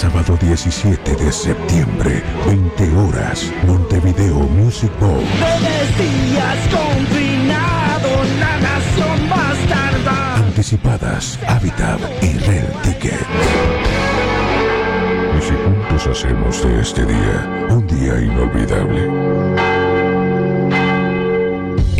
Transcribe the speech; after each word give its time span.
Sábado 0.00 0.34
17 0.40 1.14
de 1.14 1.30
septiembre, 1.30 2.22
20 2.46 2.96
horas, 2.96 3.52
Montevideo 3.66 4.38
Music 4.48 4.90
Bowl. 4.98 5.20
Días 5.98 6.56
confinado, 6.72 8.08
la 8.40 8.60
nación 8.60 9.28
bastarda. 9.28 10.36
Anticipadas, 10.36 11.38
Habitat 11.46 12.00
y 12.22 12.38
Rare 12.38 12.72
Ticket. 12.82 13.26
Y 15.38 15.42
si 15.42 15.52
juntos 15.52 16.06
hacemos 16.06 16.64
de 16.64 16.80
este 16.80 17.04
día 17.04 17.68
un 17.68 17.86
día 17.86 18.20
inolvidable. 18.22 19.69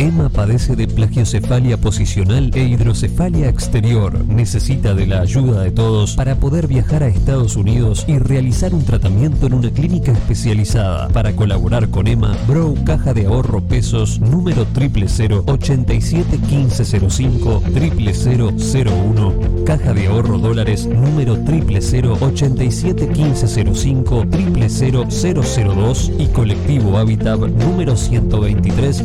Emma 0.01 0.29
padece 0.29 0.75
de 0.75 0.87
plagiocefalia 0.87 1.77
posicional 1.77 2.49
e 2.55 2.63
hidrocefalia 2.63 3.47
exterior. 3.47 4.25
Necesita 4.25 4.95
de 4.95 5.05
la 5.05 5.21
ayuda 5.21 5.61
de 5.61 5.69
todos 5.69 6.15
para 6.15 6.37
poder 6.37 6.65
viajar 6.65 7.03
a 7.03 7.07
Estados 7.07 7.55
Unidos 7.55 8.05
y 8.07 8.17
realizar 8.17 8.73
un 8.73 8.83
tratamiento 8.83 9.45
en 9.45 9.53
una 9.53 9.69
clínica 9.69 10.11
especializada. 10.11 11.07
Para 11.09 11.35
colaborar 11.35 11.91
con 11.91 12.07
Emma, 12.07 12.35
Bro 12.47 12.73
Caja 12.83 13.13
de 13.13 13.27
Ahorro 13.27 13.61
Pesos 13.61 14.19
número 14.19 14.65
000 14.73 15.43
871505 15.45 17.61
0001 17.61 19.33
Caja 19.67 19.93
de 19.93 20.07
Ahorro 20.07 20.39
Dólares 20.39 20.87
número 20.87 21.35
000 21.35 22.17
871505 22.19 24.25
00002 24.25 26.11
y 26.17 26.25
Colectivo 26.25 26.97
Habitat 26.97 27.39
número 27.39 27.95
123 27.95 29.03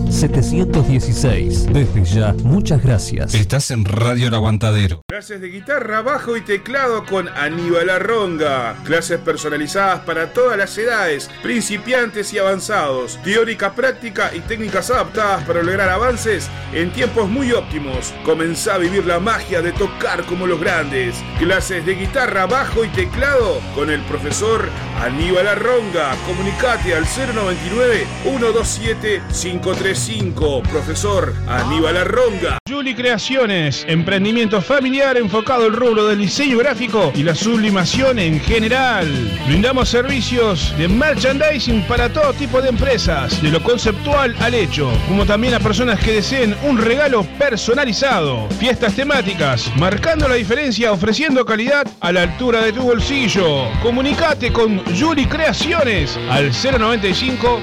716. 0.87 1.73
Desde 1.73 2.05
ya, 2.05 2.33
muchas 2.45 2.81
gracias. 2.81 3.34
Estás 3.34 3.73
en 3.73 3.84
Radio 3.84 4.29
El 4.29 4.34
Aguantadero. 4.34 5.03
Clases 5.09 5.41
de 5.41 5.48
guitarra, 5.48 6.01
bajo 6.01 6.37
y 6.37 6.42
teclado 6.42 7.05
con 7.05 7.29
Aníbal 7.29 7.91
Arronga. 7.91 8.77
Clases 8.84 9.19
personalizadas 9.19 10.01
para 10.01 10.33
todas 10.33 10.57
las 10.57 10.79
edades, 10.79 11.29
principiantes 11.42 12.33
y 12.33 12.39
avanzados. 12.39 13.19
Teórica, 13.25 13.75
práctica 13.75 14.31
y 14.33 14.41
técnicas 14.41 14.91
adaptadas 14.91 15.42
para 15.45 15.63
lograr 15.64 15.89
avances 15.89 16.48
en 16.73 16.92
tiempos 16.92 17.29
muy 17.29 17.51
óptimos. 17.51 18.14
Comenzá 18.25 18.75
a 18.75 18.79
vivir 18.79 19.07
la 19.07 19.19
magia 19.19 19.63
de 19.63 19.73
tocar 19.73 20.25
como 20.27 20.46
los 20.46 20.61
grandes. 20.61 21.17
Clases 21.41 21.85
de 21.85 21.96
guitarra, 21.96 22.46
bajo 22.46 22.85
y 22.85 22.89
teclado 22.89 23.61
con 23.75 23.91
el 23.91 24.02
profesor 24.02 24.69
Aníbal 25.02 25.48
Arronga. 25.48 26.14
Comunicate 26.27 26.95
al 26.95 27.05
099 27.05 28.07
127 28.23 29.23
535. 29.33 30.63
Profesor 30.66 31.34
Aníbal 31.48 31.96
Arronga. 31.96 32.58
Juli 32.68 32.94
Creaciones, 32.94 33.84
emprendimiento 33.88 34.60
familiar 34.60 35.16
enfocado 35.16 35.64
al 35.64 35.72
rubro 35.72 36.06
del 36.06 36.18
diseño 36.18 36.58
gráfico 36.58 37.12
y 37.14 37.22
la 37.22 37.34
sublimación 37.34 38.18
en 38.18 38.40
general. 38.40 39.08
Brindamos 39.46 39.88
servicios 39.88 40.74
de 40.77 40.88
merchandising 40.88 41.82
para 41.82 42.12
todo 42.12 42.32
tipo 42.34 42.60
de 42.60 42.68
empresas, 42.68 43.40
de 43.40 43.50
lo 43.50 43.62
conceptual 43.62 44.34
al 44.40 44.54
hecho, 44.54 44.90
como 45.08 45.24
también 45.24 45.54
a 45.54 45.60
personas 45.60 46.00
que 46.00 46.12
deseen 46.12 46.56
un 46.62 46.78
regalo 46.78 47.24
personalizado. 47.38 48.48
Fiestas 48.58 48.94
temáticas, 48.94 49.70
marcando 49.77 50.28
la 50.28 50.34
diferencia, 50.34 50.92
ofreciendo 50.92 51.44
calidad 51.44 51.86
a 52.00 52.12
la 52.12 52.22
altura 52.22 52.60
de 52.62 52.72
tu 52.72 52.83
bolsillo. 52.83 53.68
Comunicate 53.83 54.52
con 54.52 54.78
Juli 54.96 55.27
Creaciones 55.27 56.18
al 56.30 56.50
095 56.50 57.62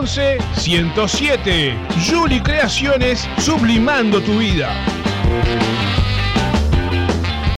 011 0.00 0.38
107. 0.56 1.74
Juli 2.08 2.35
Creaciones, 2.42 3.28
sublimando 3.38 4.20
tu 4.20 4.38
vida. 4.38 4.70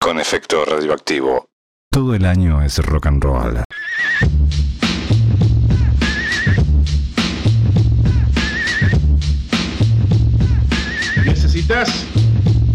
Con 0.00 0.18
efecto 0.18 0.64
radioactivo. 0.64 1.48
Todo 1.90 2.14
el 2.14 2.24
año 2.24 2.62
es 2.62 2.78
rock 2.78 3.06
and 3.06 3.22
roll. 3.22 3.62
¿Necesitas 11.24 12.06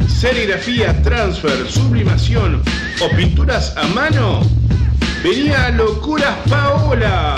serigrafía, 0.07 1.01
transfer, 1.01 1.69
sublimación 1.69 2.61
o 3.01 3.15
pinturas 3.15 3.75
a 3.77 3.87
mano? 3.87 4.41
Venía 5.23 5.67
a 5.67 5.69
Locuras 5.71 6.37
Paola. 6.49 7.37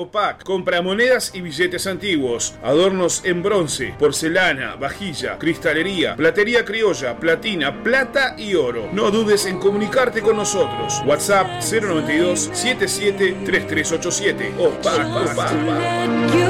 Pack 0.00 0.06
o 0.06 0.10
Pack 0.10 0.44
compra 0.44 0.82
monedas 0.82 1.32
y 1.34 1.40
billetes 1.40 1.86
antiguos, 1.86 2.54
adornos 2.62 3.22
en 3.24 3.42
bronce, 3.42 3.94
porcelana, 3.98 4.76
vajilla, 4.76 5.38
cristalería, 5.38 6.16
platería 6.16 6.64
criolla, 6.64 7.18
platina, 7.18 7.82
plata 7.82 8.34
y 8.38 8.54
oro. 8.54 8.88
No 8.92 9.10
dudes 9.10 9.46
en 9.46 9.58
comunicarte 9.58 10.22
con 10.22 10.36
nosotros. 10.36 11.02
WhatsApp 11.06 11.60
092 11.60 12.50
77 12.52 13.36
3387 13.44 14.54
o 14.58 14.70
Pack 14.80 15.06
o 15.06 16.49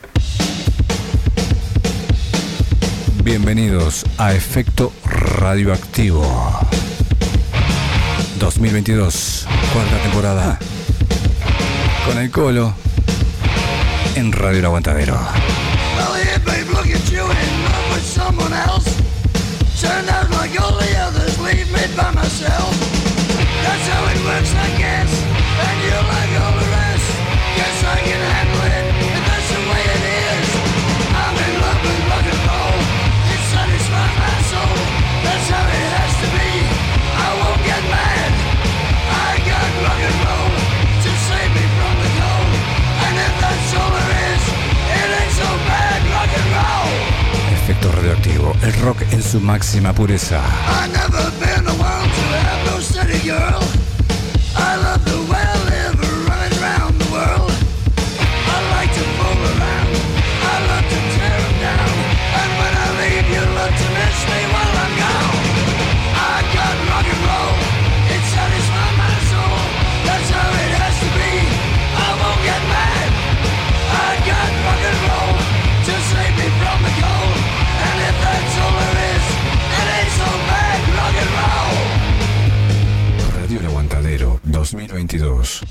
Bienvenidos 3.23 4.03
a 4.17 4.33
Efecto 4.33 4.91
Radioactivo 5.05 6.25
2022, 8.39 9.47
cuarta 9.71 9.97
temporada, 10.01 10.59
con 12.07 12.17
el 12.17 12.31
colo 12.31 12.73
en 14.15 14.31
Radio 14.31 14.59
El 14.59 14.65
Aguantadero. 14.65 15.19
el 48.63 48.73
rock 48.81 49.01
en 49.11 49.23
su 49.23 49.39
máxima 49.39 49.93
pureza. 49.93 50.41
22. 85.21 85.70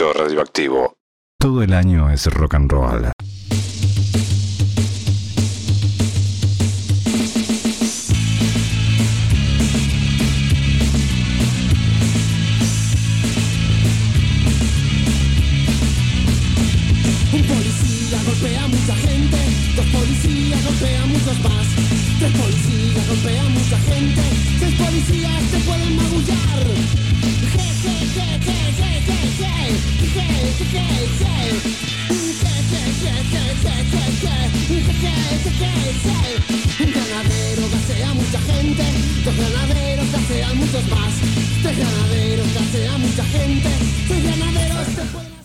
radioactivo. 0.00 0.94
Todo 1.38 1.62
el 1.62 1.72
año 1.72 2.10
es 2.10 2.26
rock 2.26 2.54
and 2.54 2.70
roll. 2.70 3.12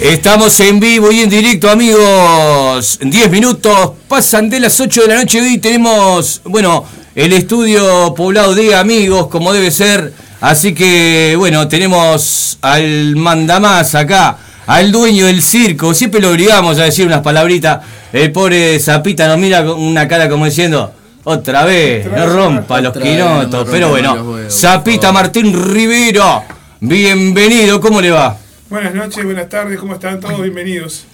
Estamos 0.00 0.58
en 0.58 0.80
vivo 0.80 1.12
y 1.12 1.20
en 1.20 1.30
directo, 1.30 1.70
amigos. 1.70 2.98
10 3.00 3.30
minutos 3.30 3.92
pasan 4.08 4.50
de 4.50 4.58
las 4.58 4.80
8 4.80 5.02
de 5.02 5.08
la 5.08 5.14
noche. 5.20 5.40
Hoy 5.40 5.58
tenemos, 5.58 6.40
bueno, 6.44 6.84
el 7.14 7.32
estudio 7.32 8.12
poblado 8.16 8.56
de 8.56 8.74
amigos, 8.74 9.28
como 9.28 9.52
debe 9.52 9.70
ser. 9.70 10.23
Así 10.44 10.74
que, 10.74 11.36
bueno, 11.38 11.66
tenemos 11.68 12.58
al 12.60 13.16
mandamás 13.16 13.94
acá, 13.94 14.36
al 14.66 14.92
dueño 14.92 15.24
del 15.24 15.40
circo. 15.40 15.94
Siempre 15.94 16.20
lo 16.20 16.28
obligamos 16.32 16.78
a 16.78 16.84
decir 16.84 17.06
unas 17.06 17.22
palabritas. 17.22 17.80
El 18.12 18.30
pobre 18.30 18.78
Zapita 18.78 19.26
nos 19.26 19.38
mira 19.38 19.64
con 19.64 19.80
una 19.82 20.06
cara 20.06 20.28
como 20.28 20.44
diciendo. 20.44 20.92
Otra 21.24 21.64
vez, 21.64 22.04
no 22.12 22.26
rompa 22.26 22.78
los 22.82 22.92
quinotos. 22.92 23.64
no 23.64 23.72
Pero 23.72 23.88
bueno, 23.88 24.12
huevos, 24.12 24.52
Zapita 24.52 25.12
Martín 25.12 25.72
Rivero, 25.72 26.42
bienvenido, 26.78 27.80
¿cómo 27.80 28.02
le 28.02 28.10
va? 28.10 28.36
Buenas 28.68 28.94
noches, 28.94 29.24
buenas 29.24 29.48
tardes, 29.48 29.78
¿cómo 29.80 29.94
están 29.94 30.20
todos? 30.20 30.42
Bienvenidos. 30.42 31.06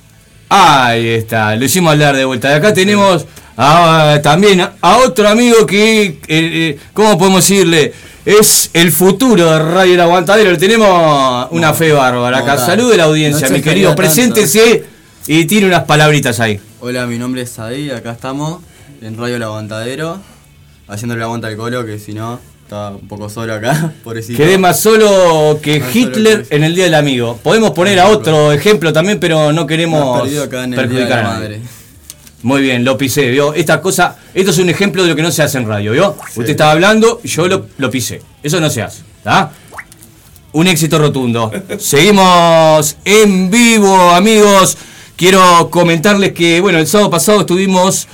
Ahí 0.49 1.07
está, 1.07 1.55
lo 1.55 1.65
hicimos 1.65 1.93
hablar 1.93 2.17
de 2.17 2.25
vuelta. 2.25 2.49
De 2.49 2.57
acá 2.57 2.75
tenemos 2.75 3.25
a- 3.57 4.19
también 4.25 4.61
a 4.81 4.97
otro 4.97 5.29
amigo 5.29 5.65
que, 5.67 6.03
eh, 6.07 6.19
eh, 6.27 6.79
¿cómo 6.93 7.17
podemos 7.17 7.47
decirle? 7.49 7.93
Es 8.25 8.71
el 8.75 8.93
futuro 8.93 9.51
de 9.51 9.59
Radio 9.59 9.95
El 9.95 10.01
Aguantadero. 10.01 10.57
Tenemos 10.59 11.49
una 11.53 11.73
fe 11.73 11.93
bárbara 11.93 12.39
acá. 12.39 12.59
Salude 12.59 12.95
a 12.95 12.99
la 12.99 13.05
audiencia, 13.05 13.49
No 13.49 13.57
mi 13.57 13.63
querido. 13.63 13.95
Preséntese 13.97 14.85
y 15.27 15.45
tiene 15.47 15.67
unas 15.67 15.85
palabritas 15.85 16.39
ahí. 16.41 16.61
Hola, 16.81 17.07
mi 17.07 17.19
nombre 17.19 17.43
es 17.43 17.51
Sadie, 17.51 17.95
acá 17.95 18.13
estamos 18.13 18.61
en 19.03 19.17
Radio 19.17 19.37
El 19.37 19.43
Aguantadero, 19.43 20.19
haciéndole 20.89 21.23
aguanta 21.23 21.47
al 21.49 21.57
colo, 21.57 21.85
que 21.85 21.99
si 21.99 22.13
no, 22.15 22.41
está 22.63 22.91
un 22.91 23.07
poco 23.07 23.29
solo 23.29 23.55
acá, 23.55 23.93
pobrecito. 24.05 24.39
Quedé 24.39 24.57
más 24.59 24.81
solo 24.81 25.59
que 25.63 25.81
Más 25.81 25.93
solo 25.93 26.07
Hitler 26.09 26.45
que- 26.47 26.57
en 26.57 26.65
el 26.65 26.75
Día 26.75 26.85
del 26.85 26.95
Amigo. 26.95 27.39
Podemos 27.43 27.71
poner 27.73 28.01
a 28.01 28.09
otro 28.09 28.53
ejemplo 28.53 28.93
también, 28.93 29.21
pero 29.21 29.53
no 29.53 29.67
queremos 29.67 30.31
de 30.31 30.47
perjudicar 30.75 31.19
a 31.19 31.23
nadie. 31.23 31.39
Madre. 31.41 31.61
Muy 32.43 32.63
bien, 32.63 32.85
lo 32.85 32.97
pisé, 32.97 33.29
¿vio? 33.29 33.53
Esta 33.53 33.81
cosa, 33.81 34.17
esto 34.33 34.51
es 34.51 34.59
un 34.59 34.71
ejemplo 34.71 35.03
de 35.03 35.11
lo 35.11 35.17
que 35.17 35.23
no 35.23 35.31
se 35.31 35.43
hace 35.43 35.59
en 35.59 35.69
radio, 35.69 35.93
¿vio? 35.93 36.17
Usted 36.29 36.51
estaba 36.51 36.73
hablando 36.73 37.21
y 37.23 37.29
yo 37.29 37.47
lo, 37.47 37.67
lo 37.77 37.91
pisé. 37.91 38.23
Eso 38.43 38.61
no 38.61 38.71
se 38.71 38.83
hace, 38.83 39.03
¿está? 39.19 39.51
Un 40.53 40.67
éxito 40.67 40.99
rotundo. 40.99 41.53
Seguimos 41.79 42.97
en 43.05 43.51
vivo, 43.51 44.11
amigos. 44.11 44.79
Quiero 45.17 45.69
comentarles 45.71 46.33
que, 46.33 46.61
bueno, 46.61 46.79
el 46.79 46.87
sábado 46.87 47.11
pasado 47.11 47.41
estuvimos 47.41 48.09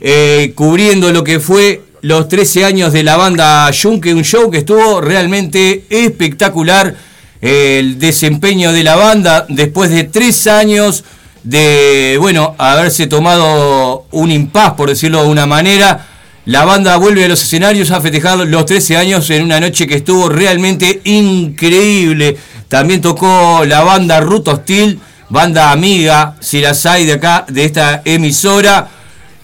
eh, 0.00 0.52
cubriendo 0.54 1.12
lo 1.12 1.22
que 1.22 1.38
fue 1.38 1.82
los 2.00 2.28
13 2.28 2.64
años 2.64 2.92
de 2.94 3.02
la 3.02 3.16
banda 3.16 3.70
Yunque, 3.70 4.14
un 4.14 4.24
show 4.24 4.50
que 4.50 4.58
estuvo 4.58 5.02
realmente 5.02 5.84
espectacular. 5.90 6.96
El 7.42 7.98
desempeño 7.98 8.72
de 8.72 8.82
la 8.82 8.96
banda 8.96 9.44
después 9.50 9.90
de 9.90 10.04
tres 10.04 10.46
años 10.46 11.04
de, 11.46 12.18
bueno, 12.20 12.56
haberse 12.58 13.06
tomado 13.06 14.06
un 14.10 14.32
impas, 14.32 14.72
por 14.72 14.88
decirlo 14.88 15.22
de 15.22 15.28
una 15.28 15.46
manera. 15.46 16.04
La 16.44 16.64
banda 16.64 16.96
vuelve 16.96 17.24
a 17.24 17.28
los 17.28 17.42
escenarios 17.42 17.92
a 17.92 18.00
festejar 18.00 18.38
los 18.38 18.66
13 18.66 18.96
años 18.96 19.30
en 19.30 19.44
una 19.44 19.60
noche 19.60 19.86
que 19.86 19.94
estuvo 19.94 20.28
realmente 20.28 21.00
increíble. 21.04 22.36
También 22.68 23.00
tocó 23.00 23.64
la 23.64 23.82
banda 23.82 24.20
Ruto 24.20 24.52
Hostil, 24.52 24.98
banda 25.28 25.70
amiga, 25.70 26.34
si 26.40 26.60
las 26.60 26.84
hay 26.84 27.06
de 27.06 27.12
acá, 27.14 27.44
de 27.48 27.64
esta 27.64 28.02
emisora. 28.04 28.88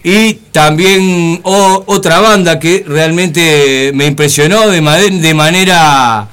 Y 0.03 0.35
también 0.51 1.41
otra 1.45 2.19
banda 2.19 2.59
que 2.59 2.85
realmente 2.85 3.93
me 3.95 4.07
impresionó 4.07 4.69
de, 4.69 4.81
de 4.81 5.35
manera 5.35 6.27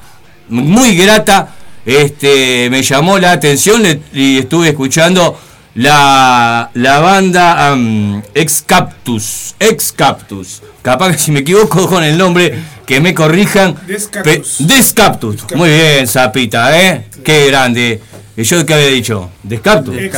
muy 0.49 0.95
grata. 0.95 1.49
Este, 1.85 2.69
me 2.71 2.81
llamó 2.81 3.19
la 3.19 3.33
atención 3.33 3.83
y 4.13 4.39
estuve 4.39 4.69
escuchando 4.69 5.37
la, 5.75 6.69
la 6.73 6.99
banda 6.99 7.69
am, 7.71 8.21
Ex 8.33 8.63
Captus. 8.65 9.55
Ex 9.59 9.91
Captus. 9.91 10.61
Capaz 10.81 11.11
que 11.11 11.17
si 11.17 11.31
me 11.31 11.39
equivoco 11.41 11.87
con 11.87 12.03
el 12.03 12.17
nombre, 12.17 12.53
que 12.85 12.99
me 12.99 13.13
corrijan. 13.13 13.75
Descactus. 13.85 14.55
Pe- 14.59 14.63
Descaptus. 14.65 15.45
Muy 15.55 15.69
bien, 15.69 16.07
Zapita, 16.07 16.77
¿eh? 16.79 17.05
Qué 17.23 17.47
grande. 17.47 18.01
¿Y 18.35 18.43
yo 18.43 18.65
qué 18.65 18.73
había 18.73 18.87
dicho? 18.87 19.29
Descaptus. 19.43 19.95
¿Eh? 19.97 20.09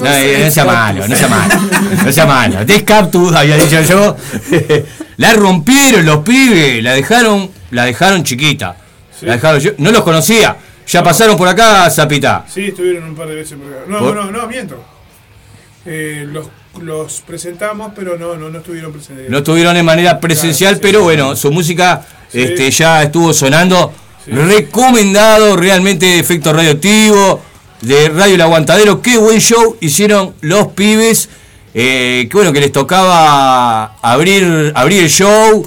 No, 0.00 0.06
eh, 0.14 0.42
no 0.44 0.50
sea 0.50 0.64
malo, 0.64 1.06
no 1.08 1.16
sea 1.16 1.28
malo. 1.28 1.54
No 2.04 2.12
sea 2.12 2.26
malo. 2.26 2.64
Descaptus, 2.64 3.34
había 3.34 3.56
dicho 3.56 3.80
yo. 3.82 4.16
la 5.16 5.32
rompieron 5.34 6.04
los 6.04 6.18
pibes, 6.18 6.82
la 6.82 6.94
dejaron, 6.94 7.50
la 7.70 7.84
dejaron 7.84 8.24
chiquita. 8.24 8.76
La 9.22 9.34
dejaron, 9.34 9.60
yo 9.60 9.70
no 9.78 9.90
los 9.92 10.02
conocía. 10.02 10.56
Ya 10.88 11.02
pasaron 11.02 11.36
por 11.36 11.46
acá, 11.48 11.88
Zapita. 11.90 12.44
Sí, 12.52 12.66
estuvieron 12.66 13.04
un 13.04 13.14
par 13.14 13.28
de 13.28 13.34
veces 13.34 13.58
por 13.58 13.72
acá. 13.72 13.84
No, 13.86 13.98
¿Por? 13.98 14.14
no, 14.16 14.30
no, 14.30 14.46
miento. 14.46 14.82
Eh, 15.86 16.26
los, 16.30 16.46
los 16.80 17.20
presentamos, 17.22 17.92
pero 17.94 18.16
no, 18.18 18.36
no, 18.36 18.48
no 18.48 18.58
estuvieron 18.58 18.92
presentes. 18.92 19.28
No 19.30 19.38
estuvieron 19.38 19.74
de 19.74 19.82
manera 19.82 20.18
presencial, 20.20 20.74
Claro, 20.74 20.86
sí. 20.86 20.92
pero 20.92 21.02
bueno, 21.04 21.36
su 21.36 21.50
música 21.50 22.04
Sí. 22.30 22.42
este, 22.42 22.70
ya 22.70 23.02
estuvo 23.02 23.32
sonando. 23.32 23.92
Recomendado, 24.26 25.56
realmente 25.56 26.18
efecto 26.18 26.52
radioactivo, 26.52 27.40
de 27.80 28.08
Radio 28.10 28.34
El 28.34 28.40
Aguantadero. 28.42 29.00
Qué 29.00 29.16
buen 29.18 29.40
show 29.40 29.76
hicieron 29.80 30.34
los 30.40 30.68
pibes. 30.68 31.28
eh, 31.74 32.26
que 32.30 32.36
bueno, 32.36 32.52
que 32.52 32.60
les 32.60 32.72
tocaba 32.72 33.96
abrir, 34.02 34.72
abrir 34.74 35.02
el 35.04 35.10
show. 35.10 35.64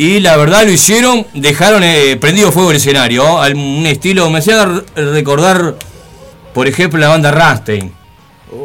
Y 0.00 0.20
la 0.20 0.34
verdad 0.38 0.64
lo 0.64 0.70
hicieron, 0.72 1.26
dejaron 1.34 1.82
eh, 1.84 2.16
prendido 2.18 2.50
fuego 2.50 2.70
el 2.70 2.78
escenario. 2.78 3.38
al- 3.38 3.54
Un 3.54 3.84
estilo, 3.86 4.30
me 4.30 4.38
hacía 4.38 4.66
recordar, 4.96 5.74
por 6.54 6.66
ejemplo, 6.66 6.98
la 6.98 7.08
banda 7.08 7.30
Rammstein. 7.30 7.92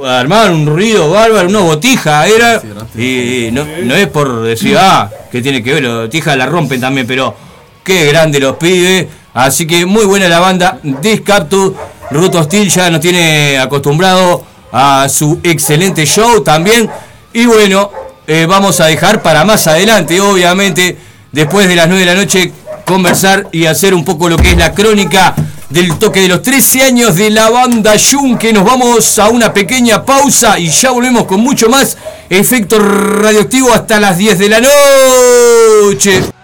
armaban 0.08 0.54
un 0.54 0.65
ruido 0.65 1.10
bárbaro, 1.10 1.50
una 1.50 1.60
botija 1.60 2.25
era. 2.25 2.62
Y 2.98 3.50
no, 3.51 3.65
no 3.84 3.96
es 3.96 4.08
por 4.08 4.44
decir, 4.44 4.77
ah, 4.80 5.10
que 5.30 5.42
tiene 5.42 5.62
que 5.62 5.74
ver, 5.74 5.84
la 5.84 5.96
botija 6.04 6.38
la 6.38 6.46
rompen 6.46 6.80
también, 6.80 7.06
pero 7.06 7.36
qué 7.84 8.06
grande 8.06 8.39
los 8.39 8.56
pibes. 8.56 9.08
Así 9.34 9.68
que 9.68 9.86
muy 9.86 10.06
buena 10.06 10.30
la 10.30 10.39
banda 10.39 10.80
Discaptus. 10.84 11.74
Ruto 12.12 12.39
Hostil 12.39 12.70
ya 12.70 12.89
nos 12.89 13.01
tiene 13.01 13.58
acostumbrado 13.60 14.42
a 14.72 15.10
su 15.10 15.42
excelente 15.44 16.06
show 16.06 16.42
también. 16.42 16.89
Y 17.34 17.46
bueno, 17.46 17.92
eh, 18.25 18.46
vamos 18.48 18.80
a 18.80 18.86
dejar 18.86 19.22
para 19.22 19.44
más 19.44 19.68
adelante, 19.68 20.22
obviamente, 20.22 20.98
después 21.36 21.68
de 21.68 21.75
las 21.75 21.88
9 21.88 22.00
de 22.00 22.06
la 22.06 22.15
noche, 22.15 22.51
conversar 22.86 23.50
y 23.51 23.65
hacer 23.65 23.94
un 23.94 24.06
poco 24.06 24.30
lo 24.30 24.38
que 24.38 24.51
es 24.51 24.58
la 24.58 24.74
crónica 24.74 25.36
del 25.70 26.00
toque 26.00 26.22
de 26.22 26.30
los 26.30 26.42
13 26.42 26.84
años 26.84 27.15
de 27.18 27.30
la 27.30 27.50
banda 27.50 27.94
Yunque. 27.98 28.54
Nos 28.54 28.63
vamos 28.63 29.20
a 29.20 29.27
una 29.27 29.54
pequeña 29.54 30.06
pausa 30.06 30.58
y 30.58 30.70
ya 30.70 30.92
volvemos 30.92 31.25
con 31.25 31.42
mucho 31.42 31.68
más 31.68 31.98
efecto 32.30 32.80
radioactivo 32.80 33.74
hasta 33.74 34.00
las 34.00 34.18
10 34.18 34.39
de 34.39 34.50
la 34.50 34.62
noche. 34.62 36.35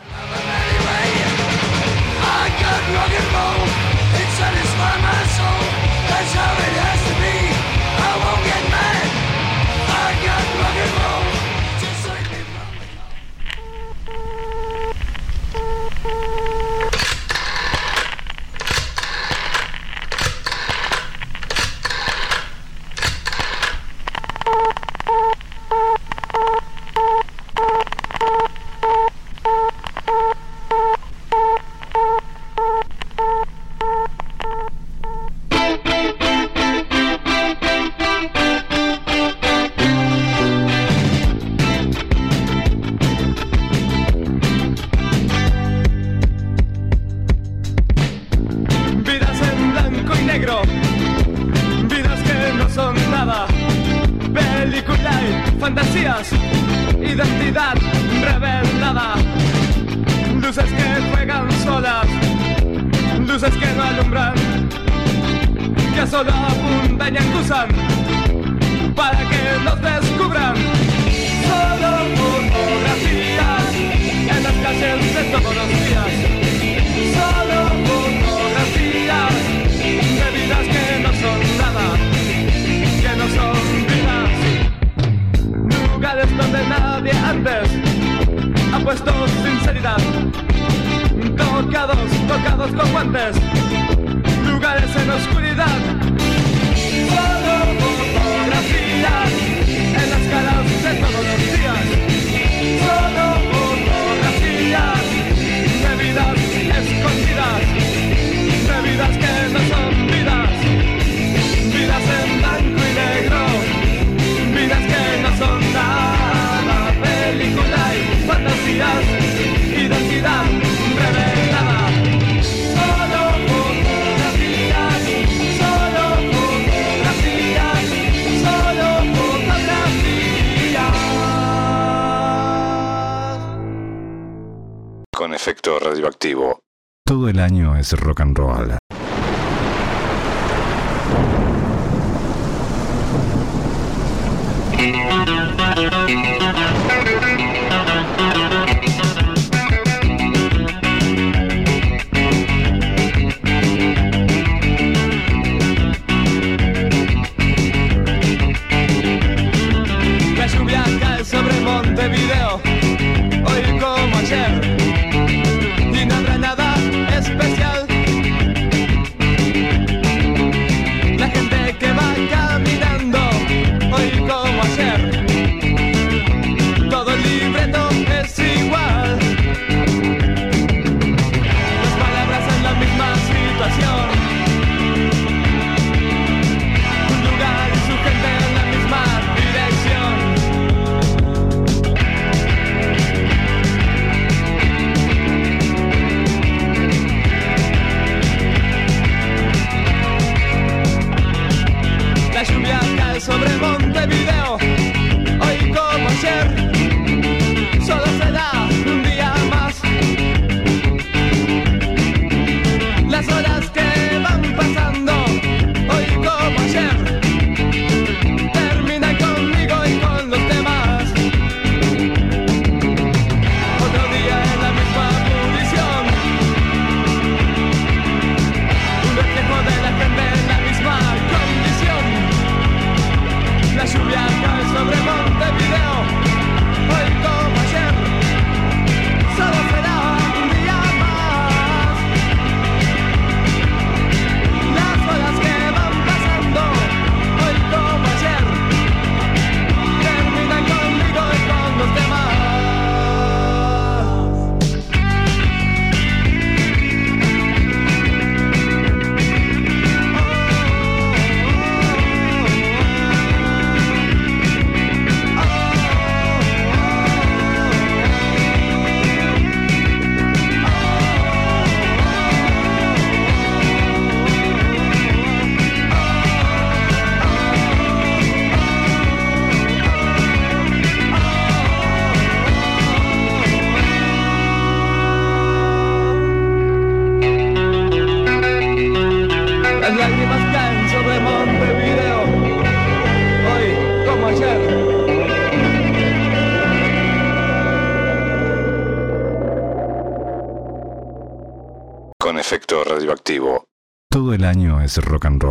Rock. 305.23 305.50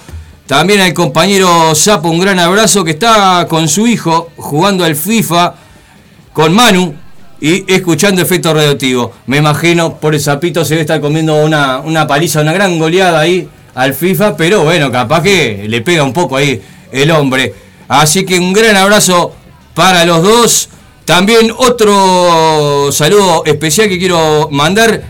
También 0.47 0.79
al 0.79 0.93
compañero 0.93 1.75
Sapo, 1.75 2.07
un 2.07 2.21
gran 2.21 2.39
abrazo 2.39 2.85
que 2.85 2.91
está 2.91 3.45
con 3.49 3.67
su 3.67 3.85
hijo 3.85 4.29
jugando 4.37 4.85
al 4.85 4.95
FIFA 4.95 5.55
con 6.31 6.53
Manu 6.53 6.95
y 7.41 7.69
escuchando 7.69 8.21
efecto 8.21 8.53
radioactivo. 8.53 9.11
Me 9.25 9.39
imagino 9.39 9.97
por 9.97 10.15
el 10.15 10.21
sapito 10.21 10.63
se 10.63 10.75
debe 10.75 10.83
estar 10.83 11.01
comiendo 11.01 11.43
una, 11.43 11.79
una 11.79 12.07
paliza, 12.07 12.39
una 12.39 12.53
gran 12.53 12.79
goleada 12.79 13.19
ahí 13.19 13.49
al 13.75 13.93
FIFA, 13.93 14.37
pero 14.37 14.63
bueno, 14.63 14.89
capaz 14.89 15.21
que 15.21 15.65
le 15.67 15.81
pega 15.81 16.01
un 16.01 16.13
poco 16.13 16.37
ahí 16.37 16.61
el 16.93 17.11
hombre. 17.11 17.53
Así 17.89 18.23
que 18.23 18.39
un 18.39 18.53
gran 18.53 18.77
abrazo 18.77 19.35
para 19.73 20.05
los 20.05 20.23
dos. 20.23 20.69
También 21.05 21.51
otro 21.57 22.89
saludo 22.91 23.43
especial 23.45 23.89
que 23.89 23.99
quiero 23.99 24.47
mandar 24.51 25.03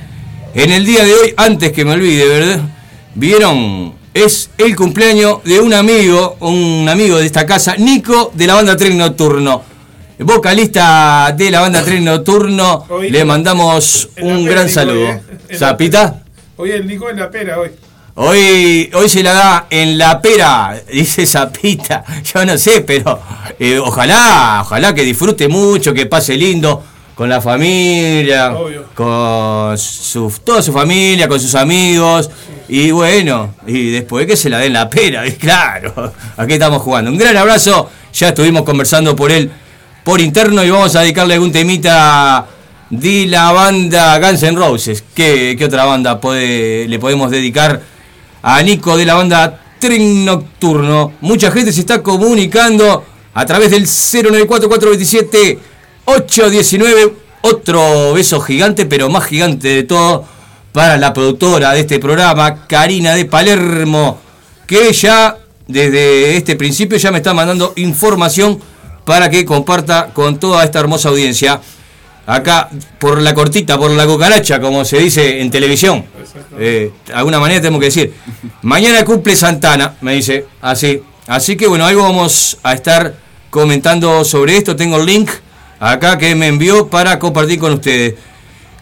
en 0.56 0.72
el 0.72 0.86
día 0.86 1.04
de 1.04 1.14
hoy, 1.14 1.34
antes 1.38 1.72
que 1.72 1.86
me 1.86 1.92
olvide, 1.92 2.28
¿verdad? 2.28 2.62
¿Vieron? 3.16 3.94
Es 4.14 4.50
el 4.58 4.76
cumpleaños 4.76 5.44
de 5.44 5.60
un 5.60 5.74
amigo, 5.74 6.38
un 6.40 6.88
amigo 6.90 7.18
de 7.18 7.26
esta 7.26 7.46
casa, 7.46 7.76
Nico 7.78 8.32
de 8.34 8.48
la 8.48 8.56
banda 8.56 8.76
Tren 8.78 8.98
Nocturno. 8.98 9.64
Vocalista 10.20 11.34
de 11.36 11.52
la 11.52 11.62
banda 11.62 11.84
Tren 11.84 12.06
Nocturno, 12.06 12.86
Hoy- 12.90 13.10
le 13.10 13.26
mandamos 13.26 14.10
un 14.22 14.46
gran 14.46 14.70
saludo. 14.70 15.10
eh. 15.10 15.22
¿Zapita? 15.58 16.22
Hoy 16.58 16.72
el 16.72 16.88
Nico 16.88 17.10
en 17.10 17.20
la 17.20 17.30
pera, 17.30 17.60
hoy. 17.60 17.70
Hoy, 18.16 18.92
hoy 18.94 19.10
se 19.10 19.24
la 19.24 19.34
da 19.34 19.68
en 19.72 19.98
la 19.98 20.22
pera, 20.22 20.80
dice 20.92 21.26
Zapita. 21.26 22.04
Yo 22.34 22.46
no 22.46 22.60
sé, 22.60 22.82
pero 22.82 23.20
eh, 23.60 23.80
ojalá, 23.80 24.60
ojalá 24.62 24.94
que 24.94 25.02
disfrute 25.02 25.48
mucho, 25.48 25.96
que 25.96 26.06
pase 26.06 26.36
lindo 26.36 26.84
con 27.16 27.28
la 27.28 27.42
familia, 27.42 28.54
Obvio. 28.54 28.86
con 28.94 29.76
su, 29.80 30.32
toda 30.44 30.62
su 30.62 30.72
familia, 30.72 31.28
con 31.28 31.40
sus 31.40 31.56
amigos. 31.56 32.30
Y 32.68 32.92
bueno, 32.92 33.56
y 33.66 33.90
después 33.90 34.28
que 34.28 34.38
se 34.38 34.48
la 34.48 34.60
den 34.60 34.74
la 34.74 34.88
pera, 34.88 35.24
claro, 35.40 36.14
aquí 36.38 36.54
estamos 36.54 36.84
jugando. 36.84 37.10
Un 37.10 37.18
gran 37.18 37.36
abrazo, 37.36 37.90
ya 38.14 38.30
estuvimos 38.30 38.62
conversando 38.62 39.16
por 39.16 39.32
él 39.32 39.50
por 40.04 40.22
interno 40.22 40.64
y 40.64 40.70
vamos 40.70 40.96
a 40.96 41.02
dedicarle 41.02 41.34
algún 41.34 41.52
temita 41.52 42.46
de 42.92 43.26
la 43.26 43.52
banda 43.52 44.20
Guns 44.20 44.44
N' 44.44 44.56
Roses. 44.56 45.04
¿Qué, 45.16 45.56
qué 45.58 45.66
otra 45.66 45.86
banda 45.86 46.22
puede, 46.22 46.88
le 46.88 47.00
podemos 47.00 47.32
dedicar 47.32 47.93
a 48.44 48.62
Nico 48.62 48.96
de 48.96 49.06
la 49.06 49.16
banda 49.16 49.60
Tren 49.80 50.24
Nocturno? 50.26 51.14
Mucha 51.22 51.50
gente 51.50 51.72
se 51.72 51.80
está 51.80 52.04
comunicando 52.04 53.04
a 53.34 53.46
través 53.46 53.72
del 53.72 53.86
094-427 53.86 55.58
819. 56.06 57.14
Otro 57.42 58.14
beso 58.14 58.40
gigante, 58.40 58.86
pero 58.86 59.10
más 59.10 59.26
gigante 59.26 59.68
de 59.68 59.84
todo, 59.84 60.26
para 60.72 60.98
la 60.98 61.14
productora 61.14 61.74
de 61.74 61.82
este 61.82 62.00
programa, 62.00 62.68
Karina 62.68 63.16
de 63.16 63.26
Palermo, 63.26 64.18
que 64.66 64.94
ya 64.94 65.38
desde 65.68 66.38
este 66.38 66.56
principio 66.56 66.98
ya 66.98 67.12
me 67.12 67.18
está 67.18 67.34
mandando 67.34 67.74
información 67.76 68.60
para 69.04 69.30
que 69.30 69.44
comparta 69.44 70.12
con 70.14 70.40
toda 70.40 70.64
esta 70.64 70.80
hermosa 70.80 71.10
audiencia. 71.10 71.60
Acá, 72.26 72.70
por 73.00 73.22
la 73.22 73.34
cortita, 73.34 73.78
por 73.78 73.92
la 73.92 74.06
cucaracha, 74.06 74.62
como 74.62 74.86
se 74.86 75.00
dice 75.00 75.42
en 75.42 75.52
televisión. 75.52 76.06
Eh, 76.58 76.92
de 77.06 77.14
alguna 77.14 77.40
manera 77.40 77.60
tenemos 77.60 77.80
que 77.80 77.88
decir. 77.88 78.14
Mañana 78.62 79.04
cumple 79.04 79.36
Santana, 79.36 79.96
me 80.02 80.14
dice. 80.16 80.46
Así. 80.62 81.02
Así 81.28 81.56
que 81.56 81.68
bueno, 81.68 81.86
algo 81.86 82.04
vamos 82.04 82.58
a 82.64 82.74
estar 82.74 83.16
comentando 83.50 84.24
sobre 84.24 84.58
esto. 84.58 84.76
Tengo 84.76 84.98
el 84.98 85.06
link 85.06 85.30
acá 85.80 86.18
que 86.18 86.34
me 86.36 86.48
envió 86.48 86.88
para 86.88 87.20
compartir 87.20 87.60
con 87.60 87.74
ustedes. 87.74 88.16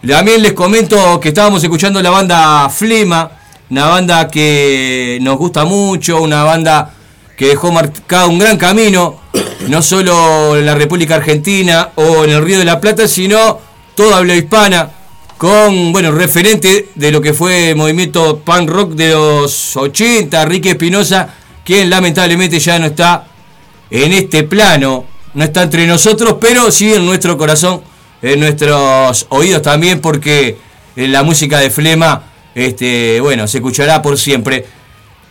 También 0.06 0.42
les 0.42 0.52
comento 0.52 1.20
que 1.20 1.28
estábamos 1.28 1.62
escuchando 1.62 2.02
la 2.02 2.10
banda 2.10 2.68
Flema, 2.68 3.30
una 3.70 3.86
banda 3.86 4.28
que 4.28 5.18
nos 5.20 5.36
gusta 5.36 5.64
mucho, 5.64 6.20
una 6.20 6.42
banda 6.42 6.90
que 7.36 7.48
dejó 7.48 7.70
marcado 7.70 8.28
un 8.28 8.38
gran 8.38 8.56
camino, 8.56 9.20
no 9.68 9.82
solo 9.82 10.56
en 10.56 10.66
la 10.66 10.74
República 10.74 11.16
Argentina 11.16 11.90
o 11.94 12.24
en 12.24 12.30
el 12.30 12.44
Río 12.44 12.58
de 12.58 12.64
la 12.64 12.80
Plata, 12.80 13.08
sino 13.08 13.58
toda 13.94 14.18
habla 14.18 14.34
hispana, 14.34 14.90
con, 15.38 15.92
bueno, 15.92 16.12
referente 16.12 16.90
de 16.94 17.10
lo 17.10 17.20
que 17.20 17.34
fue 17.34 17.70
el 17.70 17.76
movimiento 17.76 18.38
punk 18.38 18.70
rock 18.70 18.92
de 18.92 19.10
los 19.10 19.76
80, 19.76 20.44
Ricky 20.44 20.70
Espinosa, 20.70 21.34
quien 21.64 21.90
lamentablemente 21.90 22.60
ya 22.60 22.78
no 22.78 22.86
está 22.86 23.26
en 23.90 24.12
este 24.12 24.44
plano, 24.44 25.04
no 25.34 25.44
está 25.44 25.64
entre 25.64 25.86
nosotros, 25.86 26.36
pero 26.40 26.70
sí 26.70 26.92
en 26.92 27.04
nuestro 27.04 27.36
corazón, 27.36 27.82
en 28.22 28.40
nuestros 28.40 29.26
oídos 29.30 29.62
también, 29.62 30.00
porque 30.00 30.56
la 30.94 31.22
música 31.22 31.58
de 31.58 31.70
Flema, 31.70 32.22
este, 32.54 33.20
bueno, 33.20 33.48
se 33.48 33.58
escuchará 33.58 34.00
por 34.00 34.18
siempre. 34.18 34.66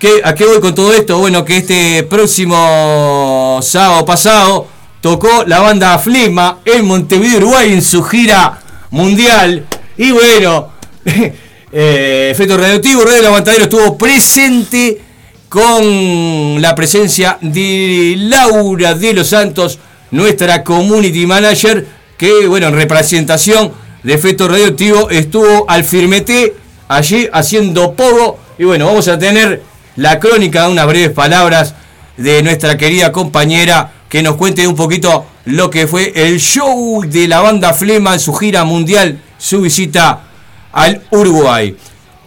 ¿Qué, 0.01 0.19
¿A 0.23 0.33
qué 0.33 0.45
voy 0.47 0.59
con 0.59 0.73
todo 0.73 0.91
esto? 0.95 1.19
Bueno, 1.19 1.45
que 1.45 1.57
este 1.57 2.01
próximo 2.01 3.59
sábado 3.61 4.03
pasado 4.03 4.67
tocó 4.99 5.43
la 5.45 5.59
banda 5.59 5.99
Flema 5.99 6.57
en 6.65 6.85
Montevideo, 6.85 7.37
Uruguay, 7.37 7.71
en 7.71 7.83
su 7.83 8.01
gira 8.01 8.59
mundial. 8.89 9.63
Y 9.97 10.09
bueno, 10.09 10.71
eh, 11.05 12.29
Efecto 12.31 12.57
Radioactivo, 12.57 13.03
Radio 13.03 13.17
del 13.17 13.25
Aguantadero 13.27 13.65
estuvo 13.65 13.95
presente 13.95 14.99
con 15.47 16.59
la 16.59 16.73
presencia 16.73 17.37
de 17.39 18.15
Laura 18.17 18.95
de 18.95 19.13
los 19.13 19.27
Santos, 19.27 19.77
nuestra 20.09 20.63
community 20.63 21.27
manager, 21.27 21.85
que 22.17 22.47
bueno, 22.47 22.69
en 22.69 22.73
representación 22.73 23.71
de 24.01 24.15
Efecto 24.15 24.47
Radioactivo 24.47 25.11
estuvo 25.11 25.69
al 25.69 25.83
firmete 25.83 26.55
allí 26.87 27.29
haciendo 27.31 27.93
pogo. 27.93 28.39
Y 28.57 28.63
bueno, 28.63 28.87
vamos 28.87 29.07
a 29.07 29.19
tener 29.19 29.69
la 30.01 30.19
crónica 30.19 30.67
unas 30.67 30.87
breves 30.87 31.11
palabras 31.11 31.75
de 32.17 32.41
nuestra 32.41 32.75
querida 32.75 33.11
compañera 33.11 33.91
que 34.09 34.23
nos 34.23 34.35
cuente 34.35 34.67
un 34.67 34.75
poquito 34.75 35.27
lo 35.45 35.69
que 35.69 35.85
fue 35.85 36.11
el 36.15 36.39
show 36.39 37.03
de 37.05 37.27
la 37.27 37.41
banda 37.41 37.71
Flema 37.71 38.15
en 38.15 38.19
su 38.19 38.33
gira 38.33 38.63
mundial, 38.63 39.21
su 39.37 39.61
visita 39.61 40.23
al 40.71 41.03
Uruguay. 41.11 41.75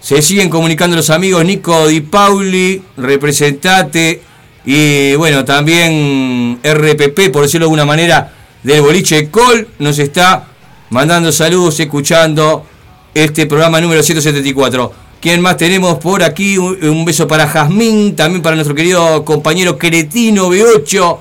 Se 0.00 0.22
siguen 0.22 0.50
comunicando 0.50 0.94
los 0.94 1.10
amigos 1.10 1.44
Nico 1.44 1.88
Di 1.88 2.00
Pauli, 2.00 2.80
representate, 2.96 4.22
y 4.64 5.16
bueno, 5.16 5.44
también 5.44 6.60
RPP, 6.62 7.32
por 7.32 7.42
decirlo 7.42 7.64
de 7.64 7.70
alguna 7.70 7.84
manera, 7.84 8.32
del 8.62 8.82
boliche 8.82 9.30
Col, 9.30 9.66
nos 9.80 9.98
está 9.98 10.44
mandando 10.90 11.32
saludos, 11.32 11.80
escuchando 11.80 12.66
este 13.14 13.46
programa 13.46 13.80
número 13.80 14.00
174. 14.00 15.03
¿Quién 15.24 15.40
más 15.40 15.56
tenemos 15.56 15.96
por 16.00 16.22
aquí? 16.22 16.58
Un, 16.58 17.02
beso 17.06 17.26
para 17.26 17.48
Jazmín, 17.48 18.14
también 18.14 18.42
para 18.42 18.56
nuestro 18.56 18.74
querido 18.74 19.24
compañero 19.24 19.78
Cretino 19.78 20.50
B8. 20.50 21.18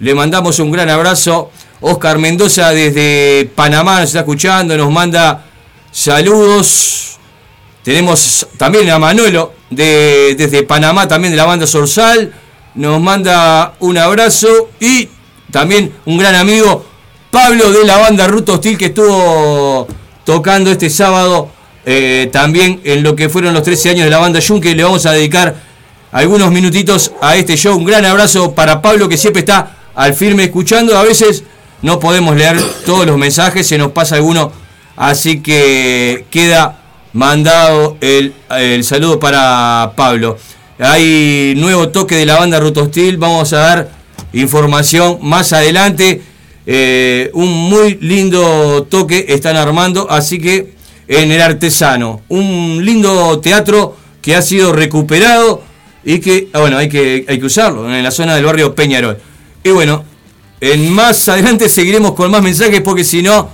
Le 0.00 0.14
mandamos 0.14 0.58
un 0.58 0.70
gran 0.70 0.90
abrazo. 0.90 1.50
Oscar 1.80 2.18
Mendoza 2.18 2.72
desde 2.72 3.50
Panamá 3.54 4.00
nos 4.00 4.10
está 4.10 4.18
escuchando, 4.18 4.76
nos 4.76 4.90
manda 4.92 5.46
saludos. 5.90 7.16
Tenemos 7.82 8.46
también 8.58 8.90
a 8.90 8.98
Manolo 8.98 9.54
de, 9.70 10.34
desde 10.36 10.62
Panamá, 10.64 11.08
también 11.08 11.32
de 11.32 11.38
la 11.38 11.46
banda 11.46 11.66
Sorsal. 11.66 12.30
Nos 12.74 13.00
manda 13.00 13.76
un 13.78 13.96
abrazo 13.96 14.68
y 14.78 15.08
también 15.50 15.94
un 16.04 16.18
gran 16.18 16.34
amigo, 16.34 16.84
Pablo 17.30 17.70
de 17.70 17.86
la 17.86 17.96
banda 17.96 18.26
Ruto 18.26 18.56
Hostil, 18.56 18.76
que 18.76 18.86
estuvo 18.86 19.88
tocando 20.26 20.70
este 20.70 20.90
sábado 20.90 21.56
eh, 21.90 22.28
también 22.30 22.82
en 22.84 23.02
lo 23.02 23.16
que 23.16 23.30
fueron 23.30 23.54
los 23.54 23.62
13 23.62 23.88
años 23.88 24.04
de 24.04 24.10
la 24.10 24.18
banda 24.18 24.40
Yunque. 24.40 24.74
Le 24.74 24.84
vamos 24.84 25.06
a 25.06 25.12
dedicar 25.12 25.54
algunos 26.12 26.50
minutitos 26.52 27.12
a 27.22 27.34
este 27.36 27.56
show. 27.56 27.74
Un 27.78 27.86
gran 27.86 28.04
abrazo 28.04 28.54
para 28.54 28.82
Pablo, 28.82 29.08
que 29.08 29.16
siempre 29.16 29.40
está 29.40 29.74
al 29.94 30.12
firme 30.12 30.44
escuchando. 30.44 30.98
A 30.98 31.02
veces 31.02 31.44
no 31.80 31.98
podemos 31.98 32.36
leer 32.36 32.60
todos 32.84 33.06
los 33.06 33.16
mensajes, 33.16 33.66
se 33.66 33.78
nos 33.78 33.92
pasa 33.92 34.16
alguno. 34.16 34.52
Así 34.96 35.40
que 35.40 36.26
queda 36.30 36.78
mandado 37.14 37.96
el, 38.02 38.34
el 38.50 38.84
saludo 38.84 39.18
para 39.18 39.94
Pablo. 39.96 40.36
Hay 40.78 41.54
nuevo 41.56 41.88
toque 41.88 42.16
de 42.16 42.26
la 42.26 42.38
banda 42.38 42.60
Ruto 42.60 42.82
Hostil. 42.82 43.16
Vamos 43.16 43.54
a 43.54 43.60
dar 43.60 43.90
información 44.34 45.20
más 45.22 45.54
adelante. 45.54 46.20
Eh, 46.66 47.30
un 47.32 47.48
muy 47.48 47.94
lindo 47.94 48.86
toque 48.90 49.24
están 49.30 49.56
armando, 49.56 50.06
así 50.10 50.38
que 50.38 50.76
en 51.08 51.32
el 51.32 51.40
artesano, 51.40 52.20
un 52.28 52.80
lindo 52.84 53.40
teatro 53.40 53.96
que 54.20 54.36
ha 54.36 54.42
sido 54.42 54.72
recuperado 54.72 55.62
y 56.04 56.20
que, 56.20 56.48
ah, 56.52 56.60
bueno, 56.60 56.76
hay 56.76 56.88
que, 56.88 57.24
hay 57.26 57.40
que 57.40 57.46
usarlo 57.46 57.92
en 57.92 58.02
la 58.02 58.10
zona 58.10 58.34
del 58.34 58.44
barrio 58.44 58.74
Peñarol. 58.74 59.18
Y 59.64 59.70
bueno, 59.70 60.04
en 60.60 60.92
más 60.92 61.28
adelante 61.28 61.68
seguiremos 61.68 62.12
con 62.12 62.30
más 62.30 62.42
mensajes 62.42 62.82
porque 62.82 63.04
si 63.04 63.22
no, 63.22 63.48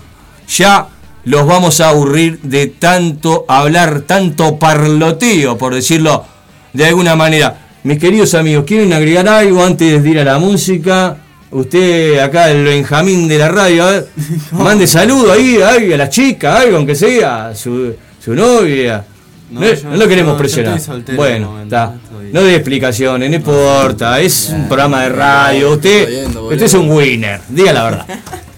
ya 0.48 0.88
los 1.24 1.46
vamos 1.46 1.80
a 1.80 1.90
aburrir 1.90 2.40
de 2.42 2.66
tanto 2.66 3.44
hablar, 3.48 4.02
tanto 4.02 4.58
parloteo, 4.58 5.56
por 5.56 5.74
decirlo 5.74 6.24
de 6.72 6.86
alguna 6.86 7.14
manera. 7.14 7.60
Mis 7.84 7.98
queridos 7.98 8.34
amigos, 8.34 8.64
¿quieren 8.66 8.92
agregar 8.92 9.28
algo 9.28 9.64
antes 9.64 10.02
de 10.02 10.10
ir 10.10 10.18
a 10.18 10.24
la 10.24 10.38
música? 10.38 11.18
Usted 11.54 12.18
acá, 12.18 12.50
el 12.50 12.64
Benjamín 12.64 13.28
de 13.28 13.38
la 13.38 13.48
radio, 13.48 13.84
a 13.84 13.90
ver, 13.92 14.08
mande 14.52 14.86
saludo 14.88 15.32
ahí, 15.32 15.58
ahí 15.62 15.92
a 15.92 15.96
la 15.96 16.08
chica, 16.08 16.58
algo, 16.58 16.76
aunque 16.78 16.94
sea, 16.96 17.54
su, 17.54 17.94
su 18.22 18.34
novia. 18.34 19.04
No, 19.50 19.60
no, 19.60 19.72
yo- 19.72 19.90
lo 19.96 20.08
queremos 20.08 20.36
presionar. 20.36 20.80
bueno, 21.14 21.62
está. 21.62 21.94
estoy- 22.02 22.32
No 22.32 22.42
dé 22.42 22.56
explicaciones, 22.56 23.30
no 23.30 23.36
importa. 23.36 24.20
Es 24.20 24.50
un 24.52 24.66
programa 24.66 25.04
de 25.04 25.08
radio. 25.10 25.70
Usted, 25.74 26.26
usted 26.36 26.62
es 26.62 26.74
un 26.74 26.90
winner, 26.90 27.40
diga 27.48 27.72
la 27.72 27.84
verdad. 27.84 28.06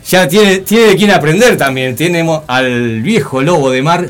Ya 0.08 0.28
tiene, 0.28 0.58
tiene 0.58 0.84
de 0.90 0.96
quién 0.96 1.10
aprender 1.10 1.56
también. 1.56 1.96
Tenemos 1.96 2.42
al 2.46 3.02
viejo 3.02 3.42
lobo 3.42 3.72
de 3.72 3.82
mar 3.82 4.08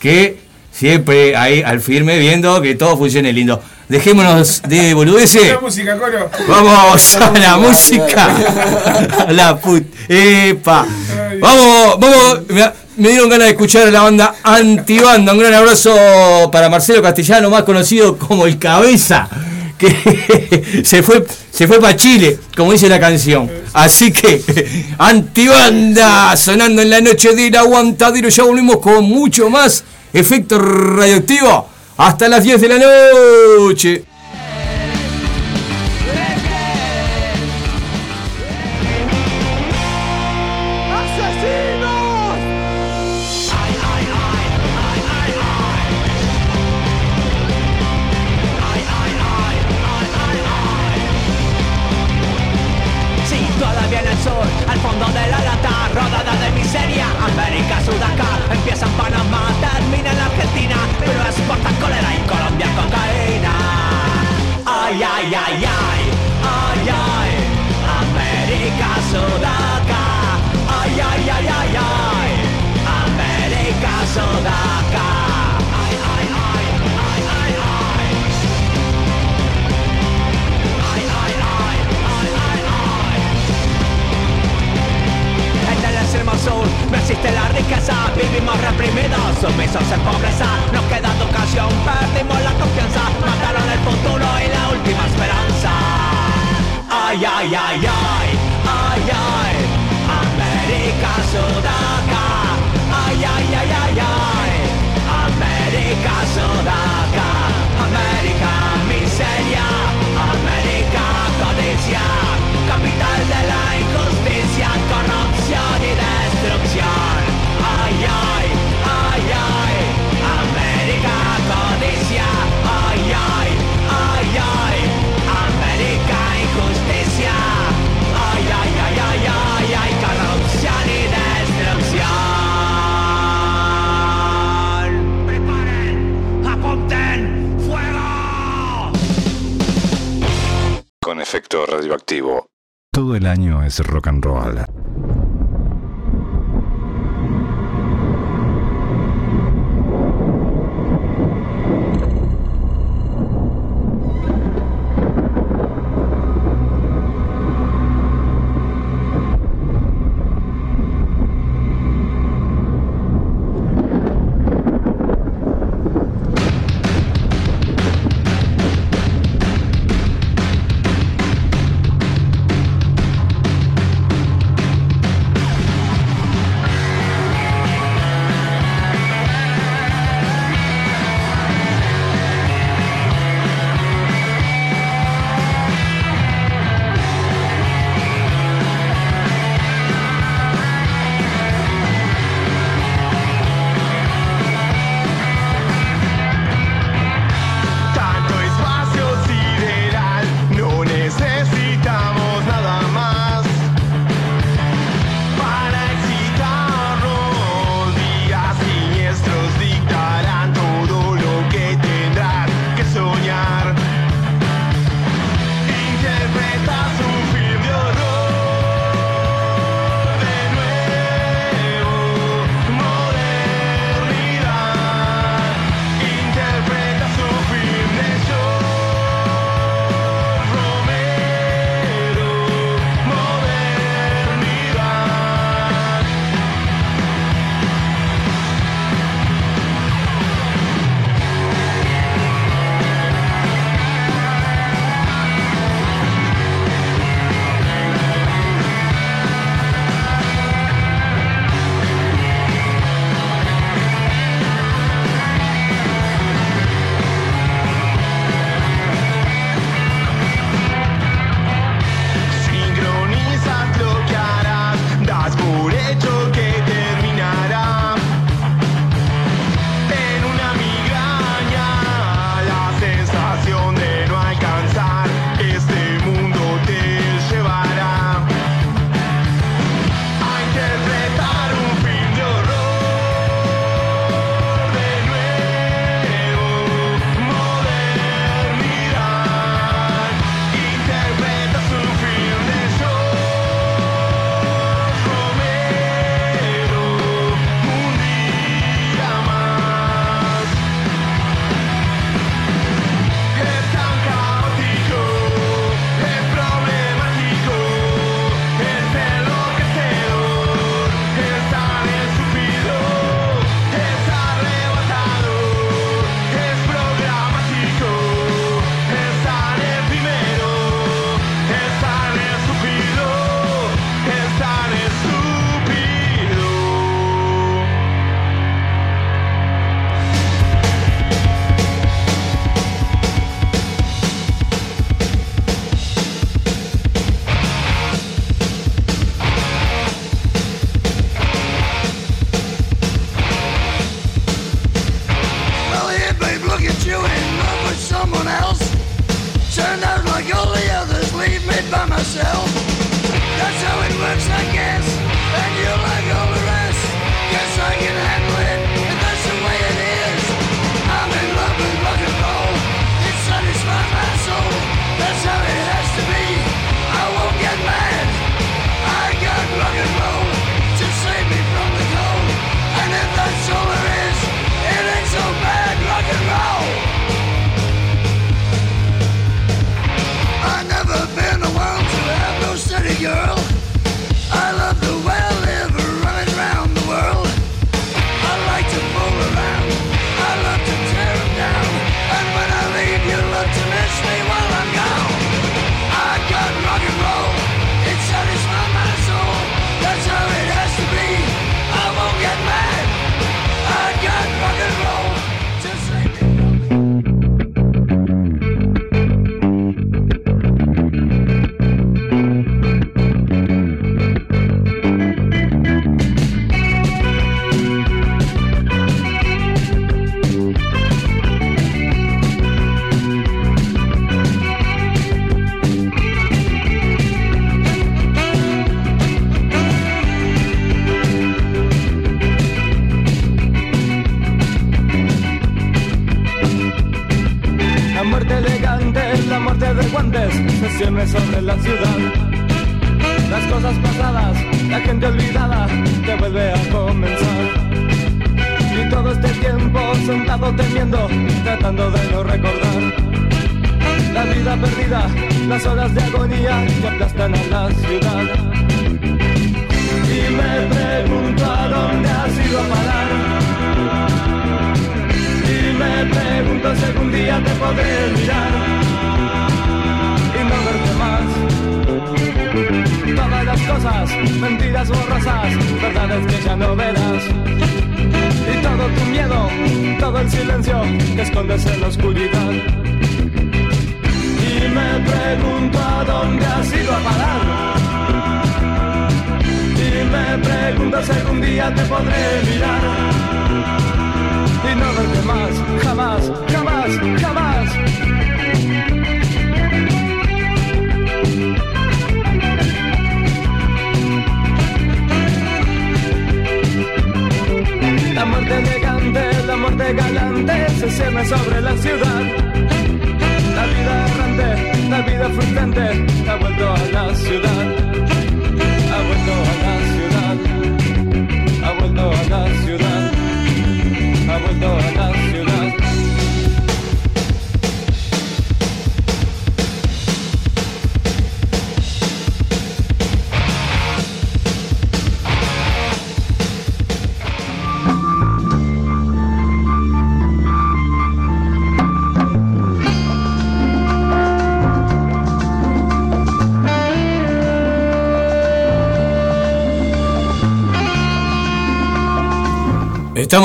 que 0.00 0.38
siempre 0.72 1.36
ahí 1.36 1.62
al 1.62 1.80
firme 1.80 2.18
viendo 2.18 2.60
que 2.60 2.74
todo 2.74 2.96
funcione 2.96 3.32
lindo. 3.32 3.62
Dejémonos 3.88 4.62
de 4.66 4.94
boludeces. 4.94 5.52
La 5.52 5.60
música, 5.60 5.96
coro. 5.96 6.28
Vamos 6.48 7.16
a 7.16 7.30
la 7.38 7.56
música. 7.56 8.34
La 9.28 9.56
put. 9.56 9.84
Epa. 10.08 10.84
Vamos, 11.40 12.00
vamos. 12.00 12.40
Me, 12.48 12.72
me 12.96 13.10
dieron 13.10 13.28
ganas 13.28 13.46
de 13.46 13.52
escuchar 13.52 13.86
a 13.86 13.90
la 13.92 14.02
banda 14.02 14.34
Antibanda. 14.42 15.32
Un 15.32 15.38
gran 15.38 15.54
abrazo 15.54 15.94
para 16.50 16.68
Marcelo 16.68 17.00
Castellano, 17.00 17.48
más 17.48 17.62
conocido 17.62 18.18
como 18.18 18.46
el 18.46 18.58
Cabeza. 18.58 19.28
Que 19.78 20.82
se 20.84 21.02
fue, 21.04 21.24
se 21.52 21.68
fue 21.68 21.78
para 21.80 21.94
Chile, 21.94 22.38
como 22.56 22.72
dice 22.72 22.88
la 22.88 22.98
canción. 22.98 23.48
Así 23.72 24.10
que, 24.10 24.42
Antibanda, 24.98 26.36
sonando 26.36 26.82
en 26.82 26.90
la 26.90 27.00
noche 27.00 27.36
del 27.36 27.54
aguantadero. 27.54 28.30
Ya 28.30 28.42
volvimos 28.42 28.78
con 28.78 29.04
mucho 29.04 29.48
más 29.48 29.84
efecto 30.12 30.58
radioactivo. 30.58 31.75
Hasta 31.96 32.28
las 32.28 32.44
10 32.44 32.60
de 32.60 32.68
la 32.68 32.78
noche. 33.58 34.04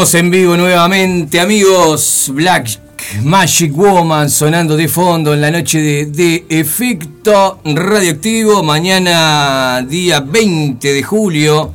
En 0.01 0.31
vivo 0.31 0.57
nuevamente, 0.57 1.39
amigos. 1.39 2.31
Black 2.33 2.79
Magic 3.21 3.71
Woman 3.71 4.31
sonando 4.31 4.75
de 4.75 4.87
fondo 4.87 5.31
en 5.31 5.41
la 5.41 5.51
noche 5.51 5.79
de, 5.79 6.07
de, 6.07 6.43
efecto 6.49 7.61
radioactivo. 7.63 8.63
Mañana, 8.63 9.85
día 9.87 10.21
20 10.21 10.91
de 10.91 11.03
julio. 11.03 11.71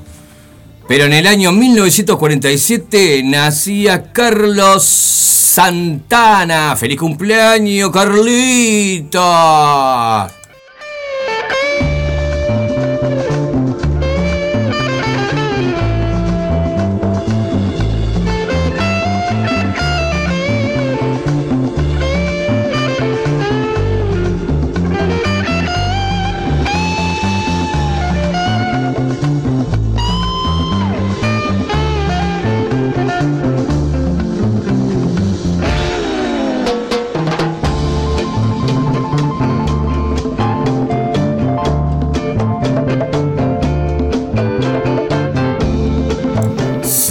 Pero 0.88 1.04
en 1.04 1.12
el 1.12 1.24
año 1.28 1.52
1947 1.52 3.22
nacía 3.24 4.10
Carlos 4.12 4.82
Santana. 4.82 6.74
¡Feliz 6.74 6.98
cumpleaños, 6.98 7.92
Carlita! 7.92 9.16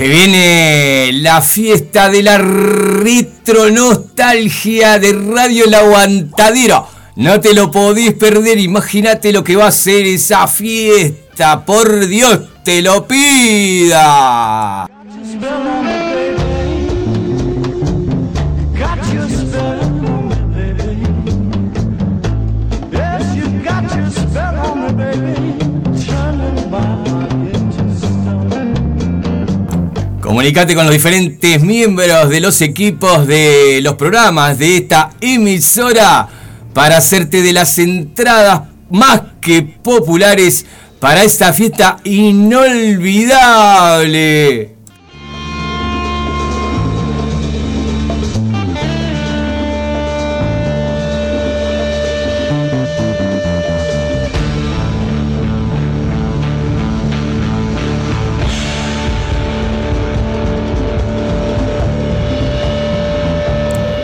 Se 0.00 0.08
viene 0.08 1.12
la 1.12 1.42
fiesta 1.42 2.08
de 2.08 2.22
la 2.22 2.38
retronostalgia 2.38 4.98
de 4.98 5.12
Radio 5.12 5.66
El 5.66 5.74
Aguantadero. 5.74 6.88
No 7.16 7.38
te 7.38 7.52
lo 7.52 7.70
podés 7.70 8.14
perder, 8.14 8.58
imagínate 8.58 9.30
lo 9.30 9.44
que 9.44 9.56
va 9.56 9.66
a 9.66 9.72
ser 9.72 10.06
esa 10.06 10.48
fiesta. 10.48 11.66
Por 11.66 12.06
Dios, 12.06 12.40
te 12.64 12.80
lo 12.80 13.06
pida. 13.06 14.88
Comunicate 30.30 30.76
con 30.76 30.84
los 30.84 30.92
diferentes 30.92 31.60
miembros 31.60 32.28
de 32.28 32.38
los 32.38 32.60
equipos 32.60 33.26
de 33.26 33.80
los 33.82 33.96
programas 33.96 34.56
de 34.60 34.76
esta 34.76 35.10
emisora 35.20 36.28
para 36.72 36.98
hacerte 36.98 37.42
de 37.42 37.52
las 37.52 37.76
entradas 37.80 38.60
más 38.90 39.22
que 39.40 39.62
populares 39.62 40.66
para 41.00 41.24
esta 41.24 41.52
fiesta 41.52 41.96
inolvidable. 42.04 44.79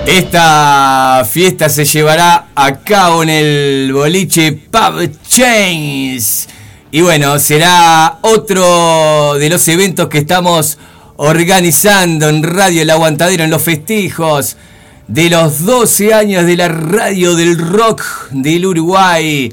Esta 0.07 1.27
fiesta 1.29 1.69
se 1.69 1.85
llevará 1.85 2.47
a 2.55 2.77
cabo 2.77 3.25
en 3.25 3.29
el 3.29 3.93
boliche 3.93 4.53
Pub 4.53 5.11
Chains. 5.29 6.47
Y 6.93 7.01
bueno, 7.01 7.41
será 7.41 8.19
otro 8.21 9.35
de 9.35 9.51
los 9.51 9.67
eventos 9.67 10.07
que 10.07 10.19
estamos 10.19 10.79
organizando 11.17 12.29
en 12.29 12.45
Radio 12.45 12.83
El 12.83 12.91
Aguantadero 12.91 13.43
en 13.43 13.51
los 13.51 13.63
festejos 13.63 14.57
de 15.09 15.29
los 15.29 15.65
12 15.65 16.15
años 16.15 16.47
de 16.47 16.57
la 16.57 16.69
radio 16.69 17.35
del 17.35 17.59
rock 17.59 18.05
del 18.31 18.65
Uruguay. 18.65 19.53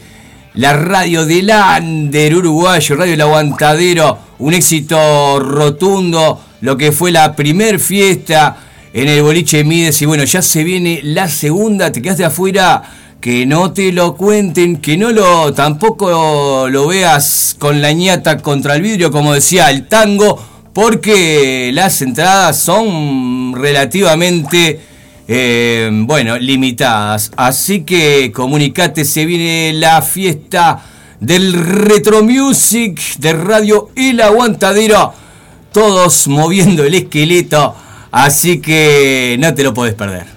La 0.54 0.74
radio 0.74 1.26
del 1.26 1.50
Ander 1.50 2.36
uruguayo, 2.36 2.96
Radio 2.96 3.16
El 3.16 3.22
Aguantadero, 3.22 4.20
un 4.38 4.54
éxito 4.54 5.40
rotundo, 5.40 6.40
lo 6.62 6.78
que 6.78 6.92
fue 6.92 7.12
la 7.12 7.36
primer 7.36 7.80
fiesta 7.80 8.56
en 8.94 9.10
el 9.10 9.24
boliche 9.24 9.64
Mides 9.64 10.02
y 10.04 10.06
bueno, 10.06 10.24
ya 10.24 10.42
se 10.42 10.64
viene 10.64 11.02
la 11.04 11.28
segunda, 11.28 11.92
te 11.92 12.02
quedaste 12.02 12.24
afuera, 12.24 12.84
que 13.20 13.46
no 13.46 13.74
te 13.74 13.92
lo 13.92 14.16
cuenten, 14.16 14.78
que 14.78 14.98
no 14.98 15.12
lo 15.12 15.52
tampoco 15.54 16.68
lo 16.70 16.88
veas 16.88 17.56
con 17.58 17.82
la 17.82 17.92
ñata 17.92 18.38
contra 18.38 18.76
el 18.76 18.84
vidrio 18.84 19.12
como 19.12 19.34
decía 19.34 19.72
el 19.72 19.88
tango, 19.88 20.40
porque 20.74 21.72
las 21.74 22.02
entradas 22.02 22.60
son 22.60 23.54
relativamente 23.56 24.80
eh, 25.28 25.90
bueno, 25.92 26.38
limitadas. 26.38 27.32
Así 27.36 27.82
que 27.82 28.32
comunicate, 28.32 29.06
se 29.06 29.26
viene 29.26 29.72
la 29.74 30.02
fiesta 30.02 30.84
del 31.20 31.54
Retro 31.54 32.24
Music 32.24 33.00
de 33.20 33.34
Radio 33.34 33.90
El 33.96 34.22
Aguantadero. 34.22 35.14
Todos 35.72 36.28
moviendo 36.28 36.84
el 36.84 36.94
esqueleto. 36.94 37.76
Así 38.14 38.62
que 38.62 39.38
no 39.40 39.56
te 39.56 39.64
lo 39.64 39.74
podés 39.74 39.96
perder. 39.96 40.33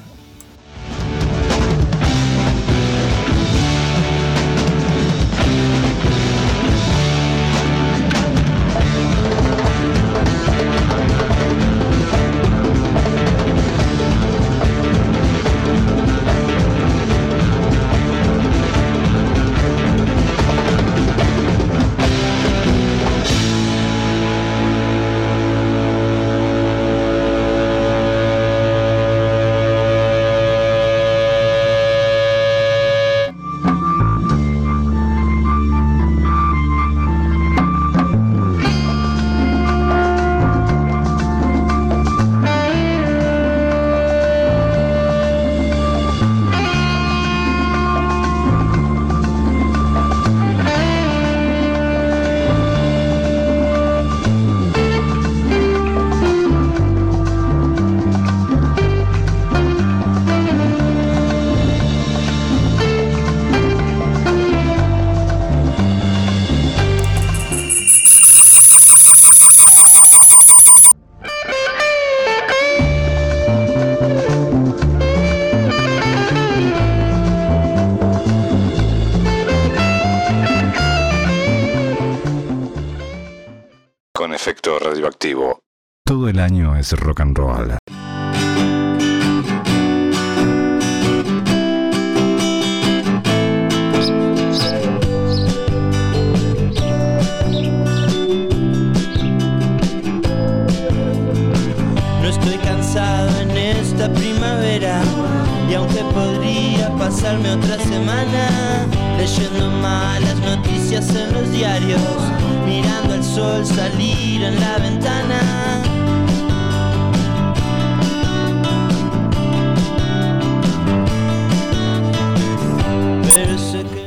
Rock 86.93 87.21
and 87.21 87.39
roll. 87.39 87.86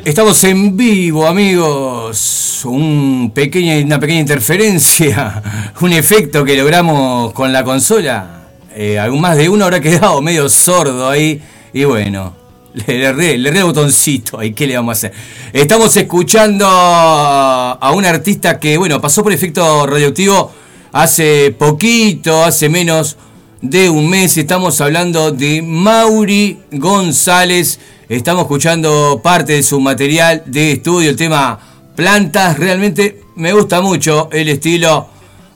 Estamos 0.10 0.44
en 0.44 0.76
vivo, 0.76 1.28
amigos. 1.28 2.62
un 2.66 3.32
pequeña, 3.32 3.78
una 3.86 4.00
pequeña 4.00 4.22
interferencia, 4.22 5.72
un 5.82 5.94
efecto 5.94 6.44
que 6.44 6.58
logramos 6.58 7.32
con 7.34 7.54
la 7.54 7.64
consola. 7.64 8.48
Eh, 8.76 8.98
algún 8.98 9.22
más 9.22 9.38
de 9.38 9.48
uno 9.50 9.66
habrá 9.66 9.80
quedado 9.80 10.20
medio 10.24 10.50
sordo 10.50 11.08
ahí. 11.08 11.40
Y 11.74 11.84
bueno, 11.84 12.34
le 12.74 13.04
erré, 13.04 13.38
le 13.38 13.50
el 13.50 13.64
botoncito. 13.64 14.42
¿Y 14.42 14.54
qué 14.54 14.66
le 14.66 14.78
vamos 14.78 14.90
a 14.90 14.98
hacer? 14.98 15.14
Estamos 15.54 15.96
escuchando 15.96 16.66
a 16.68 17.92
un 17.96 18.04
artista 18.04 18.60
que, 18.60 18.80
bueno, 18.80 19.00
pasó 19.00 19.22
por 19.22 19.32
efecto 19.32 19.86
radioactivo 19.86 20.52
hace 20.92 21.52
poquito, 21.56 22.44
hace 22.44 22.68
menos 22.68 23.16
de 23.62 23.92
un 23.92 24.10
mes. 24.10 24.36
Estamos 24.40 24.82
hablando 24.82 25.32
de 25.32 25.62
Mauri 25.62 26.58
González. 26.72 27.80
Estamos 28.10 28.44
escuchando 28.46 29.22
parte 29.24 29.54
de 29.54 29.62
su 29.62 29.80
material 29.80 30.42
de 30.48 30.72
estudio, 30.72 31.12
el 31.12 31.16
tema 31.16 31.60
Plantas. 31.96 32.58
Realmente 32.58 33.22
me 33.36 33.54
gusta 33.54 33.82
mucho 33.82 34.30
el 34.32 34.50
estilo 34.50 35.08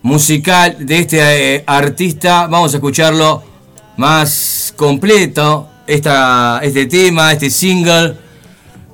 musical 0.03 0.85
de 0.85 0.99
este 0.99 1.55
eh, 1.55 1.63
artista. 1.65 2.45
Vamos 2.45 2.71
a 2.71 2.77
escucharlo 2.77 3.41
más 3.97 4.71
completo, 4.77 5.67
esta, 5.87 6.59
este 6.61 6.85
tema, 6.85 7.31
este 7.31 7.49
single, 7.49 8.17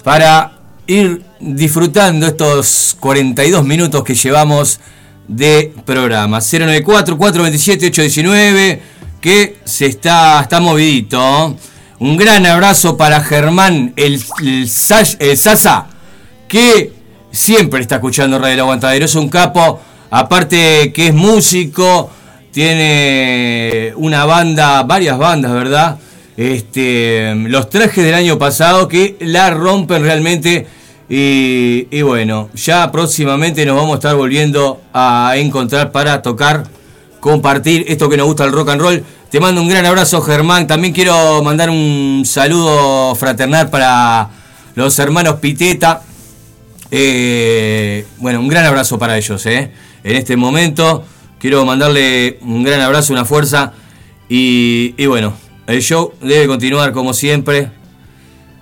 para 0.06 0.54
ir 0.88 1.22
disfrutando 1.42 2.28
estos 2.28 2.96
42 2.98 3.66
minutos 3.66 4.06
que 4.06 4.16
llevamos 4.16 4.80
de 5.28 5.74
programa. 5.84 6.40
094-427-819, 6.40 8.80
que 9.20 9.58
se 9.66 9.88
está, 9.88 10.40
está 10.40 10.62
movidito. 10.62 11.58
Un 12.00 12.16
gran 12.16 12.46
abrazo 12.46 12.96
para 12.96 13.20
Germán, 13.22 13.92
el, 13.98 14.24
el, 14.42 14.70
Sasa, 14.70 15.88
que 16.48 16.94
siempre 17.30 17.82
está 17.82 17.96
escuchando 17.96 18.40
Radio 18.40 18.54
El 18.54 18.60
Aguantadero. 18.62 19.04
Es 19.04 19.16
un 19.16 19.28
capo, 19.28 19.82
aparte 20.10 20.94
que 20.94 21.08
es 21.08 21.14
músico, 21.14 22.10
tiene 22.54 23.92
una 23.98 24.24
banda, 24.24 24.84
varias 24.84 25.18
bandas, 25.18 25.52
¿verdad? 25.52 25.98
Este, 26.38 27.36
los 27.36 27.70
trajes 27.70 28.06
del 28.06 28.14
año 28.14 28.40
pasado 28.40 28.88
que 28.88 29.18
la 29.20 29.50
rompen 29.50 30.02
realmente. 30.02 30.68
Y 31.10 32.02
bueno, 32.02 32.50
ya 32.56 32.90
próximamente 32.94 33.66
nos 33.66 33.76
vamos 33.76 33.92
a 33.92 33.96
estar 33.96 34.16
volviendo 34.16 34.80
a 34.94 35.34
encontrar 35.36 35.92
para 35.92 36.22
tocar, 36.22 36.64
compartir 37.20 37.84
esto 37.90 38.08
que 38.08 38.16
nos 38.16 38.28
gusta 38.28 38.46
el 38.46 38.54
rock 38.54 38.70
and 38.70 38.82
roll. 38.82 39.04
Te 39.32 39.40
mando 39.40 39.62
un 39.62 39.70
gran 39.70 39.86
abrazo, 39.86 40.22
Germán. 40.22 40.66
También 40.66 40.94
quiero 40.94 41.44
mandar 41.44 41.70
un 41.70 42.24
saludo 42.26 43.14
fraternal 43.14 43.70
para 43.70 44.30
los 44.74 44.98
hermanos 44.98 45.36
Piteta. 45.36 46.02
Eh, 46.90 48.08
bueno, 48.18 48.40
un 48.40 48.48
gran 48.48 48.66
abrazo 48.66 48.98
para 48.98 49.18
ellos, 49.18 49.46
¿eh? 49.46 49.72
En 50.04 50.16
este 50.16 50.36
momento 50.36 51.04
quiero 51.40 51.64
mandarle 51.64 52.40
un 52.42 52.64
gran 52.64 52.82
abrazo, 52.82 53.14
una 53.14 53.24
fuerza. 53.24 53.74
Y, 54.28 54.96
y 54.98 55.06
bueno, 55.06 55.34
el 55.68 55.82
show 55.84 56.14
debe 56.22 56.48
continuar 56.48 56.92
como 56.92 57.14
siempre. 57.14 57.70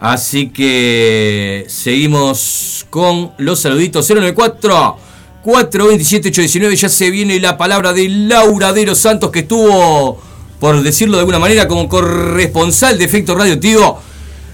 Así 0.01 0.49
que 0.49 1.65
seguimos 1.69 2.85
con 2.89 3.31
los 3.37 3.61
saluditos. 3.61 4.09
094 4.09 4.97
427 5.43 6.27
819. 6.27 6.75
Ya 6.75 6.89
se 6.89 7.09
viene 7.09 7.39
la 7.39 7.57
palabra 7.57 7.93
de 7.93 8.09
Laura 8.09 8.73
de 8.73 8.85
los 8.85 8.97
Santos 8.97 9.31
que 9.31 9.39
estuvo, 9.39 10.21
por 10.59 10.81
decirlo 10.81 11.17
de 11.17 11.21
alguna 11.21 11.39
manera, 11.39 11.67
como 11.67 11.87
corresponsal 11.87 12.97
de 12.97 13.05
Efecto 13.05 13.35
Radioactivo 13.35 14.01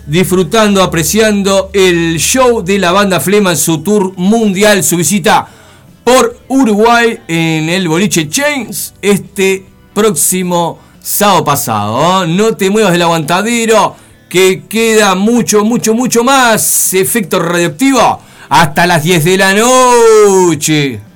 disfrutando, 0.06 0.84
apreciando 0.84 1.70
el 1.74 2.20
show 2.20 2.62
de 2.62 2.78
la 2.78 2.92
banda 2.92 3.20
Flema 3.20 3.52
en 3.52 3.58
su 3.58 3.82
tour 3.82 4.14
mundial, 4.18 4.84
su 4.84 4.98
visita 4.98 5.48
por 6.04 6.38
Uruguay 6.50 7.20
en 7.28 7.70
el 7.70 7.88
boliche 7.88 8.28
Chains 8.28 8.94
este 9.02 9.66
próximo 9.94 10.80
sábado 11.02 11.46
pasado. 11.46 12.24
¿eh? 12.24 12.28
No 12.28 12.56
te 12.56 12.70
muevas 12.70 12.92
del 12.92 13.04
aguantadero, 13.04 13.96
que 14.30 14.64
queda 14.68 15.16
mucho, 15.16 15.64
mucho, 15.64 15.94
mucho 15.94 16.24
más 16.24 16.94
efecto 16.94 17.40
radioactivo 17.40 18.20
hasta 18.50 18.86
las 18.86 19.04
10 19.04 19.24
de 19.24 19.38
la 19.38 19.54
noche. 19.54 21.13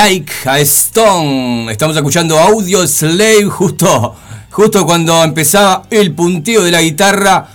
Like 0.00 0.32
a 0.48 0.60
Stone. 0.60 1.72
Estamos 1.72 1.96
escuchando 1.96 2.38
Audio 2.38 2.86
Slave 2.86 3.46
justo, 3.46 4.14
justo 4.48 4.86
cuando 4.86 5.24
empezaba 5.24 5.82
el 5.90 6.12
punteo 6.12 6.62
de 6.62 6.70
la 6.70 6.80
guitarra. 6.80 7.48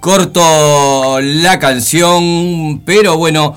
Corto 0.00 1.20
la 1.20 1.58
canción, 1.58 2.80
pero 2.86 3.18
bueno, 3.18 3.54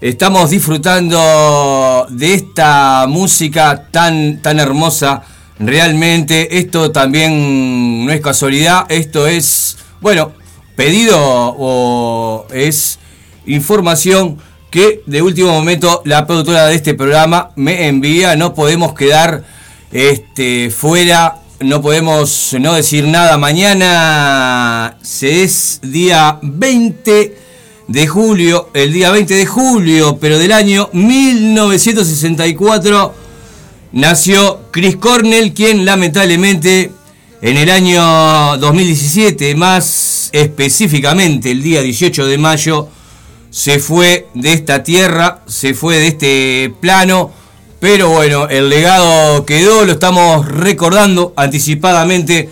estamos 0.00 0.50
disfrutando 0.50 2.08
de 2.10 2.34
esta 2.34 3.06
música 3.08 3.86
tan, 3.92 4.42
tan 4.42 4.58
hermosa. 4.58 5.22
Realmente 5.60 6.58
esto 6.58 6.90
también 6.90 8.04
no 8.04 8.10
es 8.10 8.20
casualidad, 8.20 8.86
esto 8.88 9.28
es, 9.28 9.76
bueno, 10.00 10.32
pedido 10.74 11.16
o 11.20 12.46
es 12.52 12.98
información 13.46 14.38
que 14.70 15.02
de 15.06 15.22
último 15.22 15.52
momento 15.52 16.02
la 16.04 16.26
productora 16.26 16.66
de 16.66 16.74
este 16.74 16.94
programa 16.94 17.50
me 17.56 17.88
envía. 17.88 18.36
No 18.36 18.54
podemos 18.54 18.94
quedar 18.94 19.44
este, 19.92 20.70
fuera, 20.70 21.40
no 21.60 21.82
podemos 21.82 22.54
no 22.60 22.74
decir 22.74 23.06
nada. 23.06 23.38
Mañana 23.38 24.98
se 25.02 25.42
es 25.42 25.80
día 25.82 26.38
20 26.42 27.46
de 27.88 28.06
julio, 28.06 28.68
el 28.74 28.92
día 28.92 29.10
20 29.10 29.34
de 29.34 29.46
julio, 29.46 30.18
pero 30.20 30.38
del 30.38 30.52
año 30.52 30.90
1964, 30.92 33.14
nació 33.92 34.60
Chris 34.72 34.96
Cornell, 34.96 35.54
quien 35.54 35.84
lamentablemente 35.84 36.90
en 37.42 37.56
el 37.56 37.70
año 37.70 38.56
2017, 38.58 39.54
más 39.54 40.30
específicamente 40.32 41.52
el 41.52 41.62
día 41.62 41.82
18 41.82 42.26
de 42.26 42.38
mayo, 42.38 42.88
se 43.50 43.78
fue 43.78 44.28
de 44.34 44.52
esta 44.52 44.82
tierra, 44.82 45.42
se 45.46 45.74
fue 45.74 45.96
de 45.98 46.08
este 46.08 46.74
plano, 46.80 47.30
pero 47.80 48.10
bueno, 48.10 48.48
el 48.48 48.68
legado 48.68 49.44
quedó, 49.44 49.84
lo 49.84 49.92
estamos 49.92 50.46
recordando 50.46 51.32
anticipadamente, 51.36 52.50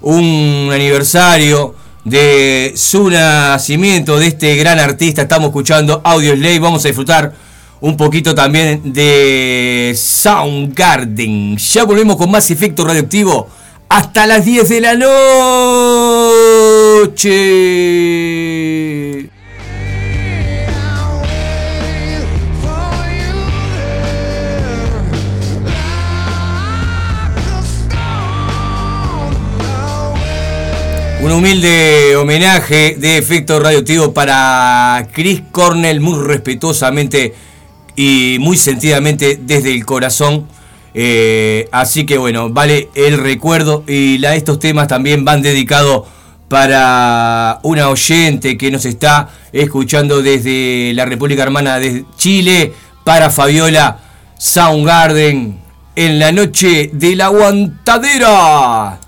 un 0.00 0.70
aniversario 0.72 1.74
de 2.04 2.72
su 2.76 3.10
nacimiento, 3.10 4.18
de 4.18 4.28
este 4.28 4.56
gran 4.56 4.78
artista, 4.78 5.22
estamos 5.22 5.48
escuchando 5.48 6.00
Audio 6.04 6.34
Slave, 6.34 6.58
vamos 6.58 6.84
a 6.84 6.88
disfrutar 6.88 7.34
un 7.80 7.96
poquito 7.96 8.34
también 8.34 8.92
de 8.92 9.94
Soundgarden. 9.96 11.56
Ya 11.56 11.84
volvemos 11.84 12.16
con 12.16 12.30
más 12.30 12.50
efecto 12.50 12.84
radioactivo 12.84 13.48
hasta 13.88 14.26
las 14.26 14.44
10 14.44 14.68
de 14.68 14.80
la 14.80 14.94
noche. 17.04 17.28
Un 31.28 31.34
humilde 31.34 32.16
homenaje 32.16 32.96
de 32.98 33.18
efecto 33.18 33.60
radioactivo 33.60 34.14
para 34.14 35.08
Chris 35.12 35.42
Cornell, 35.52 36.00
muy 36.00 36.26
respetuosamente 36.26 37.34
y 37.94 38.38
muy 38.40 38.56
sentidamente 38.56 39.38
desde 39.38 39.74
el 39.74 39.84
corazón. 39.84 40.48
Eh, 40.94 41.68
así 41.70 42.06
que 42.06 42.16
bueno, 42.16 42.48
vale 42.48 42.88
el 42.94 43.18
recuerdo 43.18 43.84
y 43.86 44.16
la, 44.16 44.36
estos 44.36 44.58
temas 44.58 44.88
también 44.88 45.26
van 45.26 45.42
dedicados 45.42 46.08
para 46.48 47.60
una 47.62 47.90
oyente 47.90 48.56
que 48.56 48.70
nos 48.70 48.86
está 48.86 49.28
escuchando 49.52 50.22
desde 50.22 50.94
la 50.94 51.04
República 51.04 51.42
Hermana 51.42 51.78
de 51.78 52.06
Chile, 52.16 52.72
para 53.04 53.28
Fabiola 53.28 53.98
Soundgarden 54.38 55.58
en 55.94 56.18
la 56.18 56.32
noche 56.32 56.88
de 56.90 57.16
la 57.16 57.26
aguantadera. 57.26 58.98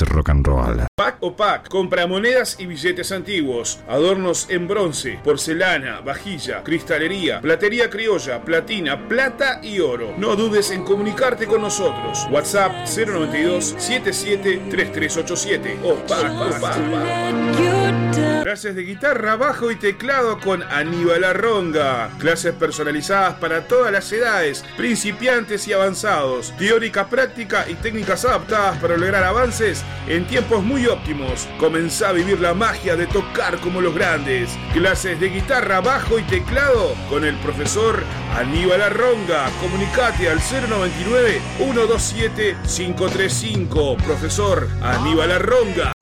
Rock 0.00 0.28
and 0.28 0.46
roll. 0.46 0.91
Pack 1.22 1.30
o 1.30 1.36
Pack 1.36 1.68
compra 1.68 2.06
monedas 2.06 2.56
y 2.58 2.66
billetes 2.66 3.12
antiguos, 3.12 3.78
adornos 3.88 4.48
en 4.50 4.66
bronce, 4.66 5.20
porcelana, 5.22 6.00
vajilla, 6.00 6.62
cristalería, 6.62 7.40
platería 7.40 7.88
criolla, 7.88 8.42
platina, 8.42 9.08
plata 9.08 9.60
y 9.62 9.78
oro. 9.80 10.14
No 10.18 10.34
dudes 10.34 10.70
en 10.70 10.84
comunicarte 10.84 11.46
con 11.46 11.62
nosotros. 11.62 12.26
WhatsApp 12.30 12.72
092 12.86 13.76
77 13.78 14.62
3387 14.70 15.78
o 15.84 15.94
Pack 16.06 16.32
o 16.32 16.60
Pack. 16.60 18.42
Clases 18.42 18.74
de 18.74 18.82
guitarra, 18.82 19.36
bajo 19.36 19.70
y 19.70 19.76
teclado 19.76 20.38
con 20.40 20.62
Aníbal 20.64 21.24
Arronga. 21.24 22.10
Clases 22.18 22.52
personalizadas 22.52 23.34
para 23.34 23.66
todas 23.68 23.92
las 23.92 24.10
edades, 24.12 24.64
principiantes 24.76 25.66
y 25.68 25.72
avanzados. 25.72 26.52
Teórica, 26.58 27.06
práctica 27.06 27.64
y 27.68 27.74
técnicas 27.74 28.24
adaptadas 28.24 28.78
para 28.78 28.96
lograr 28.96 29.24
avances 29.24 29.84
en 30.08 30.26
tiempos 30.26 30.62
muy 30.62 30.86
óptimos. 30.86 31.11
Comenzá 31.58 32.08
a 32.08 32.12
vivir 32.12 32.40
la 32.40 32.54
magia 32.54 32.96
de 32.96 33.06
tocar 33.06 33.58
como 33.60 33.80
los 33.80 33.94
grandes. 33.94 34.50
Clases 34.72 35.20
de 35.20 35.28
guitarra, 35.28 35.80
bajo 35.80 36.18
y 36.18 36.22
teclado 36.22 36.94
con 37.10 37.24
el 37.24 37.36
profesor 37.36 38.02
Aníbal 38.36 38.80
Arronga. 38.80 39.50
Comunicate 39.60 40.28
al 40.28 40.38
099 40.38 41.40
127 41.58 42.56
535. 42.62 43.96
Profesor 43.98 44.68
Aníbal 44.82 45.32
Arronga. 45.32 45.92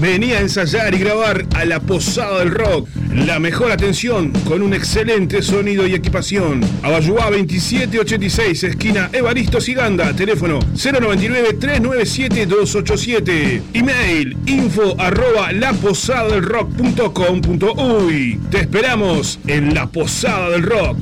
Vení 0.00 0.32
a 0.32 0.40
ensayar 0.40 0.94
y 0.94 0.98
grabar 0.98 1.46
a 1.56 1.64
la 1.64 1.80
Posada 1.80 2.40
del 2.40 2.50
Rock. 2.50 2.88
La 3.14 3.38
mejor 3.38 3.70
atención 3.72 4.32
con 4.46 4.60
un 4.62 4.74
excelente 4.74 5.40
sonido 5.42 5.86
y 5.86 5.94
equipación. 5.94 6.60
Abayuá 6.82 7.30
2786, 7.30 8.64
esquina 8.64 9.08
Evaristo 9.12 9.60
Siganda. 9.60 10.12
Teléfono 10.14 10.58
099-397-287. 10.74 13.62
Email 13.72 14.36
info 14.46 14.94
arroba 14.98 15.52
laposadadelrock.com.uy. 15.52 18.40
Te 18.50 18.60
esperamos 18.60 19.38
en 19.46 19.72
La 19.74 19.86
Posada 19.86 20.50
del 20.50 20.64
Rock. 20.64 20.98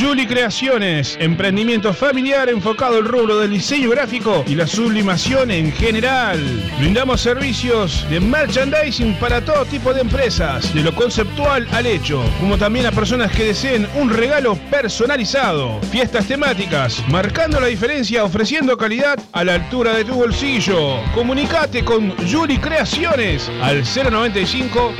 Juli 0.00 0.28
Creaciones, 0.28 1.16
emprendimiento 1.20 1.92
familiar 1.92 2.48
enfocado 2.48 2.98
al 2.98 3.04
rubro 3.04 3.40
del 3.40 3.50
diseño 3.50 3.90
gráfico 3.90 4.44
y 4.46 4.54
la 4.54 4.68
sublimación 4.68 5.50
en 5.50 5.72
general. 5.72 6.38
Brindamos 6.78 7.20
servicios 7.20 8.06
de 8.08 8.20
merchandising 8.20 9.14
para 9.14 9.44
todo 9.44 9.64
tipo 9.64 9.92
de 9.92 10.02
empresas, 10.02 10.72
de 10.72 10.82
lo 10.82 10.94
conceptual 10.94 11.66
al 11.72 11.84
hecho, 11.84 12.22
como 12.38 12.56
también 12.56 12.86
a 12.86 12.92
personas 12.92 13.32
que 13.32 13.46
deseen 13.46 13.88
un 13.96 14.08
regalo 14.10 14.54
personalizado. 14.70 15.80
Fiestas 15.90 16.26
temáticas, 16.26 17.02
marcando 17.08 17.58
la 17.58 17.66
diferencia, 17.66 18.22
ofreciendo 18.22 18.78
calidad 18.78 19.18
a 19.32 19.42
la 19.42 19.54
altura 19.54 19.94
de 19.94 20.04
tu 20.04 20.14
bolsillo. 20.14 21.00
Comunicate 21.12 21.84
con 21.84 22.14
Juli 22.30 22.58
Creaciones 22.58 23.50
al 23.62 23.82
095 23.82 24.94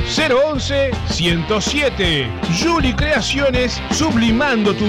011 0.53 0.91
107. 1.09 2.27
Juli 2.61 2.93
Creaciones, 2.93 3.81
sublimando 3.91 4.73
tu 4.73 4.88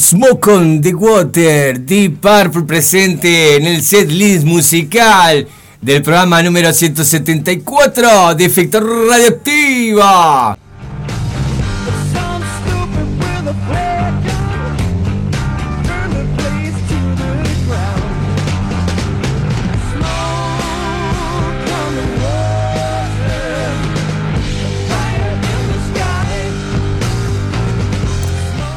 Smoke 0.06 0.52
on 0.52 0.80
the 0.82 0.94
Water, 0.94 1.80
Deep 1.80 2.20
Purple 2.20 2.62
presente 2.62 3.56
en 3.56 3.66
el 3.66 3.82
set 3.82 4.08
list 4.08 4.44
musical 4.44 5.48
del 5.80 6.00
programa 6.00 6.40
número 6.44 6.72
174 6.72 8.36
de 8.36 8.44
Efecto 8.44 8.78
Radioactiva. 8.78 10.56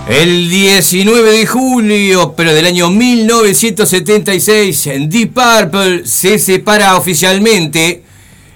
El 0.10 0.49
19 0.49 1.32
de 1.32 1.45
julio, 1.45 2.34
pero 2.36 2.51
del 2.51 2.66
año 2.66 2.89
1976, 2.89 4.89
Deep 5.07 5.36
Purple 5.36 6.07
se 6.07 6.39
separa 6.39 6.97
oficialmente. 6.97 8.01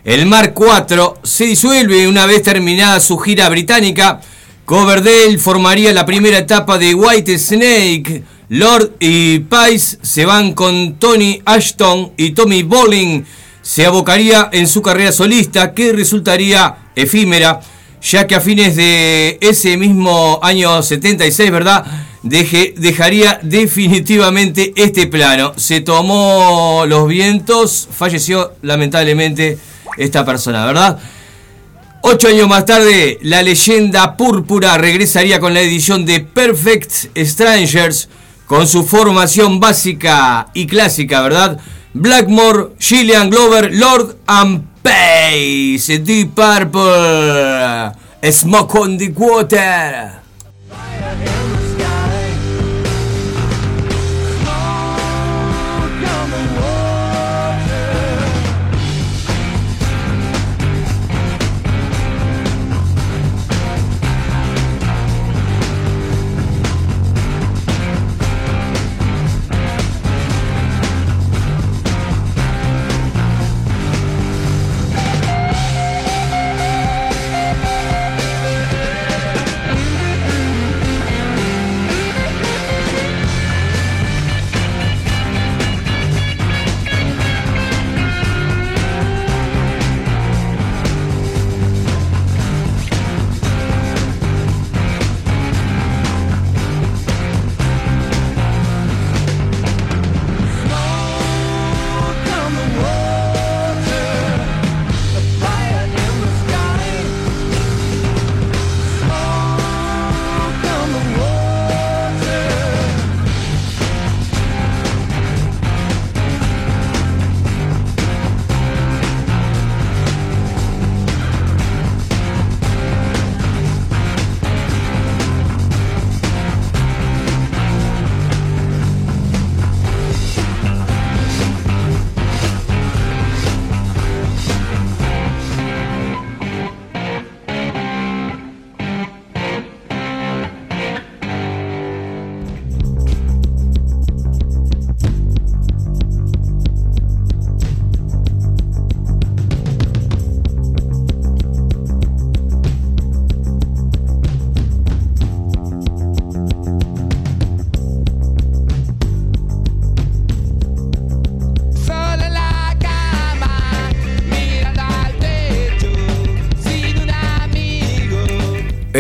El 0.04 0.26
Mark 0.26 0.56
IV 0.58 1.20
se 1.22 1.46
disuelve 1.46 2.08
una 2.08 2.26
vez 2.26 2.42
terminada 2.42 3.00
su 3.00 3.20
gira 3.20 3.50
británica. 3.50 4.20
Coverdale 4.66 5.38
formaría 5.38 5.94
la 5.94 6.08
primera 6.08 6.40
etapa 6.40 6.80
de 6.80 6.96
White 6.96 7.38
Snake. 7.38 8.24
Lord 8.50 8.96
y 9.00 9.38
Pice 9.38 10.00
se 10.02 10.26
van 10.26 10.54
con 10.54 10.96
Tony 10.96 11.40
Ashton 11.46 12.14
y 12.18 12.32
Tommy 12.32 12.64
Bowling 12.64 13.26
se 13.62 13.86
abocaría 13.86 14.50
en 14.52 14.68
su 14.68 14.82
carrera 14.82 15.12
solista 15.12 15.76
que 15.76 15.94
resultaría 15.94 16.78
efímera. 16.96 17.62
Ya 18.04 18.28
que 18.28 18.36
a 18.36 18.42
fines 18.42 18.76
de 18.76 19.38
ese 19.42 19.78
mismo 19.78 20.40
año 20.44 20.84
76, 20.84 21.50
¿verdad? 21.52 21.86
Dejaría 22.22 23.40
definitivamente 23.42 24.74
este 24.76 25.08
plano. 25.08 25.54
Se 25.56 25.82
tomó 25.82 26.84
los 26.88 27.08
vientos, 27.08 27.88
falleció 27.92 28.54
lamentablemente 28.62 29.58
esta 29.98 30.26
persona, 30.26 30.66
¿verdad? 30.66 31.00
Ocho 32.02 32.28
años 32.28 32.50
más 32.50 32.66
tarde, 32.66 33.18
la 33.22 33.42
leyenda 33.42 34.18
púrpura 34.18 34.78
regresaría 34.78 35.40
con 35.40 35.54
la 35.54 35.62
edición 35.62 36.06
de 36.06 36.20
Perfect 36.20 37.18
Strangers, 37.18 38.10
con 38.46 38.68
su 38.68 38.84
formación 38.84 39.62
básica 39.62 40.50
y 40.54 40.68
clásica, 40.68 41.22
¿verdad? 41.22 41.58
Blackmore, 41.94 42.72
Gillian 42.78 43.30
Glover, 43.30 43.74
Lord 43.74 44.18
and 44.28 44.73
Pace, 44.84 45.98
Deep 46.00 46.36
Purple, 46.36 47.96
Smoke 48.32 48.76
on 48.76 48.98
the 48.98 49.10
Water. 49.10 50.22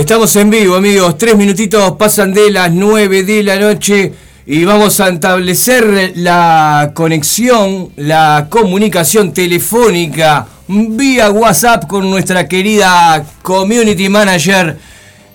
Estamos 0.03 0.35
en 0.35 0.49
vivo, 0.49 0.75
amigos. 0.75 1.17
Tres 1.17 1.37
minutitos 1.37 1.93
pasan 1.93 2.33
de 2.33 2.51
las 2.51 2.69
nueve 2.73 3.23
de 3.23 3.41
la 3.41 3.55
noche 3.55 4.11
y 4.45 4.65
vamos 4.65 4.99
a 4.99 5.07
establecer 5.07 6.11
la 6.17 6.91
conexión, 6.93 7.89
la 7.95 8.47
comunicación 8.49 9.33
telefónica 9.33 10.45
vía 10.67 11.31
WhatsApp 11.31 11.87
con 11.87 12.11
nuestra 12.11 12.49
querida 12.49 13.25
community 13.41 14.09
manager 14.09 14.77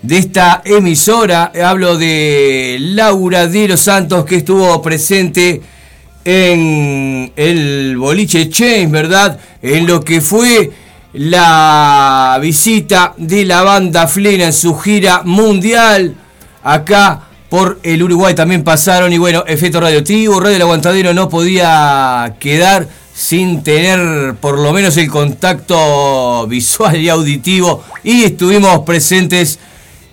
de 0.03 0.19
esta 0.19 0.61
emisora. 0.67 1.51
Hablo 1.65 1.97
de 1.97 2.77
Laura 2.79 3.47
de 3.47 3.69
los 3.69 3.81
Santos 3.81 4.27
que 4.27 4.37
estuvo 4.37 4.83
presente 4.83 5.63
en 6.27 7.33
el 7.37 7.97
boliche 7.97 8.51
Chains, 8.51 8.93
¿verdad? 8.93 9.41
En 9.63 9.87
lo 9.87 10.05
que 10.05 10.21
fue 10.21 10.71
la 11.13 12.39
visita 12.41 13.15
de 13.17 13.45
la 13.45 13.63
banda 13.63 14.07
Flena 14.07 14.45
en 14.45 14.53
su 14.53 14.77
gira 14.77 15.23
mundial. 15.25 16.15
Acá 16.63 17.29
por 17.49 17.81
el 17.83 18.03
Uruguay 18.03 18.35
también 18.35 18.63
pasaron 18.63 19.13
y 19.13 19.19
bueno, 19.19 19.45
efecto 19.47 19.81
radioactivo, 19.81 20.39
Radio 20.39 20.57
El 20.57 20.63
Aguantadero 20.63 21.15
no 21.15 21.29
podía 21.29 22.37
quedar 22.39 22.89
sin 23.15 23.63
tener 23.63 24.35
por 24.37 24.59
lo 24.59 24.73
menos 24.73 24.97
el 24.97 25.09
contacto 25.09 26.47
visual 26.49 26.97
y 26.97 27.09
auditivo 27.09 27.83
y 28.05 28.25
estuvimos 28.25 28.81
presentes 28.81 29.59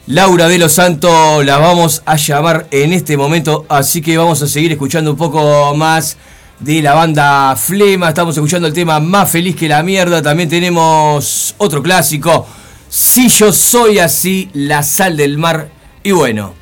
Laura 0.07 0.47
de 0.47 0.59
los 0.59 0.73
Santos 0.73 1.43
la 1.45 1.57
vamos 1.57 2.03
a 2.05 2.15
llamar 2.15 2.67
en 2.69 2.93
este 2.93 3.17
momento, 3.17 3.65
así 3.69 4.01
que 4.01 4.17
vamos 4.17 4.41
a 4.43 4.47
seguir 4.47 4.71
escuchando 4.71 5.11
un 5.11 5.17
poco 5.17 5.73
más 5.75 6.17
de 6.59 6.81
la 6.81 6.93
banda 6.93 7.55
Flema. 7.55 8.09
Estamos 8.09 8.35
escuchando 8.35 8.67
el 8.67 8.73
tema 8.73 8.99
Más 8.99 9.29
feliz 9.29 9.55
que 9.55 9.67
la 9.67 9.83
mierda. 9.83 10.21
También 10.21 10.49
tenemos 10.49 11.55
otro 11.57 11.81
clásico, 11.83 12.47
Si 12.89 13.29
yo 13.29 13.51
soy 13.51 13.99
así, 13.99 14.49
la 14.53 14.83
sal 14.83 15.17
del 15.17 15.37
mar. 15.37 15.69
Y 16.03 16.11
bueno, 16.11 16.53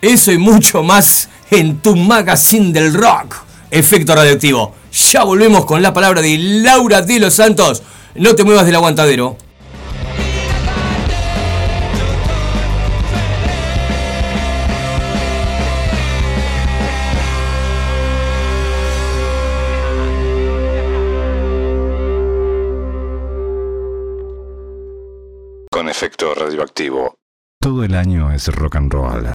eso 0.00 0.32
y 0.32 0.38
mucho 0.38 0.82
más 0.82 1.28
en 1.50 1.78
tu 1.78 1.96
magazine 1.96 2.72
del 2.72 2.94
rock, 2.94 3.36
Efecto 3.70 4.14
Radioactivo. 4.14 4.74
Ya 5.12 5.24
volvemos 5.24 5.64
con 5.64 5.82
la 5.82 5.92
palabra 5.92 6.22
de 6.22 6.38
Laura 6.38 7.02
de 7.02 7.18
los 7.18 7.34
Santos. 7.34 7.82
No 8.14 8.34
te 8.34 8.44
muevas 8.44 8.66
del 8.66 8.76
aguantadero. 8.76 9.36
Efecto 25.88 26.34
radioactivo. 26.34 27.14
Todo 27.58 27.82
el 27.82 27.94
año 27.94 28.30
es 28.30 28.46
rock 28.48 28.76
and 28.76 28.92
roll. 28.92 29.32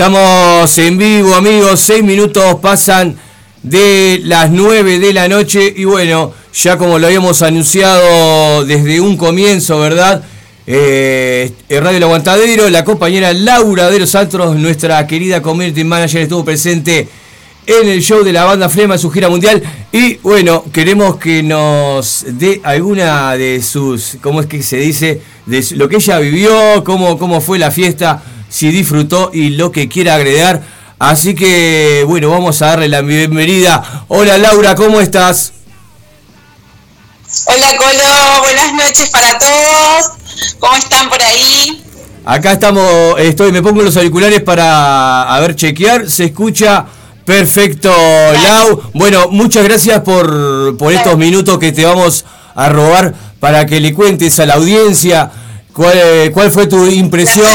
Estamos 0.00 0.78
en 0.78 0.96
vivo, 0.96 1.34
amigos. 1.34 1.78
Seis 1.78 2.02
minutos 2.02 2.56
pasan 2.62 3.16
de 3.62 4.18
las 4.24 4.50
9 4.50 4.98
de 4.98 5.12
la 5.12 5.28
noche. 5.28 5.74
Y 5.76 5.84
bueno, 5.84 6.32
ya 6.54 6.78
como 6.78 6.98
lo 6.98 7.06
habíamos 7.06 7.42
anunciado 7.42 8.64
desde 8.64 8.98
un 9.02 9.18
comienzo, 9.18 9.78
¿verdad? 9.78 10.24
Eh, 10.66 11.52
en 11.68 11.84
Radio 11.84 11.98
El 11.98 12.04
Aguantadero, 12.04 12.70
la 12.70 12.82
compañera 12.82 13.34
Laura 13.34 13.90
de 13.90 13.98
los 13.98 14.14
Altros, 14.14 14.56
nuestra 14.56 15.06
querida 15.06 15.42
community 15.42 15.84
manager, 15.84 16.22
estuvo 16.22 16.46
presente 16.46 17.06
en 17.66 17.86
el 17.86 18.00
show 18.00 18.24
de 18.24 18.32
la 18.32 18.44
banda 18.44 18.70
Flema 18.70 18.94
en 18.94 19.00
su 19.00 19.10
gira 19.10 19.28
mundial. 19.28 19.62
Y 19.92 20.14
bueno, 20.22 20.64
queremos 20.72 21.16
que 21.16 21.42
nos 21.42 22.24
dé 22.26 22.62
alguna 22.64 23.36
de 23.36 23.60
sus, 23.62 24.16
¿cómo 24.22 24.40
es 24.40 24.46
que 24.46 24.62
se 24.62 24.78
dice? 24.78 25.20
De 25.44 25.62
lo 25.72 25.90
que 25.90 25.96
ella 25.96 26.18
vivió, 26.20 26.82
cómo, 26.84 27.18
cómo 27.18 27.42
fue 27.42 27.58
la 27.58 27.70
fiesta, 27.70 28.22
si 28.50 28.70
disfrutó 28.70 29.30
y 29.32 29.50
lo 29.50 29.72
que 29.72 29.88
quiera 29.88 30.16
agregar. 30.16 30.60
Así 30.98 31.34
que 31.34 32.04
bueno, 32.06 32.28
vamos 32.28 32.60
a 32.60 32.66
darle 32.66 32.88
la 32.88 33.00
bienvenida. 33.00 34.04
Hola 34.08 34.36
Laura, 34.36 34.74
¿cómo 34.74 35.00
estás? 35.00 35.52
Hola 37.46 37.68
Colo, 37.78 38.42
buenas 38.42 38.72
noches 38.74 39.08
para 39.08 39.38
todos. 39.38 40.10
¿Cómo 40.58 40.76
están 40.76 41.08
por 41.08 41.22
ahí? 41.22 41.82
Acá 42.26 42.52
estamos, 42.52 43.18
estoy, 43.18 43.50
me 43.50 43.62
pongo 43.62 43.82
los 43.82 43.96
auriculares 43.96 44.42
para 44.42 45.22
a 45.22 45.40
ver 45.40 45.56
chequear, 45.56 46.10
se 46.10 46.24
escucha 46.26 46.84
perfecto, 47.24 47.90
Lau. 47.90 48.82
Bueno, 48.92 49.28
muchas 49.30 49.64
gracias 49.64 50.00
por, 50.00 50.76
por 50.76 50.92
estos 50.92 51.16
minutos 51.16 51.58
que 51.58 51.72
te 51.72 51.86
vamos 51.86 52.26
a 52.54 52.68
robar 52.68 53.14
para 53.38 53.64
que 53.64 53.80
le 53.80 53.94
cuentes 53.94 54.38
a 54.38 54.44
la 54.44 54.54
audiencia 54.54 55.30
cuál, 55.72 56.30
cuál 56.34 56.50
fue 56.50 56.66
tu 56.66 56.84
impresión 56.86 57.46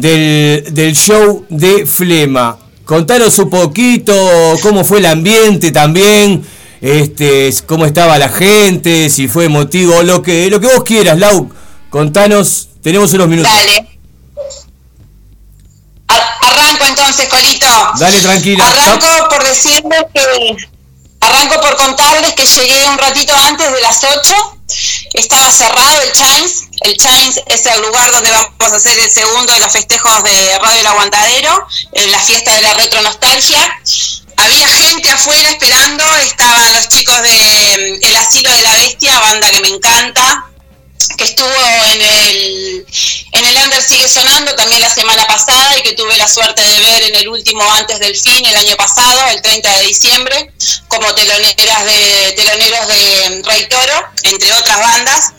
del, 0.00 0.64
del 0.74 0.94
show 0.94 1.44
de 1.48 1.86
Flema. 1.86 2.58
Contanos 2.84 3.38
un 3.38 3.50
poquito 3.50 4.14
cómo 4.62 4.84
fue 4.84 4.98
el 4.98 5.06
ambiente 5.06 5.72
también, 5.72 6.46
este, 6.80 7.52
cómo 7.66 7.84
estaba 7.86 8.18
la 8.18 8.28
gente, 8.28 9.10
si 9.10 9.26
fue 9.26 9.46
emotivo, 9.46 10.02
lo 10.02 10.22
que, 10.22 10.48
lo 10.50 10.60
que 10.60 10.66
vos 10.68 10.84
quieras, 10.84 11.18
Lau. 11.18 11.50
Contanos, 11.90 12.68
tenemos 12.82 13.12
unos 13.14 13.28
minutos. 13.28 13.50
Dale. 13.52 13.88
Ar- 16.08 16.22
Arranco 16.42 16.84
entonces, 16.88 17.28
Colito. 17.28 17.66
Dale, 17.98 18.20
tranquila. 18.20 18.64
Arranco 18.68 19.06
por 19.30 19.44
decirles 19.44 20.04
que. 20.14 20.56
Arranco 21.20 21.60
por 21.60 21.76
contarles 21.76 22.34
que 22.34 22.46
llegué 22.46 22.86
un 22.88 22.98
ratito 22.98 23.32
antes 23.48 23.72
de 23.72 23.80
las 23.80 24.04
8. 24.04 24.55
Estaba 25.12 25.50
cerrado 25.50 26.02
el 26.02 26.12
Chains. 26.12 26.64
El 26.82 26.96
Chains 26.96 27.40
es 27.46 27.66
el 27.66 27.80
lugar 27.82 28.10
donde 28.10 28.30
vamos 28.30 28.72
a 28.72 28.76
hacer 28.76 28.98
el 28.98 29.10
segundo 29.10 29.52
de 29.52 29.60
los 29.60 29.72
festejos 29.72 30.22
de 30.24 30.58
Radio 30.58 30.80
El 30.80 30.86
Aguantadero, 30.86 31.66
en 31.92 32.10
la 32.10 32.18
fiesta 32.18 32.54
de 32.54 32.62
la 32.62 32.74
retro 32.74 33.00
nostalgia. 33.02 33.80
Había 34.36 34.68
gente 34.68 35.10
afuera 35.10 35.50
esperando, 35.50 36.04
estaban 36.16 36.74
los 36.74 36.88
chicos 36.88 37.22
de 37.22 37.98
mm, 38.00 38.06
El 38.06 38.16
Asilo 38.16 38.50
de 38.50 38.62
la 38.62 38.74
Bestia, 38.74 39.18
banda 39.18 39.50
que 39.50 39.60
me 39.60 39.68
encanta, 39.68 40.46
que 41.16 41.24
estuvo 41.24 41.48
en 41.92 42.02
el, 42.02 42.86
en 43.32 43.44
el 43.44 43.56
Under 43.64 43.82
Sigue 43.82 44.08
Sonando 44.08 44.54
también 44.54 44.80
la 44.80 44.90
semana 44.90 45.26
pasada 45.26 45.78
y 45.78 45.82
que 45.82 45.92
tuve 45.92 46.16
la 46.16 46.28
suerte 46.28 46.62
de 46.62 46.80
ver 46.80 47.02
en 47.04 47.14
el 47.16 47.28
último 47.28 47.62
antes 47.72 47.98
del 47.98 48.16
fin, 48.16 48.44
el 48.44 48.56
año 48.56 48.76
pasado, 48.76 49.28
el 49.30 49.42
30 49.42 49.76
de 49.76 49.86
diciembre, 49.86 50.52
como 50.88 51.14
teloneras 51.14 51.84
de, 51.84 52.34
teloneros 52.36 52.88
de 52.88 53.42
Rey 53.44 53.68
Toro, 53.68 54.04
entre 54.24 54.52
otras 54.52 54.78
bandas. 54.78 55.32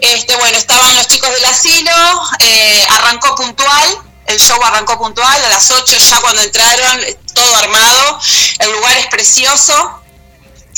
Este, 0.00 0.36
bueno, 0.36 0.56
estaban 0.56 0.94
los 0.96 1.08
chicos 1.08 1.30
del 1.32 1.44
asilo, 1.44 1.92
eh, 2.40 2.86
arrancó 2.90 3.34
puntual, 3.34 3.98
el 4.26 4.38
show 4.38 4.62
arrancó 4.62 4.98
puntual, 4.98 5.44
a 5.44 5.48
las 5.48 5.70
8 5.70 5.96
ya 5.98 6.20
cuando 6.20 6.42
entraron, 6.42 7.04
todo 7.34 7.56
armado, 7.56 8.20
el 8.58 8.72
lugar 8.72 8.96
es 8.98 9.06
precioso, 9.06 10.02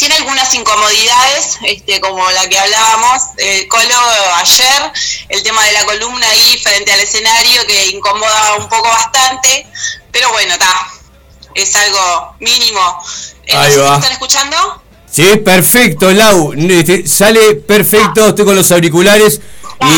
tiene 0.00 0.14
algunas 0.14 0.52
incomodidades, 0.54 1.58
este, 1.62 2.00
como 2.00 2.28
la 2.30 2.48
que 2.48 2.58
hablábamos, 2.58 3.22
eh, 3.36 3.68
Colo 3.68 3.94
ayer, 4.36 4.92
el 5.28 5.42
tema 5.42 5.62
de 5.66 5.72
la 5.72 5.84
columna 5.84 6.26
ahí 6.26 6.58
frente 6.62 6.90
al 6.90 7.00
escenario 7.00 7.66
que 7.66 7.88
incomoda 7.88 8.54
un 8.56 8.66
poco 8.70 8.88
bastante, 8.88 9.66
pero 10.10 10.32
bueno, 10.32 10.54
está, 10.54 10.90
es 11.54 11.76
algo 11.76 12.34
mínimo. 12.40 12.80
Eh, 13.46 13.54
Ahí 13.54 13.76
va. 13.76 13.96
¿Están 13.96 14.12
escuchando? 14.12 14.82
Sí, 15.10 15.36
perfecto, 15.44 16.10
Lau. 16.10 16.54
Este, 16.54 17.06
Sale 17.06 17.56
perfecto, 17.56 18.28
estoy 18.28 18.46
con 18.46 18.56
los 18.56 18.72
auriculares 18.72 19.42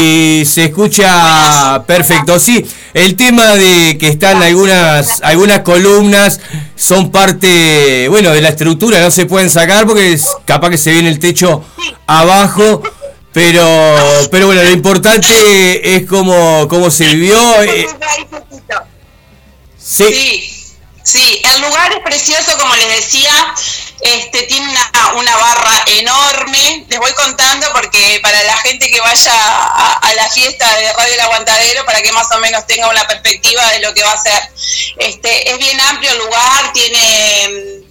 y 0.00 0.44
se 0.46 0.66
escucha 0.66 1.82
perfecto. 1.86 2.38
Sí, 2.38 2.64
el 2.94 3.16
tema 3.16 3.56
de 3.56 3.96
que 3.98 4.08
están 4.08 4.42
algunas 4.42 5.20
algunas 5.22 5.60
columnas 5.60 6.40
son 6.76 7.10
parte, 7.10 8.06
bueno, 8.08 8.30
de 8.30 8.40
la 8.40 8.50
estructura, 8.50 9.00
no 9.00 9.10
se 9.10 9.26
pueden 9.26 9.50
sacar 9.50 9.86
porque 9.86 10.12
es 10.12 10.26
capaz 10.44 10.70
que 10.70 10.78
se 10.78 10.92
viene 10.92 11.08
el 11.08 11.18
techo 11.18 11.64
abajo. 12.06 12.82
Pero, 13.32 13.64
pero 14.30 14.46
bueno, 14.46 14.62
lo 14.62 14.70
importante 14.70 15.96
es 15.96 16.06
cómo, 16.06 16.66
cómo 16.68 16.90
se 16.90 17.06
vivió. 17.06 17.62
eh, 17.62 17.86
sí, 19.78 20.61
Sí, 21.02 21.42
el 21.54 21.62
lugar 21.62 21.92
es 21.92 21.98
precioso, 22.00 22.56
como 22.58 22.76
les 22.76 22.88
decía, 22.96 23.54
este 24.02 24.42
tiene 24.44 24.68
una, 24.68 25.12
una 25.14 25.36
barra 25.36 25.84
enorme. 25.86 26.86
Les 26.88 26.98
voy 26.98 27.12
contando 27.12 27.66
porque 27.72 28.20
para 28.22 28.42
la 28.44 28.56
gente 28.58 28.90
que 28.90 29.00
vaya 29.00 29.32
a, 29.34 30.12
la 30.14 30.28
fiesta 30.28 30.70
de 30.76 30.92
Radio 30.92 31.14
El 31.14 31.20
Aguantadero, 31.20 31.84
para 31.84 32.02
que 32.02 32.12
más 32.12 32.30
o 32.32 32.38
menos 32.38 32.66
tenga 32.66 32.88
una 32.88 33.06
perspectiva 33.06 33.66
de 33.72 33.80
lo 33.80 33.94
que 33.94 34.02
va 34.02 34.12
a 34.12 34.22
ser. 34.22 34.40
Este, 34.98 35.50
es 35.50 35.58
bien 35.58 35.80
amplio 35.80 36.10
el 36.12 36.18
lugar, 36.18 36.72
tiene 36.72 37.82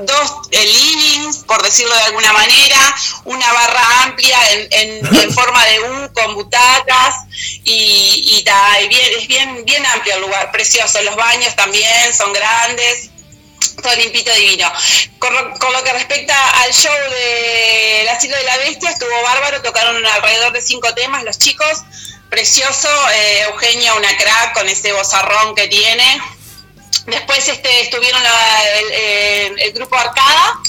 dos 0.00 0.32
eh, 0.50 0.64
livings, 0.66 1.38
por 1.46 1.62
decirlo 1.62 1.94
de 1.94 2.02
alguna 2.02 2.32
manera, 2.32 2.94
una 3.24 3.52
barra 3.52 4.02
amplia 4.04 4.38
en, 4.52 4.68
en- 4.70 5.16
en 5.22 5.32
forma 5.34 5.64
de 5.66 5.80
U 5.80 6.12
con 6.12 6.34
butacas 6.34 7.14
y, 7.64 8.42
y 8.42 8.44
y 8.82 8.88
bien, 8.88 9.10
es 9.18 9.26
bien, 9.28 9.64
bien 9.64 9.86
amplio 9.86 10.14
el 10.16 10.22
lugar, 10.22 10.50
precioso. 10.52 11.00
Los 11.02 11.16
baños 11.16 11.54
también 11.56 12.14
son 12.14 12.32
grandes, 12.32 13.10
todo 13.82 13.94
limpito 13.96 14.32
divino. 14.34 14.70
Con, 15.18 15.32
lo- 15.34 15.52
con 15.58 15.72
lo 15.72 15.82
que 15.82 15.92
respecta 15.92 16.34
al 16.62 16.72
show 16.72 16.92
de 17.10 18.02
El 18.02 18.08
Asilo 18.08 18.36
de 18.36 18.42
la 18.44 18.56
Bestia, 18.58 18.90
estuvo 18.90 19.22
bárbaro, 19.22 19.62
tocaron 19.62 20.04
alrededor 20.04 20.52
de 20.52 20.60
cinco 20.62 20.92
temas 20.94 21.22
los 21.24 21.38
chicos. 21.38 21.82
Precioso, 22.28 22.88
eh, 23.12 23.42
Eugenia 23.42 23.94
una 23.94 24.16
crack 24.16 24.52
con 24.54 24.68
ese 24.68 24.92
bozarrón 24.92 25.54
que 25.54 25.68
tiene, 25.68 26.20
Después 27.06 27.46
este, 27.48 27.80
estuvieron 27.82 28.22
la- 28.22 28.68
el, 28.78 29.58
eh, 29.58 29.70
grupo 29.74 29.96
Arcada, 29.96 30.60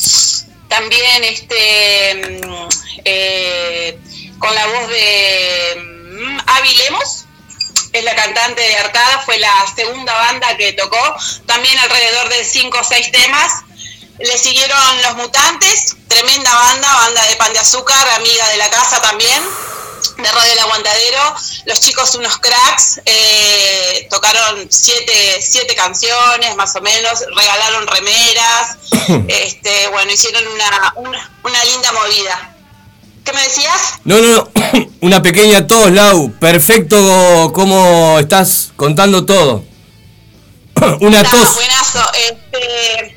también 0.67 1.23
este, 1.23 2.39
mm, 2.45 2.67
eh, 3.05 3.99
con 4.37 4.53
la 4.53 4.65
voz 4.67 4.87
de 4.89 5.75
mm, 5.77 6.39
Avi 6.45 6.73
Lemos, 6.75 7.25
es 7.93 8.03
la 8.03 8.15
cantante 8.15 8.61
de 8.61 8.75
Arcada, 8.75 9.19
fue 9.25 9.39
la 9.39 9.51
segunda 9.75 10.13
banda 10.13 10.55
que 10.57 10.73
tocó, 10.73 11.15
también 11.45 11.77
alrededor 11.79 12.29
de 12.29 12.43
cinco 12.43 12.77
o 12.79 12.83
seis 12.83 13.11
temas. 13.11 13.51
Le 14.19 14.37
siguieron 14.37 15.01
Los 15.03 15.15
Mutantes, 15.15 15.95
tremenda 16.07 16.53
banda, 16.53 16.91
banda 16.93 17.23
de 17.27 17.35
pan 17.35 17.53
de 17.53 17.59
azúcar, 17.59 18.07
amiga 18.15 18.47
de 18.49 18.57
la 18.57 18.69
casa 18.69 18.99
también, 19.01 19.43
de 20.17 20.31
Radio 20.31 20.53
El 20.53 20.59
Aguantadero. 20.59 21.35
Los 21.65 21.79
chicos 21.79 22.15
unos 22.15 22.37
cracks, 22.37 23.01
eh, 23.05 24.07
tocaron 24.09 24.67
siete, 24.69 25.39
siete 25.41 25.75
canciones 25.75 26.55
más 26.55 26.75
o 26.75 26.81
menos, 26.81 27.23
regalaron 27.35 27.87
remeras, 27.87 28.77
este, 29.27 29.87
bueno, 29.89 30.11
hicieron 30.11 30.43
una, 30.47 30.93
una, 30.95 31.31
una 31.43 31.63
linda 31.65 31.91
movida. 31.91 32.53
¿Qué 33.23 33.33
me 33.33 33.41
decías? 33.43 33.99
No, 34.05 34.19
no, 34.21 34.27
no. 34.27 34.51
Una 35.01 35.21
pequeña 35.21 35.67
tos, 35.67 35.91
Lau. 35.91 36.31
Perfecto 36.39 37.51
como 37.53 38.17
estás 38.19 38.71
contando 38.77 39.25
todo. 39.25 39.65
Una 41.01 41.21
Está 41.21 41.31
tos. 41.37 41.55
buenazo. 41.55 42.11
Este, 42.13 43.16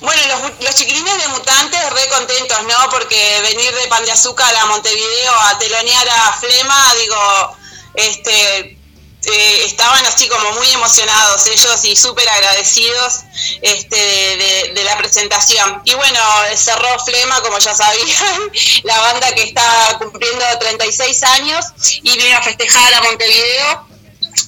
bueno, 0.00 0.22
los, 0.26 0.64
los 0.64 0.74
chiquilines 0.74 1.18
de 1.18 1.28
Mutantes 1.28 1.90
re 1.90 2.08
contentos, 2.08 2.62
¿no? 2.64 2.90
Porque 2.90 3.40
venir 3.42 3.74
de 3.74 3.86
Pan 3.88 4.04
de 4.04 4.12
Azúcar 4.12 4.54
a 4.56 4.66
Montevideo 4.66 5.34
a 5.34 5.58
telonear 5.58 6.08
a 6.08 6.32
Flema, 6.34 6.94
digo, 7.00 7.56
este, 7.94 8.76
eh, 9.22 9.64
estaban 9.66 10.04
así 10.06 10.28
como 10.28 10.52
muy 10.52 10.68
emocionados 10.70 11.46
ellos 11.48 11.84
y 11.84 11.94
súper 11.94 12.26
agradecidos 12.28 13.20
este, 13.60 13.96
de, 13.96 14.72
de- 14.74 14.84
la 14.84 14.96
presentación. 14.96 15.82
Y 15.84 15.92
bueno, 15.94 16.20
cerró 16.56 16.98
Flema, 17.04 17.40
como 17.42 17.58
ya 17.58 17.74
sabían, 17.74 18.40
la 18.84 18.98
banda 19.00 19.34
que 19.34 19.42
está 19.42 19.96
cumpliendo 19.98 20.44
36 20.58 21.22
años 21.24 21.66
y 22.02 22.16
vino 22.16 22.36
a 22.38 22.42
festejar 22.42 22.94
a 22.94 23.02
Montevideo. 23.02 23.89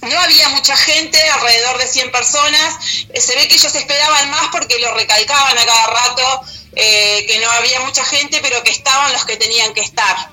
No 0.03 0.21
había 0.21 0.49
mucha 0.51 0.77
gente, 0.77 1.19
alrededor 1.31 1.79
de 1.79 1.87
100 1.87 2.11
personas. 2.11 2.75
Eh, 3.13 3.21
Se 3.21 3.35
ve 3.37 3.49
que 3.49 3.55
ellos 3.55 3.75
esperaban 3.75 4.31
más 4.31 4.49
porque 4.51 4.79
lo 4.79 4.95
recalcaban 4.95 5.59
a 5.59 5.65
cada 5.65 5.87
rato, 5.89 6.41
eh, 6.75 7.25
que 7.27 7.39
no 7.39 7.51
había 7.51 7.81
mucha 7.81 8.05
gente, 8.05 8.41
pero 8.43 8.63
que 8.63 8.71
estaban 8.71 9.13
los 9.13 9.25
que 9.25 9.37
tenían 9.37 9.73
que 9.75 9.81
estar. 9.83 10.31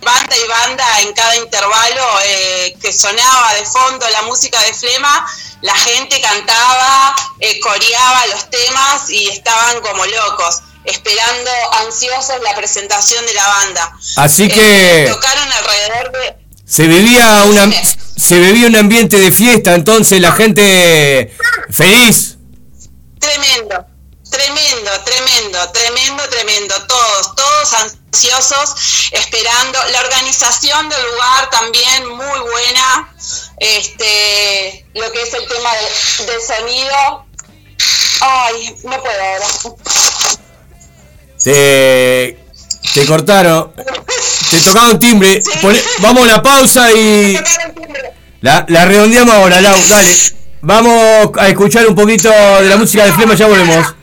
Banda 0.00 0.36
y 0.36 0.46
banda 0.46 1.00
en 1.00 1.12
cada 1.12 1.36
intervalo, 1.36 2.20
eh, 2.24 2.76
que 2.80 2.92
sonaba 2.92 3.54
de 3.54 3.64
fondo 3.64 4.08
la 4.10 4.22
música 4.22 4.60
de 4.62 4.72
Flema, 4.72 5.26
la 5.62 5.74
gente 5.74 6.20
cantaba, 6.20 7.16
eh, 7.40 7.58
coreaba 7.60 8.26
los 8.26 8.48
temas 8.48 9.10
y 9.10 9.28
estaban 9.28 9.80
como 9.80 10.06
locos, 10.06 10.60
esperando 10.84 11.50
ansiosos 11.84 12.40
la 12.42 12.54
presentación 12.54 13.26
de 13.26 13.34
la 13.34 13.48
banda. 13.48 13.92
Así 14.16 14.48
que 14.48 15.08
tocaron 15.10 15.52
alrededor 15.52 16.12
de 16.12 16.48
se 16.68 16.86
vivía 16.86 17.44
una 17.44 17.66
se 18.18 18.38
vivía 18.40 18.66
un 18.66 18.76
ambiente 18.76 19.18
de 19.18 19.30
fiesta, 19.30 19.74
entonces 19.74 20.20
la 20.20 20.32
gente 20.32 21.32
feliz. 21.70 22.36
Tremendo, 23.20 23.86
tremendo, 24.28 24.90
tremendo, 25.04 25.72
tremendo, 25.72 26.22
tremendo. 26.28 26.74
Todos, 26.86 27.36
todos 27.36 27.72
ansiosos, 27.74 29.10
esperando. 29.12 29.78
La 29.92 30.00
organización 30.00 30.88
del 30.88 31.02
lugar 31.12 31.50
también 31.50 32.08
muy 32.08 32.40
buena. 32.40 33.14
Este, 33.60 34.86
lo 34.94 35.12
que 35.12 35.22
es 35.22 35.34
el 35.34 35.46
tema 35.46 35.70
de, 35.74 36.32
de 36.32 36.40
sonido. 36.40 37.26
Ay, 38.20 38.76
no 38.82 39.00
puedo 39.00 39.22
ahora. 39.22 39.46
Te, 41.42 42.44
te 42.94 43.06
cortaron. 43.06 43.72
Te 44.50 44.58
tocaron 44.60 44.98
timbre. 44.98 45.40
Poné- 45.60 45.82
vamos 46.00 46.22
a 46.22 46.24
una 46.24 46.42
pausa 46.42 46.90
y. 46.92 47.38
La, 48.40 48.64
la 48.68 48.84
redondeamos 48.86 49.34
ahora, 49.34 49.60
Lau. 49.60 49.76
Dale. 49.88 50.14
Vamos 50.60 51.30
a 51.38 51.48
escuchar 51.48 51.86
un 51.86 51.94
poquito 51.94 52.30
de 52.30 52.68
la 52.68 52.76
música 52.76 53.04
de 53.04 53.12
Flema, 53.12 53.34
ya 53.34 53.46
volvemos. 53.46 53.94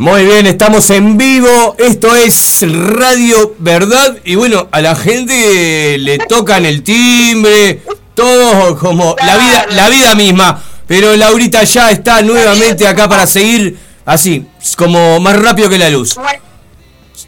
Muy 0.00 0.24
bien, 0.24 0.46
estamos 0.46 0.88
en 0.88 1.18
vivo. 1.18 1.76
Esto 1.76 2.16
es 2.16 2.64
Radio 2.66 3.54
Verdad. 3.58 4.16
Y 4.24 4.34
bueno, 4.34 4.66
a 4.72 4.80
la 4.80 4.96
gente 4.96 5.98
le 5.98 6.16
tocan 6.16 6.64
el 6.64 6.82
timbre, 6.82 7.82
todo 8.14 8.78
como 8.78 9.14
la 9.18 9.36
vida, 9.36 9.66
la 9.72 9.90
vida 9.90 10.14
misma. 10.14 10.62
Pero 10.86 11.14
Laurita 11.16 11.64
ya 11.64 11.90
está 11.90 12.22
nuevamente 12.22 12.86
acá 12.88 13.10
para 13.10 13.26
seguir 13.26 13.76
así, 14.06 14.46
como 14.74 15.20
más 15.20 15.38
rápido 15.38 15.68
que 15.68 15.76
la 15.76 15.90
luz. 15.90 16.16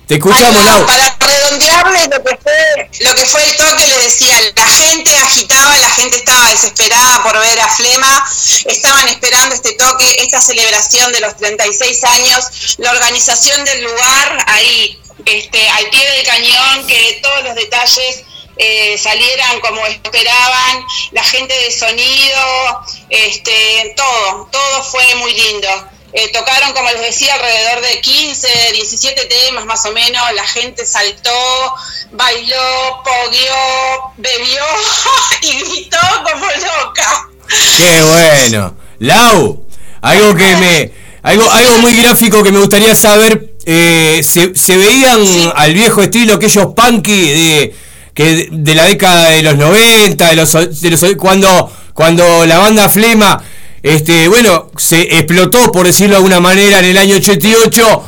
Te 0.07 0.15
escuchamos, 0.15 0.65
Lau. 0.65 0.87
Para 0.87 1.17
redondearles 1.21 2.09
lo 2.11 2.23
que 2.25 2.37
fue, 2.37 2.91
lo 3.01 3.15
que 3.15 3.25
fue 3.25 3.45
el 3.45 3.57
toque, 3.57 3.87
les 3.87 4.05
decía, 4.05 4.41
la 4.57 4.67
gente 4.67 5.17
agitaba, 5.17 5.79
la 5.79 5.91
gente 5.91 6.17
estaba 6.17 6.49
desesperada 6.49 7.23
por 7.23 7.39
ver 7.39 7.61
a 7.61 7.69
Flema, 7.69 8.31
estaban 8.67 9.09
esperando 9.09 9.55
este 9.55 9.73
toque, 9.75 10.17
esta 10.19 10.41
celebración 10.41 11.13
de 11.13 11.21
los 11.21 11.37
36 11.37 12.05
años, 12.05 12.77
la 12.79 12.91
organización 12.91 13.65
del 13.65 13.85
lugar 13.85 14.45
ahí, 14.49 15.01
este, 15.25 15.69
al 15.69 15.89
pie 15.91 16.11
del 16.11 16.27
cañón, 16.27 16.87
que 16.87 17.21
todos 17.23 17.45
los 17.45 17.55
detalles 17.55 18.25
eh, 18.59 18.99
salieran 18.99 19.61
como 19.61 19.87
esperaban, 19.87 20.85
la 21.13 21.25
gente 21.25 21.55
de 21.55 21.73
sonido, 21.73 22.85
este, 23.09 23.95
todo, 23.97 24.49
todo 24.51 24.85
fue 24.85 25.15
muy 25.17 25.33
lindo. 25.33 25.69
Eh, 26.15 26.31
tocaron, 26.33 26.73
como 26.73 26.91
les 26.91 27.01
decía, 27.01 27.35
alrededor 27.35 27.83
de 27.83 28.01
15, 28.01 28.49
17 28.75 29.27
temas 29.27 29.65
más 29.65 29.85
o 29.87 29.93
menos. 29.93 30.23
La 30.35 30.47
gente 30.47 30.85
saltó, 30.85 31.75
bailó, 32.13 33.03
pogueó, 33.05 34.13
bebió 34.19 34.63
y 35.43 35.53
gritó 35.61 35.99
como 36.25 36.47
loca. 36.47 37.29
Qué 37.77 38.03
bueno. 38.03 38.77
Lau, 38.99 39.65
algo 40.03 40.35
que 40.35 40.57
me. 40.57 41.03
Algo, 41.23 41.49
algo 41.51 41.79
muy 41.79 41.95
gráfico 41.97 42.43
que 42.43 42.53
me 42.53 42.59
gustaría 42.59 42.95
saber. 42.95 43.53
eh, 43.65 44.21
se, 44.25 44.55
se 44.55 44.77
veían 44.77 45.21
al 45.55 45.73
viejo 45.73 46.03
estilo 46.03 46.35
aquellos 46.35 46.75
punky 46.75 47.31
de, 47.31 47.75
que 48.15 48.49
de 48.51 48.75
la 48.75 48.85
década 48.85 49.31
de 49.31 49.43
los 49.43 49.57
90, 49.57 50.29
de 50.29 50.37
los, 50.37 50.81
de 50.81 50.91
los 50.91 51.05
cuando, 51.17 51.73
cuando 51.95 52.45
la 52.47 52.59
banda 52.59 52.89
Flema, 52.89 53.43
este, 53.83 54.29
bueno, 54.29 54.71
se 54.77 55.03
explotó, 55.19 55.73
por 55.73 55.87
decirlo 55.87 56.11
de 56.11 56.17
alguna 56.17 56.41
manera, 56.41 56.79
en 56.79 56.85
el 56.85 56.99
año 56.99 57.17
88. 57.17 58.05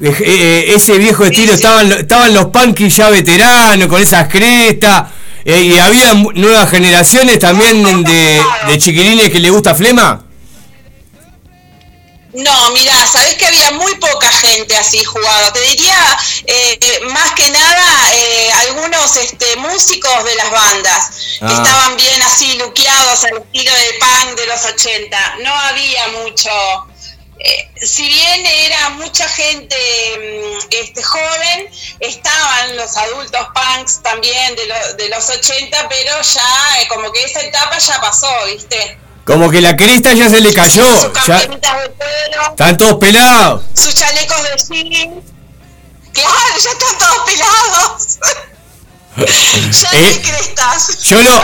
Eh, 0.00 0.14
eh, 0.20 0.72
ese 0.74 0.98
viejo 0.98 1.24
estilo, 1.24 1.52
estaban, 1.52 1.90
estaban 1.92 2.34
los 2.34 2.46
punky 2.46 2.88
ya 2.88 3.10
veteranos, 3.10 3.88
con 3.88 4.00
esas 4.02 4.28
crestas, 4.28 5.04
eh, 5.44 5.62
y 5.62 5.78
había 5.78 6.14
nuevas 6.14 6.68
generaciones 6.70 7.38
también 7.38 8.02
de, 8.02 8.40
de 8.68 8.78
chiquilines 8.78 9.30
que 9.30 9.38
le 9.38 9.50
gusta 9.50 9.74
Flema. 9.74 10.24
No, 12.34 12.70
mirá, 12.70 13.06
sabés 13.06 13.34
que 13.34 13.46
había 13.46 13.72
muy 13.72 13.94
poca 13.96 14.30
gente 14.32 14.74
así 14.76 15.04
jugado. 15.04 15.52
Te 15.52 15.60
diría, 15.60 16.18
eh, 16.46 16.78
más 17.10 17.32
que 17.32 17.50
nada, 17.50 18.10
eh, 18.14 18.50
algunos 18.60 19.16
este, 19.16 19.56
músicos 19.56 20.24
de 20.24 20.34
las 20.36 20.50
bandas 20.50 21.10
que 21.40 21.44
Ah. 21.46 21.62
estaban 21.62 21.96
bien 21.96 22.22
así 22.22 22.54
luqueados 22.54 23.24
al 23.24 23.36
estilo 23.38 23.74
de 23.74 23.94
punk 24.00 24.36
de 24.38 24.46
los 24.46 24.64
80. 24.64 25.34
No 25.42 25.54
había 25.54 26.08
mucho. 26.08 26.50
eh, 27.44 27.68
si 27.84 28.04
bien 28.06 28.46
era 28.46 28.90
mucha 28.90 29.26
gente 29.28 29.76
mm, 30.16 30.66
este, 30.70 31.02
joven, 31.02 31.68
estaban 31.98 32.76
los 32.76 32.96
adultos 32.96 33.46
punks 33.52 34.00
también 34.02 34.54
de, 34.54 34.66
lo- 34.66 34.94
de 34.94 35.08
los 35.08 35.28
80, 35.28 35.88
pero 35.88 36.22
ya 36.22 36.80
eh, 36.80 36.86
como 36.88 37.10
que 37.10 37.24
esa 37.24 37.40
etapa 37.40 37.78
ya 37.78 38.00
pasó, 38.00 38.30
¿viste? 38.46 38.96
Como 39.24 39.50
que 39.50 39.60
la 39.60 39.76
cresta 39.76 40.12
ya 40.14 40.28
se 40.28 40.40
le 40.40 40.52
cayó. 40.52 40.84
Ya 41.26 41.38
Camperitas 41.38 41.72
de 41.82 41.90
cuero, 41.90 42.50
están 42.50 42.76
todos 42.76 42.94
pelados. 42.96 43.62
sus 43.74 43.94
chalecos 43.94 44.36
de 44.42 44.90
jean. 44.90 45.10
Claro, 46.12 46.30
ya 46.62 46.70
están 46.70 46.98
todos 46.98 47.18
pelados. 47.26 48.18
ya 49.16 49.92
no 49.92 49.98
hay 49.98 50.04
Eh, 50.04 50.22
crestas. 50.22 50.98
Yo 51.04 51.22
lo, 51.22 51.42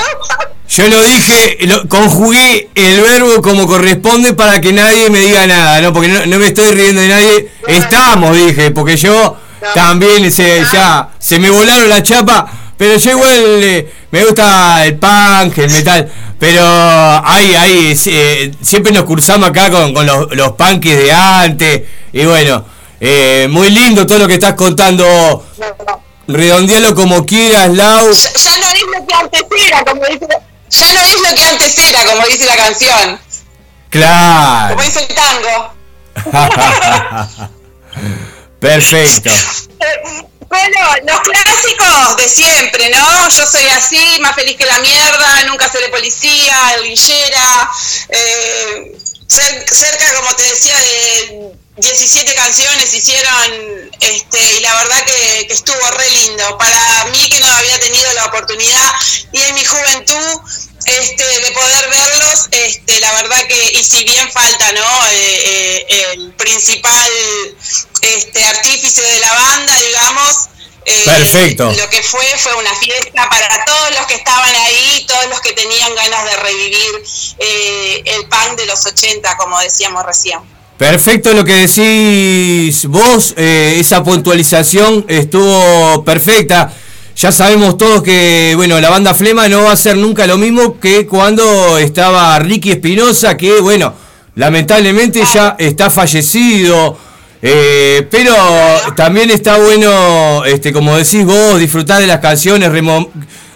yo 0.68 0.88
lo 0.88 1.02
dije, 1.02 1.59
lo- 1.66 1.88
conjugué 1.88 2.68
el 2.74 3.00
verbo 3.00 3.40
como 3.42 3.66
corresponde 3.66 4.34
para 4.34 4.60
que 4.60 4.72
nadie 4.72 5.09
me 5.10 5.20
diga 5.20 5.46
nada, 5.46 5.80
¿no? 5.80 5.92
Porque 5.92 6.09
no, 6.09 6.26
no 6.26 6.38
me 6.38 6.46
estoy 6.48 6.72
riendo 6.72 7.00
de 7.00 7.09
nadie. 7.09 7.52
Estamos, 7.66 8.34
dije, 8.36 8.70
porque 8.72 8.96
yo 8.96 9.36
también 9.74 10.30
se, 10.32 10.64
ya 10.72 11.10
se 11.18 11.38
me 11.38 11.50
volaron 11.50 11.88
la 11.88 12.02
chapa, 12.02 12.50
pero 12.78 12.96
yo 12.96 13.10
igual 13.10 13.64
eh, 13.64 13.92
me 14.12 14.24
gusta 14.24 14.86
el 14.86 14.96
punk, 14.98 15.59
el 15.59 15.70
metal. 15.70 16.12
Pero 16.38 16.62
ahí, 16.62 17.55
ahí, 17.56 18.00
eh, 18.06 18.52
siempre 18.62 18.92
nos 18.92 19.02
cursamos 19.02 19.50
acá 19.50 19.68
con, 19.68 19.92
con 19.92 20.06
los, 20.06 20.34
los 20.36 20.52
punkies 20.52 20.96
de 20.96 21.12
antes. 21.12 21.82
Y 22.12 22.24
bueno, 22.24 22.64
eh, 23.00 23.48
muy 23.50 23.70
lindo 23.70 24.06
todo 24.06 24.18
lo 24.18 24.28
que 24.28 24.34
estás 24.34 24.55
contando. 24.55 25.44
Redondealo 26.28 26.94
como 26.94 27.26
quieras, 27.26 27.70
Lau. 27.70 28.12
Ya, 28.12 28.32
ya 28.32 28.59
no 28.59 28.70
es 28.70 28.82
lo 28.82 29.06
que 29.06 29.14
antes 29.14 29.42
era, 29.66 29.84
como 29.84 30.05
dice. 30.06 30.28
Ya 30.70 30.92
no 30.92 31.00
es 31.00 31.16
lo 31.16 31.34
que 31.34 31.44
antes 31.44 31.78
era, 31.78 32.05
como 32.05 32.26
dice 32.26 32.46
la 32.46 32.56
canción. 32.56 33.20
Claro. 33.90 34.76
Como 34.76 34.86
dice 34.86 35.00
el 35.00 35.14
tango. 35.16 35.74
Perfecto. 38.60 39.30
Bueno, 40.49 40.79
los 41.05 41.20
clásicos 41.20 42.16
de 42.16 42.29
siempre, 42.29 42.89
¿no? 42.91 43.29
Yo 43.29 43.47
soy 43.47 43.66
así, 43.66 44.19
más 44.20 44.35
feliz 44.35 44.57
que 44.57 44.65
la 44.65 44.79
mierda, 44.79 45.43
nunca 45.45 45.70
seré 45.70 45.89
policía, 45.91 46.77
guillera, 46.83 47.70
eh, 48.09 48.97
cer- 49.29 49.66
cerca, 49.70 50.15
como 50.16 50.35
te 50.37 50.43
decía, 50.45 50.75
de 50.79 51.53
17 51.77 52.35
canciones 52.35 52.93
hicieron, 52.95 53.91
este, 54.01 54.43
y 54.55 54.61
la 54.61 54.75
verdad 54.77 55.05
que, 55.05 55.47
que 55.47 55.53
estuvo 55.55 55.91
re 55.97 56.11
lindo. 56.11 56.57
Para 56.57 57.05
mí 57.12 57.29
que 57.29 57.41
no 57.41 57.47
había 57.53 57.79
tenido 57.81 58.11
la 58.15 58.25
oportunidad, 58.27 58.93
y 59.33 59.41
en 59.43 59.55
mi 59.55 59.65
juventud, 59.65 60.41
este, 61.01 61.24
de 61.24 61.52
poder 61.52 61.90
verlos, 61.90 62.48
este, 62.51 63.01
la 63.01 63.12
verdad 63.15 63.47
que, 63.48 63.78
y 63.78 63.85
si 63.85 64.05
bien 64.05 64.31
falta, 64.32 64.73
¿no? 64.73 65.06
Eh, 65.12 65.86
eh, 65.89 66.06
el 66.15 66.32
principal 66.32 67.10
este, 68.02 68.44
artífice 68.44 69.02
de 69.02 69.20
la 69.20 69.32
banda, 69.32 69.74
digamos. 69.86 70.48
eh, 70.86 71.02
Perfecto. 71.05 71.73
Lo 71.73 71.89
que 71.90 72.02
fue 72.02 72.24
fue 72.39 72.55
una 72.55 72.74
fiesta 72.77 73.28
para 73.28 73.65
todos 73.65 73.90
los 73.98 74.06
que 74.06 74.15
estaban 74.15 74.55
ahí, 74.55 75.05
todos 75.06 75.27
los 75.28 75.40
que 75.40 75.52
tenían 75.52 75.94
ganas 75.94 76.24
de 76.24 76.36
revivir 76.36 77.02
eh, 77.39 78.02
el 78.06 78.27
punk 78.28 78.56
de 78.59 78.66
los 78.66 78.85
80, 78.86 79.36
como 79.36 79.59
decíamos 79.60 80.05
recién. 80.05 80.39
Perfecto 80.78 81.32
lo 81.32 81.44
que 81.44 81.66
decís 81.66 82.86
vos, 82.86 83.35
eh, 83.36 83.78
esa 83.81 84.05
puntualización 84.05 85.05
estuvo 85.09 86.05
perfecta. 86.05 86.73
Ya 87.19 87.32
sabemos 87.32 87.77
todos 87.77 88.05
que, 88.05 88.53
bueno, 88.55 88.81
la 88.81 88.90
banda 88.90 89.12
Flema 89.12 89.49
no 89.49 89.65
va 89.65 89.73
a 89.73 89.77
ser 89.77 89.97
nunca 89.97 90.24
lo 90.28 90.39
mismo 90.39 90.78
que 90.78 91.05
cuando 91.09 91.77
estaba 91.77 92.39
Ricky 92.39 92.70
Espinosa, 92.70 93.36
que, 93.36 93.61
bueno, 93.61 93.93
lamentablemente 94.36 95.24
ya 95.35 95.57
está 95.59 95.90
fallecido. 95.90 96.97
Eh, 97.43 98.07
pero 98.09 98.36
también 98.95 99.31
está 99.31 99.59
bueno, 99.59 100.45
este, 100.45 100.73
como 100.73 100.97
decís 100.97 101.24
vos, 101.24 101.59
disfrutar 101.59 102.01
de 102.01 102.07
las 102.07 102.20
canciones, 102.20 102.70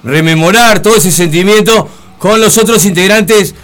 rememorar 0.02 0.82
todo 0.82 0.96
ese 0.96 1.12
sentimiento 1.12 1.88
con 2.18 2.40
los 2.40 2.58
otros 2.58 2.84
integrantes 2.84 3.54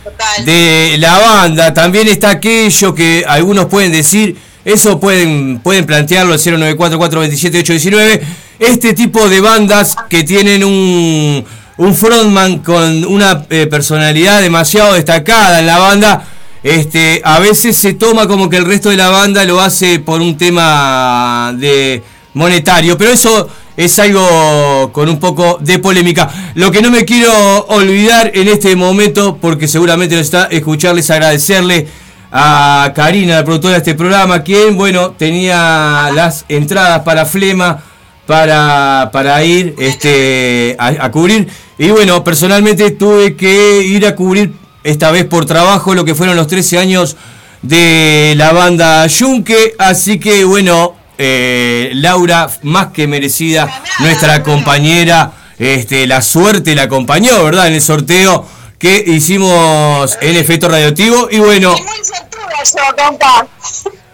de 0.44 0.94
la 1.00 1.18
banda. 1.18 1.74
También 1.74 2.06
está 2.06 2.30
aquello 2.30 2.94
que 2.94 3.24
algunos 3.26 3.66
pueden 3.66 3.90
decir, 3.90 4.36
eso 4.64 5.00
pueden, 5.00 5.58
pueden 5.58 5.86
plantearlo 5.86 6.34
al 6.34 6.38
094-427-819. 6.38 8.20
Este 8.58 8.92
tipo 8.92 9.28
de 9.28 9.40
bandas 9.40 9.94
que 10.08 10.24
tienen 10.24 10.64
un, 10.64 11.44
un 11.76 11.94
frontman 11.94 12.58
con 12.58 13.04
una 13.04 13.46
eh, 13.50 13.68
personalidad 13.68 14.40
demasiado 14.40 14.94
destacada 14.94 15.60
en 15.60 15.66
la 15.66 15.78
banda, 15.78 16.26
este, 16.64 17.22
a 17.24 17.38
veces 17.38 17.76
se 17.76 17.94
toma 17.94 18.26
como 18.26 18.50
que 18.50 18.56
el 18.56 18.64
resto 18.64 18.90
de 18.90 18.96
la 18.96 19.10
banda 19.10 19.44
lo 19.44 19.60
hace 19.60 20.00
por 20.00 20.20
un 20.20 20.36
tema 20.36 21.54
de 21.56 22.02
monetario, 22.34 22.98
pero 22.98 23.12
eso 23.12 23.48
es 23.76 23.96
algo 24.00 24.90
con 24.92 25.08
un 25.08 25.20
poco 25.20 25.58
de 25.60 25.78
polémica. 25.78 26.28
Lo 26.56 26.72
que 26.72 26.82
no 26.82 26.90
me 26.90 27.04
quiero 27.04 27.32
olvidar 27.66 28.32
en 28.34 28.48
este 28.48 28.74
momento, 28.74 29.38
porque 29.40 29.68
seguramente 29.68 30.16
nos 30.16 30.24
está 30.24 30.46
escucharles, 30.46 31.08
agradecerle 31.10 31.86
a 32.32 32.92
Karina, 32.92 33.36
la 33.36 33.44
productora 33.44 33.74
de 33.74 33.78
este 33.78 33.94
programa, 33.94 34.42
quien, 34.42 34.76
bueno, 34.76 35.12
tenía 35.12 36.10
las 36.12 36.44
entradas 36.48 37.02
para 37.02 37.24
Flema 37.24 37.84
para, 38.28 39.08
para 39.10 39.42
ir 39.42 39.74
este, 39.78 40.76
a, 40.78 40.88
a 41.06 41.10
cubrir. 41.10 41.48
Y 41.78 41.88
bueno, 41.88 42.22
personalmente 42.22 42.90
tuve 42.90 43.34
que 43.34 43.80
ir 43.80 44.06
a 44.06 44.14
cubrir 44.14 44.52
esta 44.84 45.10
vez 45.10 45.24
por 45.24 45.46
trabajo 45.46 45.94
lo 45.94 46.04
que 46.04 46.14
fueron 46.14 46.36
los 46.36 46.46
13 46.46 46.78
años 46.78 47.16
de 47.62 48.34
la 48.36 48.52
banda 48.52 49.06
Yunque. 49.06 49.74
Así 49.78 50.20
que 50.20 50.44
bueno, 50.44 50.94
eh, 51.16 51.90
Laura, 51.94 52.50
más 52.64 52.88
que 52.88 53.06
merecida, 53.06 53.66
nuestra 54.00 54.42
compañera, 54.42 55.32
este, 55.58 56.06
la 56.06 56.20
suerte 56.20 56.74
la 56.74 56.82
acompañó, 56.82 57.42
¿verdad? 57.42 57.68
En 57.68 57.74
el 57.74 57.80
sorteo 57.80 58.46
que 58.78 59.04
hicimos 59.06 60.18
en 60.20 60.36
efecto 60.36 60.68
radioactivo. 60.68 61.28
Y 61.30 61.38
bueno, 61.38 61.74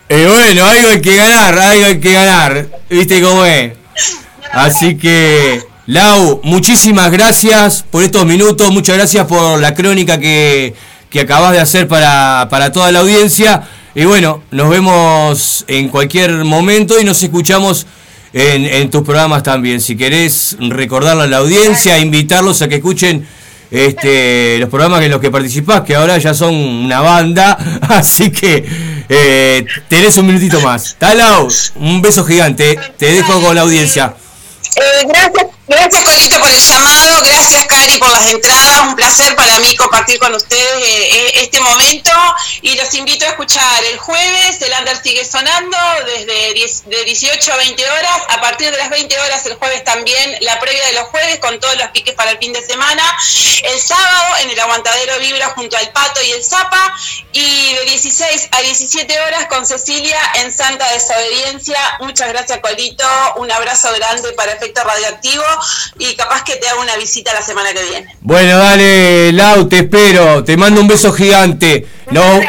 eh, 0.09 0.29
bueno, 0.29 0.67
algo 0.67 0.89
hay 0.91 1.01
que 1.01 1.17
ganar, 1.17 1.59
algo 1.59 1.87
hay 1.87 1.99
que 1.99 2.13
ganar. 2.13 2.69
¿Viste 2.89 3.21
cómo 3.21 3.45
es? 3.45 3.73
Así 4.53 4.97
que, 4.97 5.63
Lau, 5.87 6.41
muchísimas 6.45 7.11
gracias 7.11 7.85
por 7.91 8.03
estos 8.03 8.25
minutos, 8.25 8.71
muchas 8.71 8.97
gracias 8.97 9.27
por 9.27 9.61
la 9.61 9.75
crónica 9.75 10.19
que, 10.19 10.75
que 11.11 11.21
acabas 11.21 11.53
de 11.53 11.61
hacer 11.61 11.89
para, 11.89 12.49
para 12.51 12.73
toda 12.73 12.93
la 12.93 13.01
audiencia. 13.01 13.63
Y 13.95 14.05
bueno, 14.05 14.43
nos 14.51 14.71
vemos 14.71 15.65
en 15.69 15.89
cualquier 15.89 16.45
momento 16.45 17.01
y 17.01 17.05
nos 17.05 17.23
escuchamos 17.23 17.87
en, 18.33 18.65
en 18.65 18.91
tus 18.91 19.03
programas 19.03 19.43
también. 19.43 19.81
Si 19.81 19.97
querés 19.97 20.57
recordarle 20.59 21.25
a 21.25 21.27
la 21.27 21.37
audiencia, 21.39 21.99
invitarlos 21.99 22.63
a 22.63 22.69
que 22.69 22.77
escuchen 22.77 23.27
este, 23.75 24.59
los 24.61 24.69
programas 24.69 25.03
en 25.03 25.11
los 25.11 25.21
que 25.21 25.33
participás, 25.33 25.81
que 25.83 25.97
ahora 25.97 26.17
ya 26.19 26.33
son 26.33 26.55
una 26.55 27.01
banda, 27.01 27.59
así 27.89 28.31
que 28.31 28.65
eh, 29.09 29.67
tenés 29.89 30.17
un 30.17 30.27
minutito 30.27 30.61
más. 30.61 30.95
Talau, 30.97 31.49
un 31.77 32.01
beso 32.01 32.25
gigante, 32.25 32.79
te 32.97 33.07
dejo 33.07 33.41
con 33.43 33.55
la 33.55 33.63
audiencia. 33.63 34.15
Eh, 34.77 35.07
gracias, 35.09 35.47
gracias 35.67 36.05
Colito 36.05 36.39
por 36.39 36.51
el 36.51 36.61
llamado, 36.61 37.23
gracias 37.25 37.67
Cari 37.67 37.99
por 37.99 38.11
las 38.11 38.27
entradas, 38.31 38.81
un 38.81 38.97
placer 38.97 39.35
para 39.35 39.59
mí 39.61 39.75
compartir 39.77 40.19
con 40.19 40.35
ustedes 40.35 40.83
eh, 40.83 41.09
eh, 41.13 41.33
este 41.43 41.61
momento. 41.61 42.11
Y 42.63 42.75
los 42.77 42.93
invito 42.95 43.25
a 43.25 43.31
escuchar 43.31 43.85
el 43.85 43.99
jueves, 43.99 44.61
el 44.61 44.73
Under 44.79 45.01
sigue 45.03 45.25
sonando 45.25 45.77
desde 46.07 46.55
10 46.55 46.85
de 46.87 47.05
18 47.05 47.53
a 47.53 47.57
20 47.57 47.91
horas, 47.91 48.23
a 48.29 48.41
partir 48.41 48.71
de 48.71 48.77
las 48.77 48.91
20 48.91 49.19
horas 49.21 49.47
el 49.47 49.55
jueves 49.55 49.85
también 49.85 50.37
la 50.41 50.59
previa 50.61 50.87
de 50.87 50.93
los 50.95 51.05
jueves 51.09 51.39
con 51.39 51.59
todos 51.61 51.77
los 51.77 51.89
piques 51.89 52.15
para 52.15 52.33
el 52.33 52.39
fin 52.39 52.53
de 52.53 52.65
semana, 52.65 53.03
el 53.65 53.81
sábado 53.81 54.37
en 54.43 54.51
el 54.51 54.61
Aguantadero 54.61 55.19
Vibra 55.19 55.51
junto 55.51 55.77
al 55.77 55.91
Pato 55.93 56.23
y 56.23 56.31
el 56.33 56.45
Zapa. 56.45 56.95
Y 57.33 57.75
de 57.75 57.85
16 57.87 58.49
a 58.53 58.61
17 58.61 59.21
horas 59.21 59.47
con 59.47 59.67
Cecilia 59.67 60.19
en 60.37 60.53
Santa 60.53 60.89
Desobediencia, 60.93 61.79
muchas 62.01 62.29
gracias 62.29 62.61
Colito, 62.61 63.05
un 63.37 63.51
abrazo 63.51 63.93
grande 63.95 64.33
para 64.35 64.53
Efecto 64.53 64.85
Radioactivo 64.85 65.45
y 65.99 66.15
capaz 66.17 66.43
que 66.45 66.57
te 66.57 66.69
haga 66.69 66.81
una 66.81 66.97
visita 66.97 67.33
la 67.33 67.43
semana 67.43 67.73
que 67.73 67.83
viene. 67.83 68.17
Bueno, 68.21 68.59
dale, 68.59 69.33
Lau, 69.33 69.69
te 69.69 69.79
espero, 69.79 70.45
te 70.45 70.57
mando 70.57 70.81
un 70.81 70.89
beso 70.89 71.13
gigante. 71.13 71.87
No, 72.11 72.41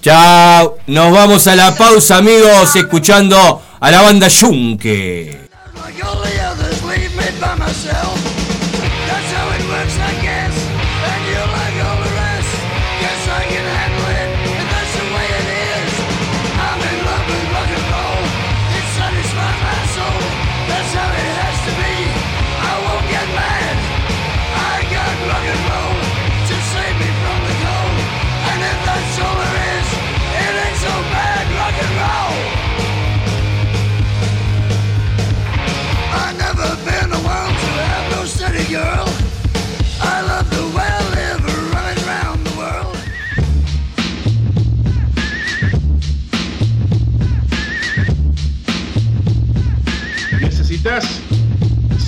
chao, 0.00 0.78
nos 0.86 1.12
vamos 1.12 1.46
a 1.46 1.56
la 1.56 1.74
pausa, 1.74 2.18
amigos, 2.18 2.74
escuchando 2.76 3.62
a 3.80 3.90
la 3.90 4.02
banda 4.02 4.28
Yunque. 4.28 5.42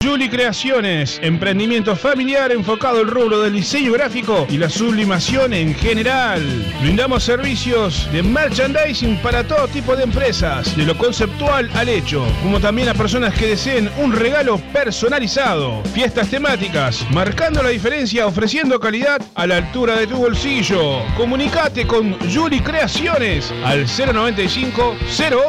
Juli 0.00 0.28
Creaciones, 0.28 1.18
emprendimiento 1.24 1.96
familiar 1.96 2.52
enfocado 2.52 3.00
al 3.00 3.08
rubro 3.08 3.42
del 3.42 3.54
diseño 3.54 3.90
gráfico 3.92 4.46
y 4.48 4.56
la 4.56 4.70
sublimación 4.70 5.52
en 5.52 5.74
general. 5.74 6.40
Brindamos 6.80 7.24
servicios 7.24 8.08
de 8.12 8.22
merchandising 8.22 9.16
para 9.16 9.42
todo 9.42 9.66
tipo 9.66 9.96
de 9.96 10.04
empresas, 10.04 10.76
de 10.76 10.84
lo 10.84 10.96
conceptual 10.96 11.68
al 11.74 11.88
hecho, 11.88 12.24
como 12.44 12.60
también 12.60 12.88
a 12.88 12.94
personas 12.94 13.34
que 13.34 13.48
deseen 13.48 13.90
un 13.98 14.12
regalo 14.12 14.58
personalizado. 14.72 15.82
Fiestas 15.92 16.30
temáticas, 16.30 17.04
marcando 17.10 17.60
la 17.60 17.70
diferencia 17.70 18.28
ofreciendo 18.28 18.78
calidad 18.78 19.20
a 19.34 19.48
la 19.48 19.56
altura 19.56 19.96
de 19.96 20.06
tu 20.06 20.18
bolsillo. 20.18 21.02
Comunicate 21.16 21.88
con 21.88 22.16
Juli 22.32 22.60
Creaciones 22.60 23.52
al 23.64 23.86
095 23.86 24.96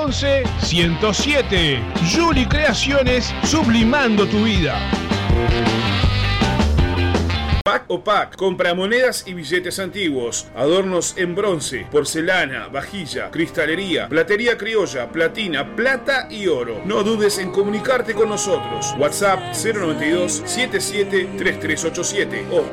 011 0.08 0.44
107. 0.64 1.84
Juli 2.12 2.48
Creaciones, 2.48 3.32
sublimando 3.44 4.26
tu 4.26 4.39
vida. 4.44 4.80
Pack 7.64 7.86
o 7.90 8.04
Pack, 8.04 8.36
compra 8.36 8.74
monedas 8.74 9.26
y 9.28 9.36
billetes 9.36 9.78
antiguos, 9.78 10.48
adornos 10.56 11.16
en 11.18 11.36
bronce, 11.36 11.86
porcelana, 11.92 12.68
vajilla, 12.68 13.30
cristalería, 13.30 14.10
platería 14.10 14.58
criolla, 14.58 15.12
platina, 15.12 15.76
plata 15.76 16.28
y 16.32 16.48
oro. 16.48 16.82
No 16.86 17.04
dudes 17.04 17.38
en 17.38 17.52
comunicarte 17.52 18.16
con 18.16 18.30
nosotros. 18.30 18.96
WhatsApp 18.98 19.54
092 19.54 20.42
77 20.46 21.30
3387 21.38 22.48
o. 22.52 22.66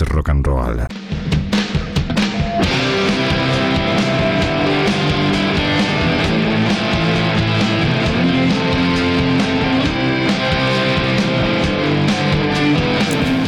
rock 0.00 0.30
and 0.30 0.46
roll. 0.46 0.86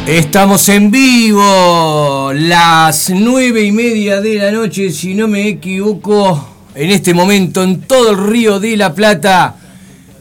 Estamos 0.07 0.69
en 0.69 0.91
vivo, 0.91 2.31
las 2.33 3.09
nueve 3.09 3.63
y 3.63 3.71
media 3.71 4.21
de 4.21 4.35
la 4.35 4.51
noche, 4.51 4.91
si 4.91 5.15
no 5.15 5.27
me 5.27 5.47
equivoco, 5.47 6.47
en 6.75 6.91
este 6.91 7.15
momento 7.15 7.63
en 7.63 7.81
todo 7.81 8.11
el 8.11 8.17
río 8.17 8.59
de 8.59 8.77
la 8.77 8.93
Plata. 8.93 9.55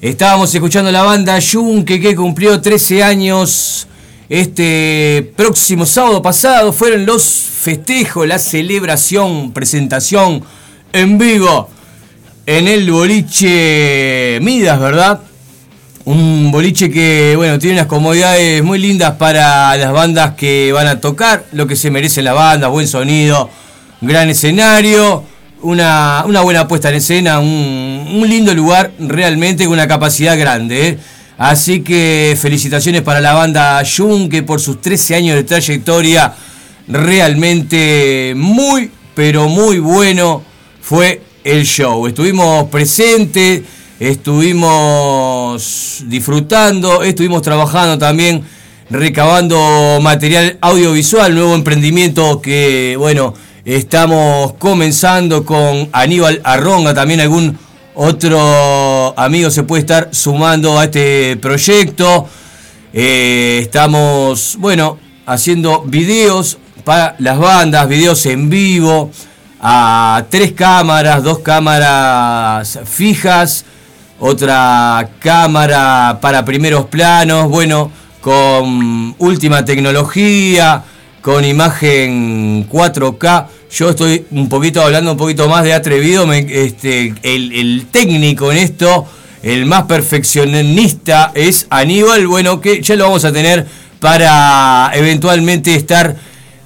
Estábamos 0.01 0.55
escuchando 0.55 0.91
la 0.91 1.03
banda 1.03 1.39
Yunque 1.39 2.01
que 2.01 2.17
cumplió 2.17 2.61
13 2.61 3.03
años 3.03 3.87
este 4.29 5.33
próximo 5.37 5.87
sábado 5.87 6.23
pasado. 6.23 6.73
Fueron 6.73 7.07
los 7.07 7.25
festejos, 7.25 8.27
la 8.27 8.39
celebración, 8.39 9.53
presentación 9.53 10.43
en 10.93 11.19
vivo 11.19 11.69
en 12.47 12.69
el 12.69 12.91
boliche 12.91 14.39
Midas, 14.43 14.79
¿verdad? 14.79 15.21
Un 16.05 16.51
boliche 16.51 16.91
que, 16.91 17.33
bueno, 17.37 17.59
tiene 17.59 17.77
unas 17.77 17.87
comodidades 17.87 18.63
muy 18.63 18.79
lindas 18.79 19.13
para 19.13 19.75
las 19.77 19.93
bandas 19.93 20.35
que 20.35 20.71
van 20.73 20.87
a 20.87 21.01
tocar, 21.01 21.47
lo 21.53 21.67
que 21.67 21.77
se 21.77 21.91
merece 21.91 22.21
la 22.21 22.35
banda, 22.35 22.69
buen 22.69 22.87
sonido, 22.87 23.49
gran 24.03 24.29
escenario, 24.29 25.25
una, 25.63 26.25
una 26.27 26.43
buena 26.43 26.69
puesta 26.69 26.91
en 26.91 26.97
escena, 26.97 27.41
un, 27.41 28.07
un 28.21 28.29
lindo 28.29 28.53
lugar 28.53 28.93
realmente 28.99 29.65
con 29.65 29.73
una 29.73 29.89
capacidad 29.89 30.39
grande. 30.39 30.89
¿eh? 30.89 30.99
Así 31.37 31.81
que 31.81 32.37
felicitaciones 32.41 33.03
para 33.03 33.21
la 33.21 33.35
banda 33.35 33.83
Yunque 33.83 34.43
por 34.43 34.61
sus 34.61 34.81
13 34.81 35.17
años 35.17 35.37
de 35.37 35.45
trayectoria, 35.45 36.35
realmente 36.87 38.35
muy, 38.37 38.91
pero 39.15 39.49
muy 39.49 39.79
bueno 39.79 40.43
fue 40.81 41.23
el 41.43 41.65
show. 41.65 42.07
Estuvimos 42.07 42.69
presentes 42.71 43.63
estuvimos 44.01 46.05
disfrutando, 46.07 47.03
estuvimos 47.03 47.43
trabajando 47.43 47.99
también, 47.99 48.43
recabando 48.91 49.99
material 50.03 50.59
audiovisual, 50.61 51.35
nuevo 51.35 51.55
emprendimiento 51.55 52.41
que, 52.41 52.97
bueno, 52.99 53.35
estamos 53.65 54.55
comenzando 54.55 55.45
con 55.45 55.89
Aníbal 55.93 56.41
Arronga, 56.45 56.93
también 56.93 57.21
algún 57.21 57.59
otro 57.95 59.19
amigo 59.19 59.51
se 59.51 59.63
puede 59.63 59.81
estar 59.81 60.09
sumando 60.13 60.79
a 60.79 60.85
este 60.85 61.37
proyecto. 61.37 62.29
Eh, 62.93 63.61
estamos, 63.63 64.57
bueno, 64.59 64.99
haciendo 65.27 65.83
videos 65.83 66.59
para 66.85 67.17
las 67.19 67.39
bandas, 67.39 67.89
videos 67.89 68.25
en 68.27 68.51
vivo, 68.51 69.11
a 69.61 70.25
tres 70.29 70.53
cámaras, 70.53 71.23
dos 71.23 71.39
cámaras 71.39 72.79
fijas, 72.85 73.65
otra 74.19 75.09
cámara 75.19 76.19
para 76.21 76.45
primeros 76.45 76.87
planos, 76.87 77.49
bueno, 77.49 77.91
con 78.21 79.15
última 79.19 79.65
tecnología, 79.65 80.83
con 81.25 81.43
imagen 81.43 82.69
4K. 82.69 83.47
Yo 83.73 83.89
estoy 83.89 84.27
un 84.33 84.51
poquito 84.51 84.83
hablando 84.83 85.13
un 85.13 85.17
poquito 85.17 85.49
más 85.49 85.65
de 85.65 85.73
atrevido, 85.73 86.27
me- 86.27 86.47
este, 86.51 87.15
el, 87.23 87.87
técnico 87.91 88.53
en 88.53 88.59
esto, 88.59 89.07
el 89.43 89.65
más 89.65 89.85
perfeccionista 89.85 91.33
es 91.35 91.67
Aníbal, 91.71 92.27
bueno, 92.27 92.61
que 92.61 92.83
ya 92.83 92.95
lo 92.97 93.05
vamos 93.05 93.25
a 93.25 93.33
tener 93.33 93.67
para 94.01 94.91
eventualmente 94.93 95.75
estar 95.75 96.15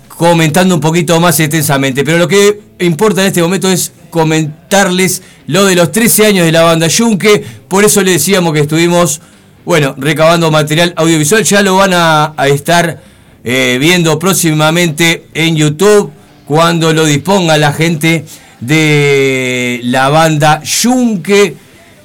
comentando 0.09 0.75
un 0.75 0.81
poquito 0.81 1.21
más 1.21 1.39
extensamente. 1.39 2.03
Pero 2.03 2.19
lo 2.19 2.27
que 2.27 2.61
importa 2.81 3.21
en 3.21 3.29
este 3.29 3.41
momento 3.41 3.71
es 3.71 3.93
comentarles 4.11 5.23
lo 5.47 5.67
de 5.67 5.77
los 5.77 5.93
13 5.93 6.27
años 6.27 6.45
de 6.45 6.51
la 6.51 6.63
banda 6.63 6.89
Yunque. 6.89 7.45
Por 7.69 7.85
eso 7.85 8.03
le 8.03 8.11
decíamos 8.11 8.53
que 8.55 8.61
estuvimos, 8.63 9.21
bueno, 9.65 9.95
recabando 9.97 10.51
material 10.51 10.95
audiovisual. 10.97 11.45
Ya 11.45 11.63
lo 11.63 11.77
van 11.77 11.93
a 11.95 12.35
estar 12.49 13.07
eh, 13.45 13.79
viendo 13.81 14.19
próximamente 14.19 15.27
en 15.33 15.55
YouTube 15.57 16.11
cuando 16.45 16.93
lo 16.93 17.05
disponga 17.05 17.57
la 17.57 17.73
gente 17.73 18.25
de 18.61 19.81
la 19.85 20.09
banda 20.09 20.61
Yunque. 20.63 21.55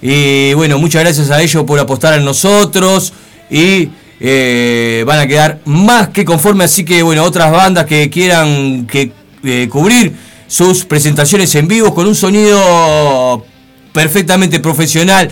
Y 0.01 0.53
bueno, 0.53 0.77
muchas 0.77 1.01
gracias 1.01 1.31
a 1.31 1.41
ellos 1.41 1.63
por 1.63 1.79
apostar 1.79 2.13
en 2.19 2.25
nosotros. 2.25 3.13
Y 3.49 3.89
eh, 4.19 5.03
van 5.07 5.19
a 5.19 5.27
quedar 5.27 5.59
más 5.65 6.09
que 6.09 6.23
conformes. 6.23 6.71
Así 6.71 6.85
que 6.85 7.01
bueno, 7.01 7.23
otras 7.23 7.51
bandas 7.51 7.85
que 7.85 8.09
quieran 8.09 8.85
que, 8.85 9.11
eh, 9.43 9.67
cubrir 9.71 10.13
sus 10.47 10.85
presentaciones 10.85 11.55
en 11.55 11.67
vivo 11.67 11.95
con 11.95 12.05
un 12.05 12.15
sonido 12.15 13.43
perfectamente 13.91 14.59
profesional 14.59 15.31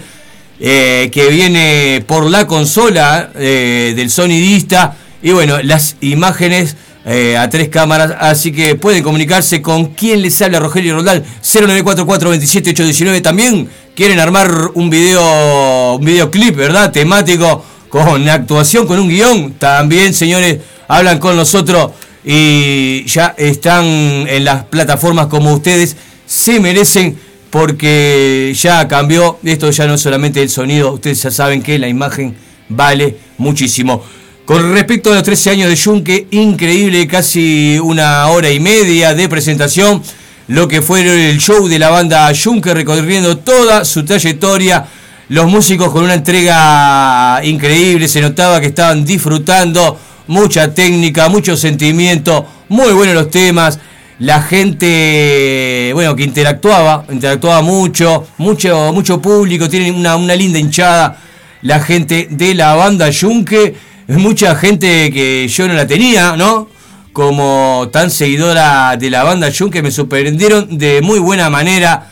que 0.60 1.28
viene 1.32 2.04
por 2.06 2.30
la 2.30 2.46
consola 2.46 3.32
del 3.34 4.10
sonidista 4.12 4.96
y 5.22 5.32
bueno, 5.32 5.62
las 5.62 5.96
imágenes 6.02 6.76
eh, 7.06 7.36
a 7.38 7.50
tres 7.50 7.70
cámaras, 7.70 8.14
así 8.20 8.52
que 8.52 8.76
pueden 8.76 9.04
comunicarse 9.04 9.62
con 9.62 9.88
quien 9.88 10.22
les 10.22 10.40
habla 10.42 10.60
Rogelio 10.60 10.96
Roldán 10.96 11.24
0944 11.42 13.22
también 13.22 13.70
quieren 13.96 14.20
armar 14.20 14.72
un 14.76 14.90
video 14.90 15.96
un 15.96 16.06
videoclip, 16.06 16.56
¿verdad? 16.56 16.92
temático 16.92 17.66
con 17.90 18.28
actuación, 18.30 18.88
con 18.88 19.00
un 19.00 19.10
guion, 19.10 19.54
también 19.54 20.14
señores, 20.14 20.60
hablan 20.88 21.20
con 21.20 21.36
nosotros 21.36 21.92
y 22.24 23.04
ya 23.06 23.34
están 23.38 23.84
en 23.86 24.46
las 24.46 24.66
plataformas 24.66 25.28
como 25.28 25.54
ustedes 25.54 25.98
se 26.26 26.60
merecen 26.60 27.18
porque 27.50 28.56
ya 28.56 28.88
cambió, 28.88 29.40
esto 29.44 29.70
ya 29.72 29.88
no 29.88 29.96
es 29.96 30.02
solamente 30.02 30.42
el 30.42 30.50
sonido, 30.50 30.94
ustedes 30.94 31.22
ya 31.22 31.32
saben 31.32 31.62
que 31.62 31.78
la 31.78 31.90
imagen 31.90 32.36
vale 32.70 33.18
muchísimo. 33.38 34.04
Con 34.46 34.74
respecto 34.74 35.12
a 35.12 35.16
los 35.16 35.24
13 35.24 35.52
años 35.52 35.70
de 35.70 35.76
Yunque, 35.76 36.28
increíble, 36.32 37.08
casi 37.08 37.80
una 37.82 38.28
hora 38.28 38.50
y 38.50 38.60
media 38.60 39.14
de 39.14 39.30
presentación, 39.30 40.02
lo 40.48 40.68
que 40.68 40.82
fue 40.82 41.02
el 41.02 41.40
show 41.40 41.68
de 41.68 41.80
la 41.80 41.90
banda 41.90 42.32
Yunque 42.32 42.74
recorriendo 42.74 43.38
toda 43.38 43.86
su 43.86 44.04
trayectoria, 44.04 44.86
los 45.30 45.46
músicos 45.46 45.92
con 45.92 46.04
una 46.04 46.16
entrega 46.16 47.40
increíble, 47.44 48.08
se 48.08 48.20
notaba 48.20 48.60
que 48.60 48.68
estaban 48.68 49.06
disfrutando, 49.06 49.98
mucha 50.28 50.74
técnica, 50.74 51.30
mucho 51.30 51.56
sentimiento, 51.56 52.46
muy 52.68 52.92
buenos 52.94 53.16
los 53.16 53.30
temas, 53.30 53.80
la 54.20 54.42
gente, 54.42 55.92
bueno, 55.94 56.16
que 56.16 56.24
interactuaba, 56.24 57.06
interactuaba 57.10 57.62
mucho, 57.62 58.28
mucho, 58.38 58.92
mucho 58.92 59.22
público, 59.22 59.70
tienen 59.70 59.96
una, 59.96 60.18
linda 60.36 60.60
hinchada, 60.60 61.18
la 61.62 61.80
gente 61.80 62.28
de 62.30 62.56
la 62.56 62.76
banda 62.76 63.10
Yunque, 63.10 63.76
mucha 64.18 64.56
gente 64.56 65.12
que 65.12 65.48
yo 65.48 65.68
no 65.68 65.74
la 65.74 65.88
tenía, 65.88 66.36
¿no? 66.38 66.70
Como 67.14 67.90
tan 67.92 68.10
seguidora 68.10 68.96
de 68.98 69.10
la 69.10 69.24
banda 69.24 69.50
Yunque, 69.50 69.82
me 69.82 69.92
sorprendieron 69.92 70.78
de 70.78 71.02
muy 71.02 71.20
buena 71.20 71.50
manera, 71.50 72.10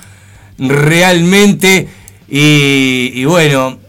realmente, 0.57 1.87
y, 2.29 3.11
y 3.15 3.25
bueno, 3.25 3.79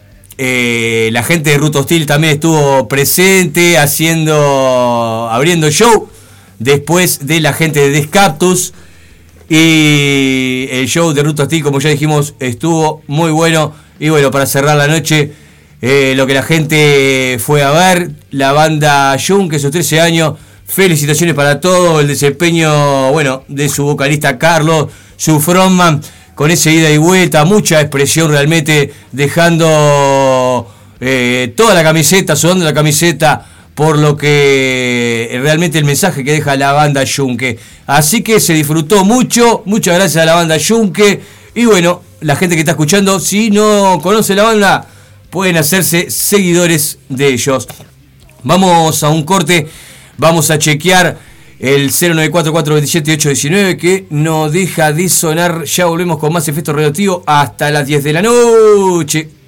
eh, 0.42 1.10
la 1.12 1.22
gente 1.22 1.50
de 1.50 1.58
Ruto 1.58 1.80
Hostil 1.80 2.06
también 2.06 2.32
estuvo 2.32 2.88
presente, 2.88 3.76
haciendo, 3.76 5.28
abriendo 5.30 5.70
show 5.70 6.08
después 6.58 7.26
de 7.26 7.40
la 7.40 7.52
gente 7.52 7.80
de 7.80 7.90
Descaptus. 7.90 8.72
Y 9.50 10.66
el 10.70 10.86
show 10.88 11.12
de 11.12 11.22
Ruto 11.22 11.42
Hostil, 11.42 11.62
como 11.62 11.78
ya 11.78 11.90
dijimos, 11.90 12.32
estuvo 12.40 13.02
muy 13.06 13.30
bueno. 13.32 13.74
Y 13.98 14.08
bueno, 14.08 14.30
para 14.30 14.46
cerrar 14.46 14.78
la 14.78 14.86
noche, 14.86 15.30
eh, 15.82 16.14
lo 16.16 16.26
que 16.26 16.34
la 16.34 16.42
gente 16.42 17.38
fue 17.38 17.62
a 17.62 17.70
ver, 17.70 18.10
la 18.30 18.52
banda 18.52 19.16
Jun, 19.18 19.48
que 19.48 19.58
sus 19.58 19.70
13 19.70 20.00
años. 20.00 20.34
Felicitaciones 20.66 21.34
para 21.34 21.60
todo 21.60 21.98
el 21.98 22.06
desempeño, 22.06 23.10
bueno, 23.10 23.42
de 23.48 23.68
su 23.68 23.84
vocalista 23.84 24.38
Carlos, 24.38 24.86
su 25.16 25.40
frontman, 25.40 26.00
con 26.36 26.50
esa 26.52 26.70
ida 26.70 26.88
y 26.90 26.96
vuelta, 26.96 27.44
mucha 27.44 27.80
expresión 27.80 28.30
realmente, 28.30 28.94
dejando 29.10 30.72
eh, 31.00 31.52
toda 31.56 31.74
la 31.74 31.82
camiseta, 31.82 32.36
sudando 32.36 32.64
la 32.64 32.72
camiseta 32.72 33.46
por 33.74 33.98
lo 33.98 34.16
que 34.16 35.40
realmente 35.42 35.78
el 35.78 35.84
mensaje 35.84 36.22
que 36.22 36.32
deja 36.32 36.54
la 36.54 36.72
banda 36.72 37.02
Yunque. 37.02 37.58
Así 37.86 38.22
que 38.22 38.38
se 38.38 38.52
disfrutó 38.52 39.04
mucho, 39.04 39.62
muchas 39.64 39.94
gracias 39.94 40.22
a 40.22 40.26
la 40.26 40.34
banda 40.34 40.56
Yunque. 40.56 41.20
Y 41.54 41.64
bueno, 41.64 42.02
la 42.20 42.36
gente 42.36 42.54
que 42.56 42.60
está 42.60 42.72
escuchando, 42.72 43.18
si 43.18 43.50
no 43.50 43.98
conoce 44.02 44.34
la 44.34 44.42
banda, 44.42 44.86
pueden 45.30 45.56
hacerse 45.56 46.10
seguidores 46.10 46.98
de 47.08 47.28
ellos. 47.28 47.66
Vamos 48.42 49.02
a 49.02 49.08
un 49.08 49.24
corte, 49.24 49.68
vamos 50.18 50.50
a 50.50 50.58
chequear 50.58 51.18
el 51.58 51.90
094427819 51.90 53.76
que 53.76 54.06
no 54.10 54.50
deja 54.50 54.92
de 54.92 55.08
sonar. 55.08 55.64
Ya 55.64 55.86
volvemos 55.86 56.18
con 56.18 56.32
más 56.32 56.48
efecto 56.48 56.72
radioactivo 56.72 57.22
hasta 57.26 57.70
las 57.70 57.86
10 57.86 58.04
de 58.04 58.12
la 58.12 58.22
noche. 58.22 59.39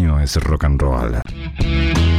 año 0.00 0.18
es 0.18 0.36
rock 0.36 0.64
and 0.64 0.80
roll. 0.80 2.09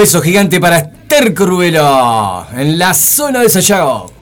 beso 0.00 0.22
gigante 0.22 0.58
para 0.58 0.78
Esther 0.78 1.34
Curvelo 1.34 2.46
en 2.56 2.78
la 2.78 2.94
zona 2.94 3.42
de 3.42 3.50
Sayago. 3.50 4.19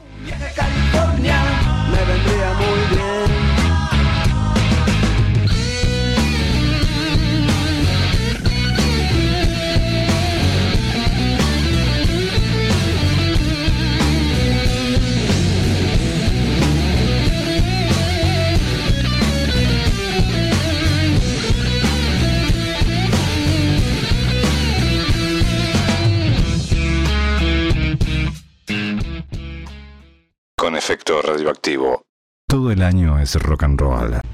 rock 33.36 33.62
and 33.62 33.80
roll. 33.80 34.27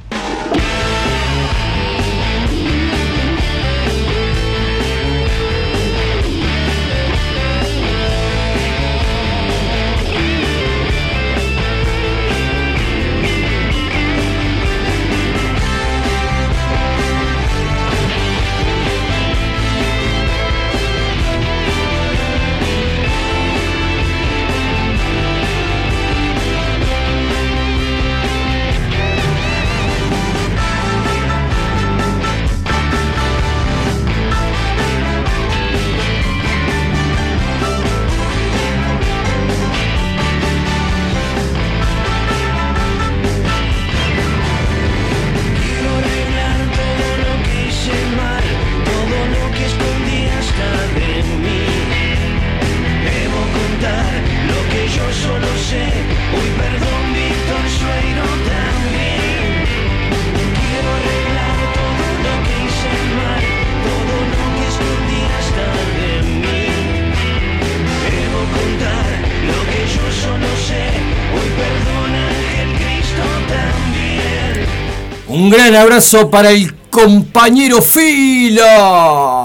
abrazo 75.77 76.31
para 76.31 76.51
el 76.51 76.75
compañero 76.91 77.83
Fila. 77.83 79.44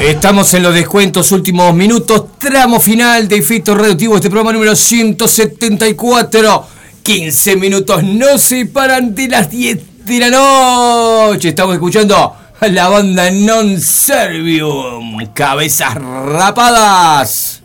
Estamos 0.00 0.54
en 0.54 0.62
los 0.62 0.72
descuentos, 0.72 1.32
últimos 1.32 1.74
minutos, 1.74 2.38
tramo 2.38 2.78
final 2.78 3.26
de 3.26 3.38
efecto 3.38 3.74
reductivo, 3.74 4.14
este 4.14 4.30
programa 4.30 4.52
número 4.52 4.76
174. 4.76 6.68
15 7.02 7.56
minutos 7.56 8.04
no 8.04 8.38
se 8.38 8.66
paran 8.66 9.14
de 9.14 9.28
las 9.28 9.50
10 9.50 9.95
de 10.06 10.20
la 10.20 10.30
noche. 10.30 11.48
Estamos 11.48 11.74
escuchando 11.74 12.36
a 12.60 12.68
la 12.68 12.88
banda 12.88 13.30
Non 13.30 13.80
Servium, 13.80 15.26
Cabezas 15.34 15.94
Rapadas. 15.96 17.62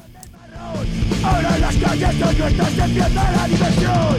Ahora 1.23 1.55
en 1.55 1.61
las 1.61 1.75
calles 1.75 2.09
son 2.19 2.37
nuestras, 2.37 2.77
empieza 2.77 3.09
la 3.31 3.47
diversión. 3.47 4.10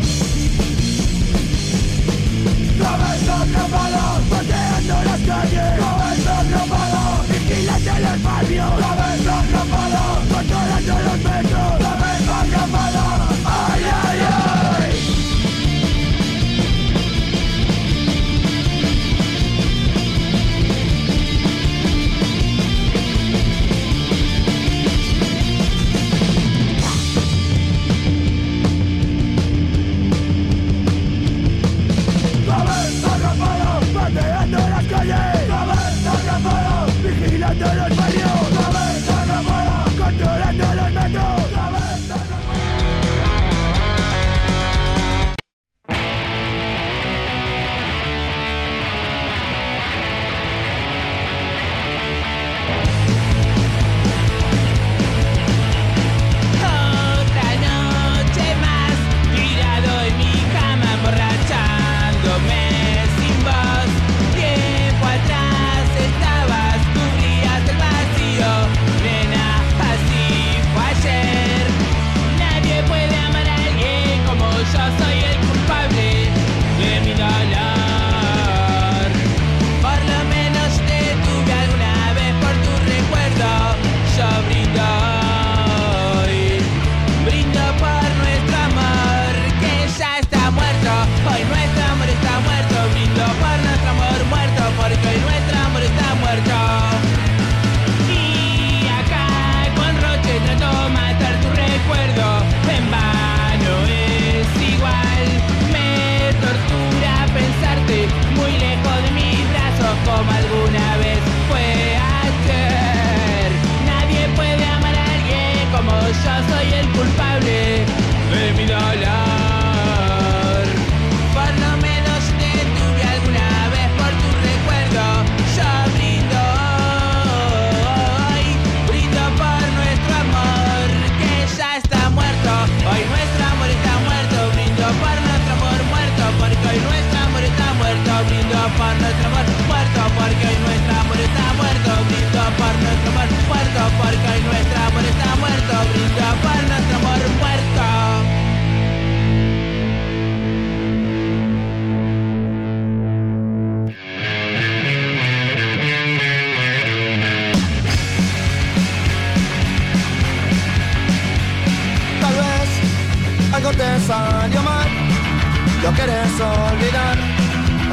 Olvidar. 166.42 167.16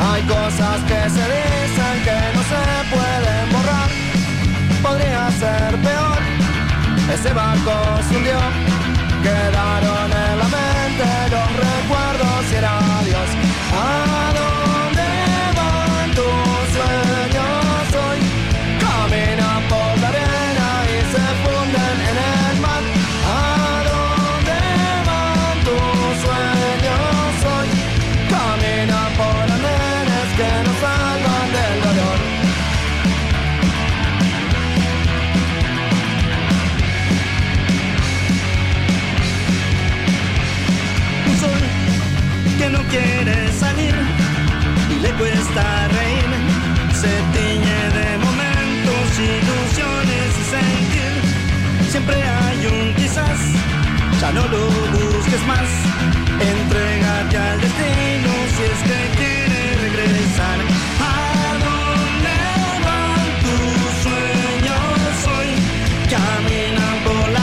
Hay 0.07 0.21
cosas 0.23 0.77
que 0.89 1.09
se 1.15 1.23
dicen 1.35 1.95
que 2.07 2.17
no 2.35 2.41
se 2.51 2.61
pueden 2.93 3.45
borrar. 3.53 3.89
Podría 4.81 5.31
ser 5.31 5.75
peor, 5.81 6.19
ese 7.13 7.33
barco 7.33 7.73
se 8.07 8.17
hundió. 8.17 8.39
Quedaron 9.23 10.09
en 10.25 10.39
la 10.41 10.47
mente 10.57 11.07
los 11.33 11.49
recuerdos 11.67 12.51
y 12.51 12.55
era 12.55 12.79
Dios. 13.05 13.29
¿A 13.75 14.48
Hay 52.15 52.65
un 52.65 52.93
quizás, 52.95 53.39
ya 54.21 54.31
no 54.31 54.41
lo 54.47 54.65
busques 54.93 55.43
más. 55.47 55.69
Entrégate 56.39 57.37
al 57.37 57.61
destino 57.61 58.31
si 58.55 58.63
es 58.71 58.79
que 58.87 58.99
quiere 59.17 59.61
regresar. 59.97 60.57
¿A 60.99 61.11
tus 63.43 63.91
sueños 64.03 65.13
hoy? 65.35 65.51
Caminan 66.13 66.95
por 67.05 67.27
la 67.37 67.38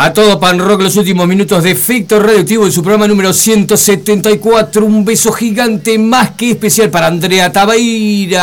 A 0.00 0.12
todo 0.12 0.38
pan 0.38 0.60
rock 0.60 0.82
los 0.82 0.94
últimos 0.94 1.26
minutos 1.26 1.64
de 1.64 1.72
efecto 1.72 2.20
radioactivo 2.20 2.64
en 2.64 2.70
su 2.70 2.84
programa 2.84 3.08
número 3.08 3.32
174. 3.32 4.86
Un 4.86 5.04
beso 5.04 5.32
gigante 5.32 5.98
más 5.98 6.30
que 6.36 6.52
especial 6.52 6.88
para 6.88 7.08
Andrea 7.08 7.50
Tabaira. 7.50 8.40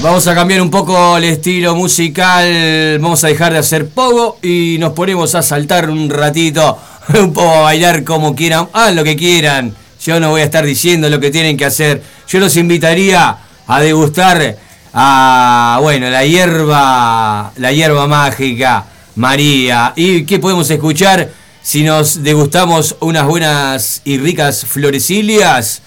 Vamos 0.00 0.26
a 0.26 0.34
cambiar 0.34 0.62
un 0.62 0.70
poco 0.70 1.18
el 1.18 1.24
estilo 1.24 1.76
musical. 1.76 2.98
Vamos 3.00 3.22
a 3.22 3.28
dejar 3.28 3.52
de 3.52 3.58
hacer 3.58 3.90
pogo 3.90 4.38
y 4.40 4.78
nos 4.78 4.94
ponemos 4.94 5.34
a 5.34 5.42
saltar 5.42 5.90
un 5.90 6.08
ratito. 6.08 6.78
Un 7.20 7.34
poco 7.34 7.52
a 7.52 7.60
bailar 7.60 8.02
como 8.02 8.34
quieran. 8.34 8.68
Hagan 8.72 8.96
lo 8.96 9.04
que 9.04 9.14
quieran. 9.14 9.74
Yo 10.02 10.18
no 10.20 10.30
voy 10.30 10.40
a 10.40 10.44
estar 10.44 10.64
diciendo 10.64 11.10
lo 11.10 11.20
que 11.20 11.30
tienen 11.30 11.58
que 11.58 11.66
hacer. 11.66 12.02
Yo 12.26 12.40
los 12.40 12.56
invitaría 12.56 13.43
a 13.66 13.80
degustar 13.80 14.56
a 14.92 15.78
bueno 15.80 16.08
la 16.10 16.24
hierba 16.24 17.52
la 17.56 17.72
hierba 17.72 18.06
mágica 18.06 18.86
María 19.16 19.92
y 19.96 20.24
qué 20.24 20.38
podemos 20.38 20.70
escuchar 20.70 21.30
si 21.62 21.82
nos 21.82 22.22
degustamos 22.22 22.96
unas 23.00 23.26
buenas 23.26 24.02
y 24.04 24.18
ricas 24.18 24.66
florecilias 24.66 25.82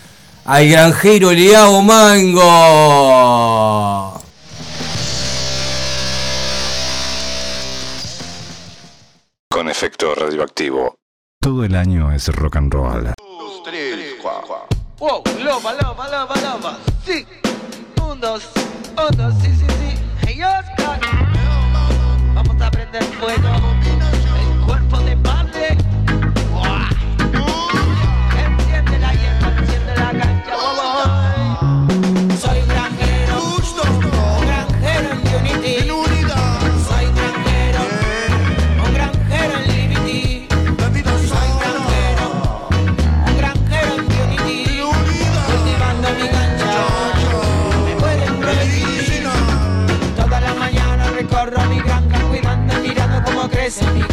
al 0.46 0.68
granjero 0.68 1.32
Leao 1.32 1.82
Mango 1.82 2.48
Con 9.50 9.70
efecto 9.70 10.14
radioactivo. 10.14 10.96
Todo 11.42 11.64
el 11.64 11.76
año 11.76 12.12
es 12.12 12.28
rock 12.28 12.58
and 12.58 12.72
roll. 12.72 13.14
Wow, 15.00 15.24
loma, 15.44 15.74
loma, 15.74 16.08
loma, 16.10 16.36
loma. 16.42 16.78
Sí. 17.06 17.26
Un, 18.18 18.22
dos, 18.22 18.50
dos, 19.16 19.34
sí, 19.44 19.50
sí, 19.56 19.66
sí. 19.80 19.96
Hey, 20.26 20.42
Oscar. 20.42 21.00
Vamos 22.34 22.60
a 22.60 22.72
prender 22.72 23.04
fuego. 23.04 23.77
ese 53.68 53.82
día. 53.94 54.07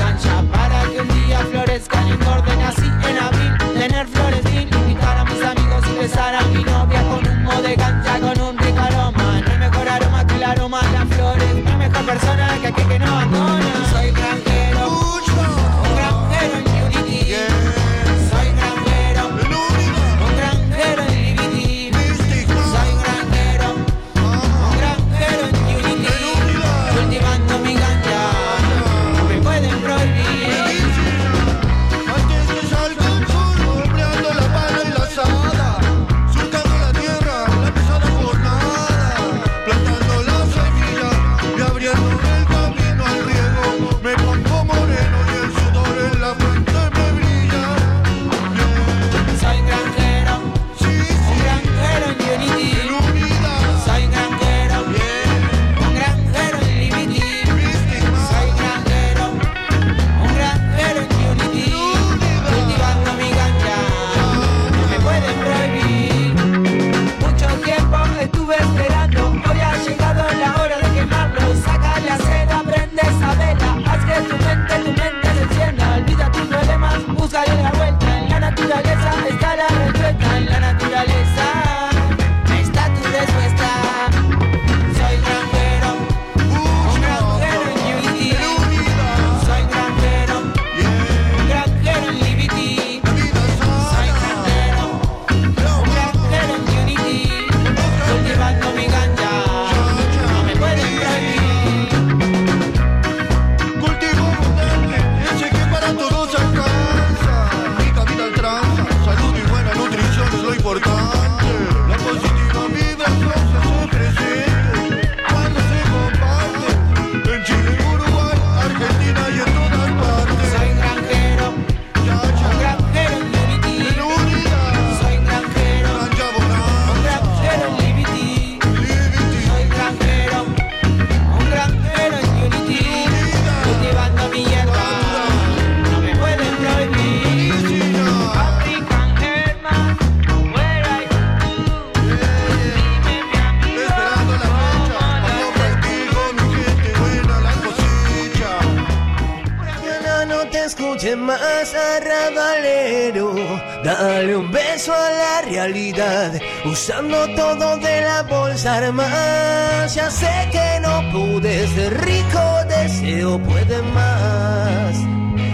Usando 156.65 157.27
todo 157.35 157.77
de 157.79 158.01
la 158.01 158.23
bolsa 158.23 158.77
armada. 158.77 159.87
Ya 159.87 160.11
sé 160.11 160.49
que 160.51 160.81
no 160.81 161.03
pude 161.13 161.67
ser 161.69 162.05
rico, 162.05 162.41
deseo 162.69 163.39
puede 163.43 163.83
más. 163.83 164.97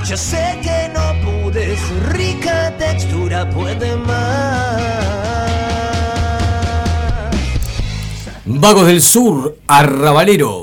Ya 0.09 0.16
sé 0.16 0.59
que 0.62 0.91
no 0.95 1.05
pude 1.24 1.77
ser 1.77 2.12
rica, 2.16 2.74
textura 2.78 3.49
puede 3.51 3.97
más. 3.97 5.01
Vagos 8.45 8.87
del 8.87 9.01
Sur, 9.01 9.57
Arrabalero. 9.66 10.60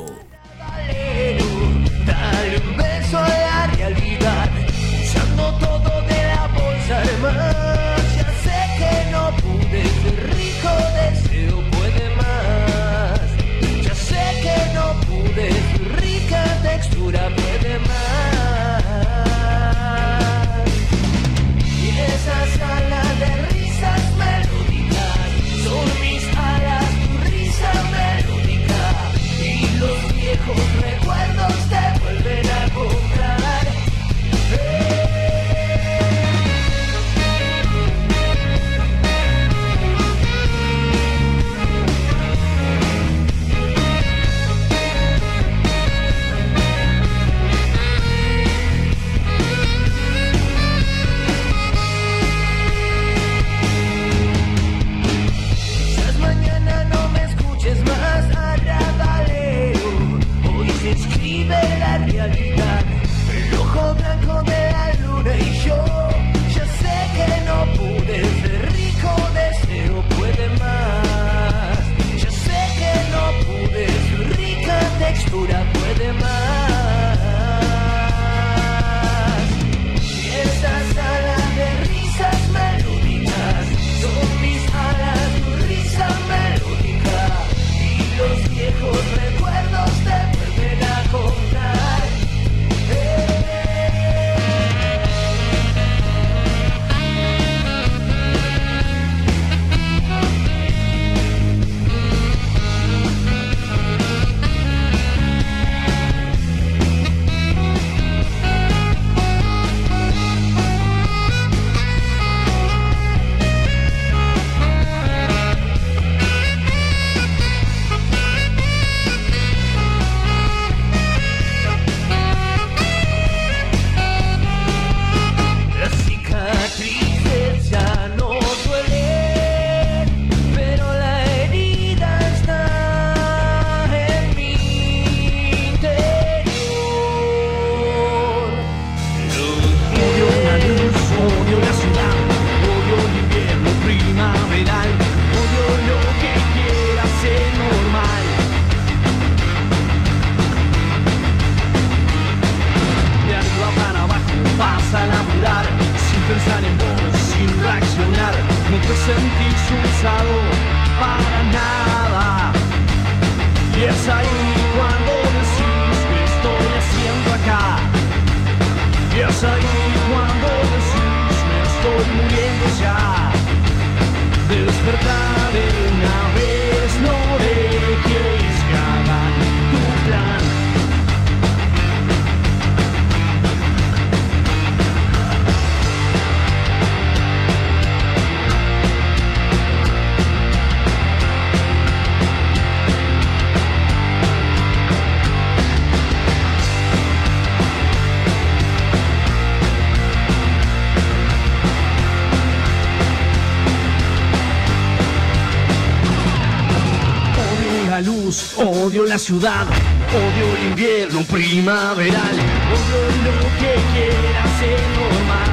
Odio 209.30 210.56
el 210.58 210.68
invierno 210.70 211.22
primaveral, 211.24 212.36
odio 212.76 213.02
lo 213.26 213.42
que 213.60 213.74
quiera 213.92 214.44
ser 214.58 214.80
normal. 214.96 215.52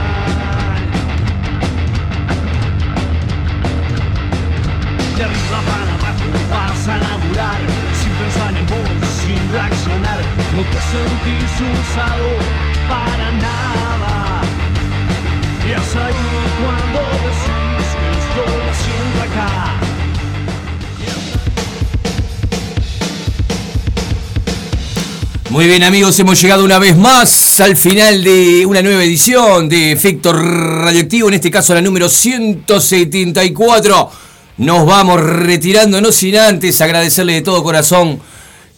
De 5.17 5.25
arriba 5.25 5.61
para 5.67 5.93
abajo 5.95 6.27
vas 6.51 6.89
a 6.89 6.99
laburar, 6.99 7.61
sin 8.01 8.13
pensar 8.13 8.55
en 8.57 8.67
vos, 8.67 9.09
sin 9.09 9.53
reaccionar, 9.53 10.21
no 10.55 10.63
te 10.63 10.81
sentís 10.93 11.55
usado 11.61 12.29
para 12.89 13.33
nada. 13.33 14.43
Y 15.67 15.73
es 15.73 15.97
ahí 15.97 16.27
cuando 16.61 17.54
Muy 25.55 25.69
bien 25.69 25.85
amigos, 25.85 26.19
hemos 26.19 26.43
llegado 26.43 26.65
una 26.65 26.81
vez 26.81 26.97
más 26.97 27.61
al 27.61 27.77
final 27.77 28.25
de 28.25 28.67
una 28.67 28.83
nueva 28.83 29.05
edición 29.05 29.69
de 29.69 29.93
Efecto 29.93 30.33
Radioactivo, 30.33 31.29
en 31.29 31.35
este 31.35 31.49
caso 31.49 31.75
la 31.75 31.81
número 31.81 32.09
174. 32.09 34.11
Nos 34.57 34.85
vamos 34.85 35.21
retirando, 35.21 36.01
no 36.01 36.11
sin 36.11 36.39
antes 36.39 36.81
agradecerle 36.81 37.35
de 37.35 37.43
todo 37.43 37.63
corazón 37.63 38.19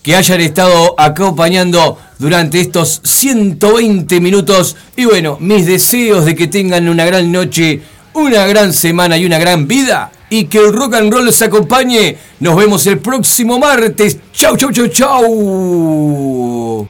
que 0.03 0.17
hayan 0.17 0.43
estado 0.43 0.95
acompañando 0.99 1.99
durante 2.19 2.61
estos 2.61 3.01
120 3.05 4.21
minutos. 4.21 4.77
Y 4.99 5.07
bueno, 5.07 5.39
mis 5.41 5.65
deseos 5.65 6.27
de 6.27 6.35
que 6.35 6.47
tengan 6.47 6.91
una 6.91 7.07
gran 7.07 7.33
noche, 7.33 7.81
una 8.17 8.47
gran 8.47 8.73
semana 8.73 9.17
y 9.17 9.27
una 9.27 9.39
gran 9.39 9.67
vida. 9.67 10.11
Y 10.29 10.47
que 10.47 10.59
el 10.59 10.73
rock 10.73 10.95
and 10.95 11.13
roll 11.13 11.25
los 11.25 11.41
acompañe. 11.43 12.17
Nos 12.41 12.57
vemos 12.57 12.87
el 12.87 12.99
próximo 12.99 13.59
martes. 13.59 14.19
Chau, 14.33 14.57
chau, 14.57 14.73
chau, 14.73 14.89
chau. 14.89 16.89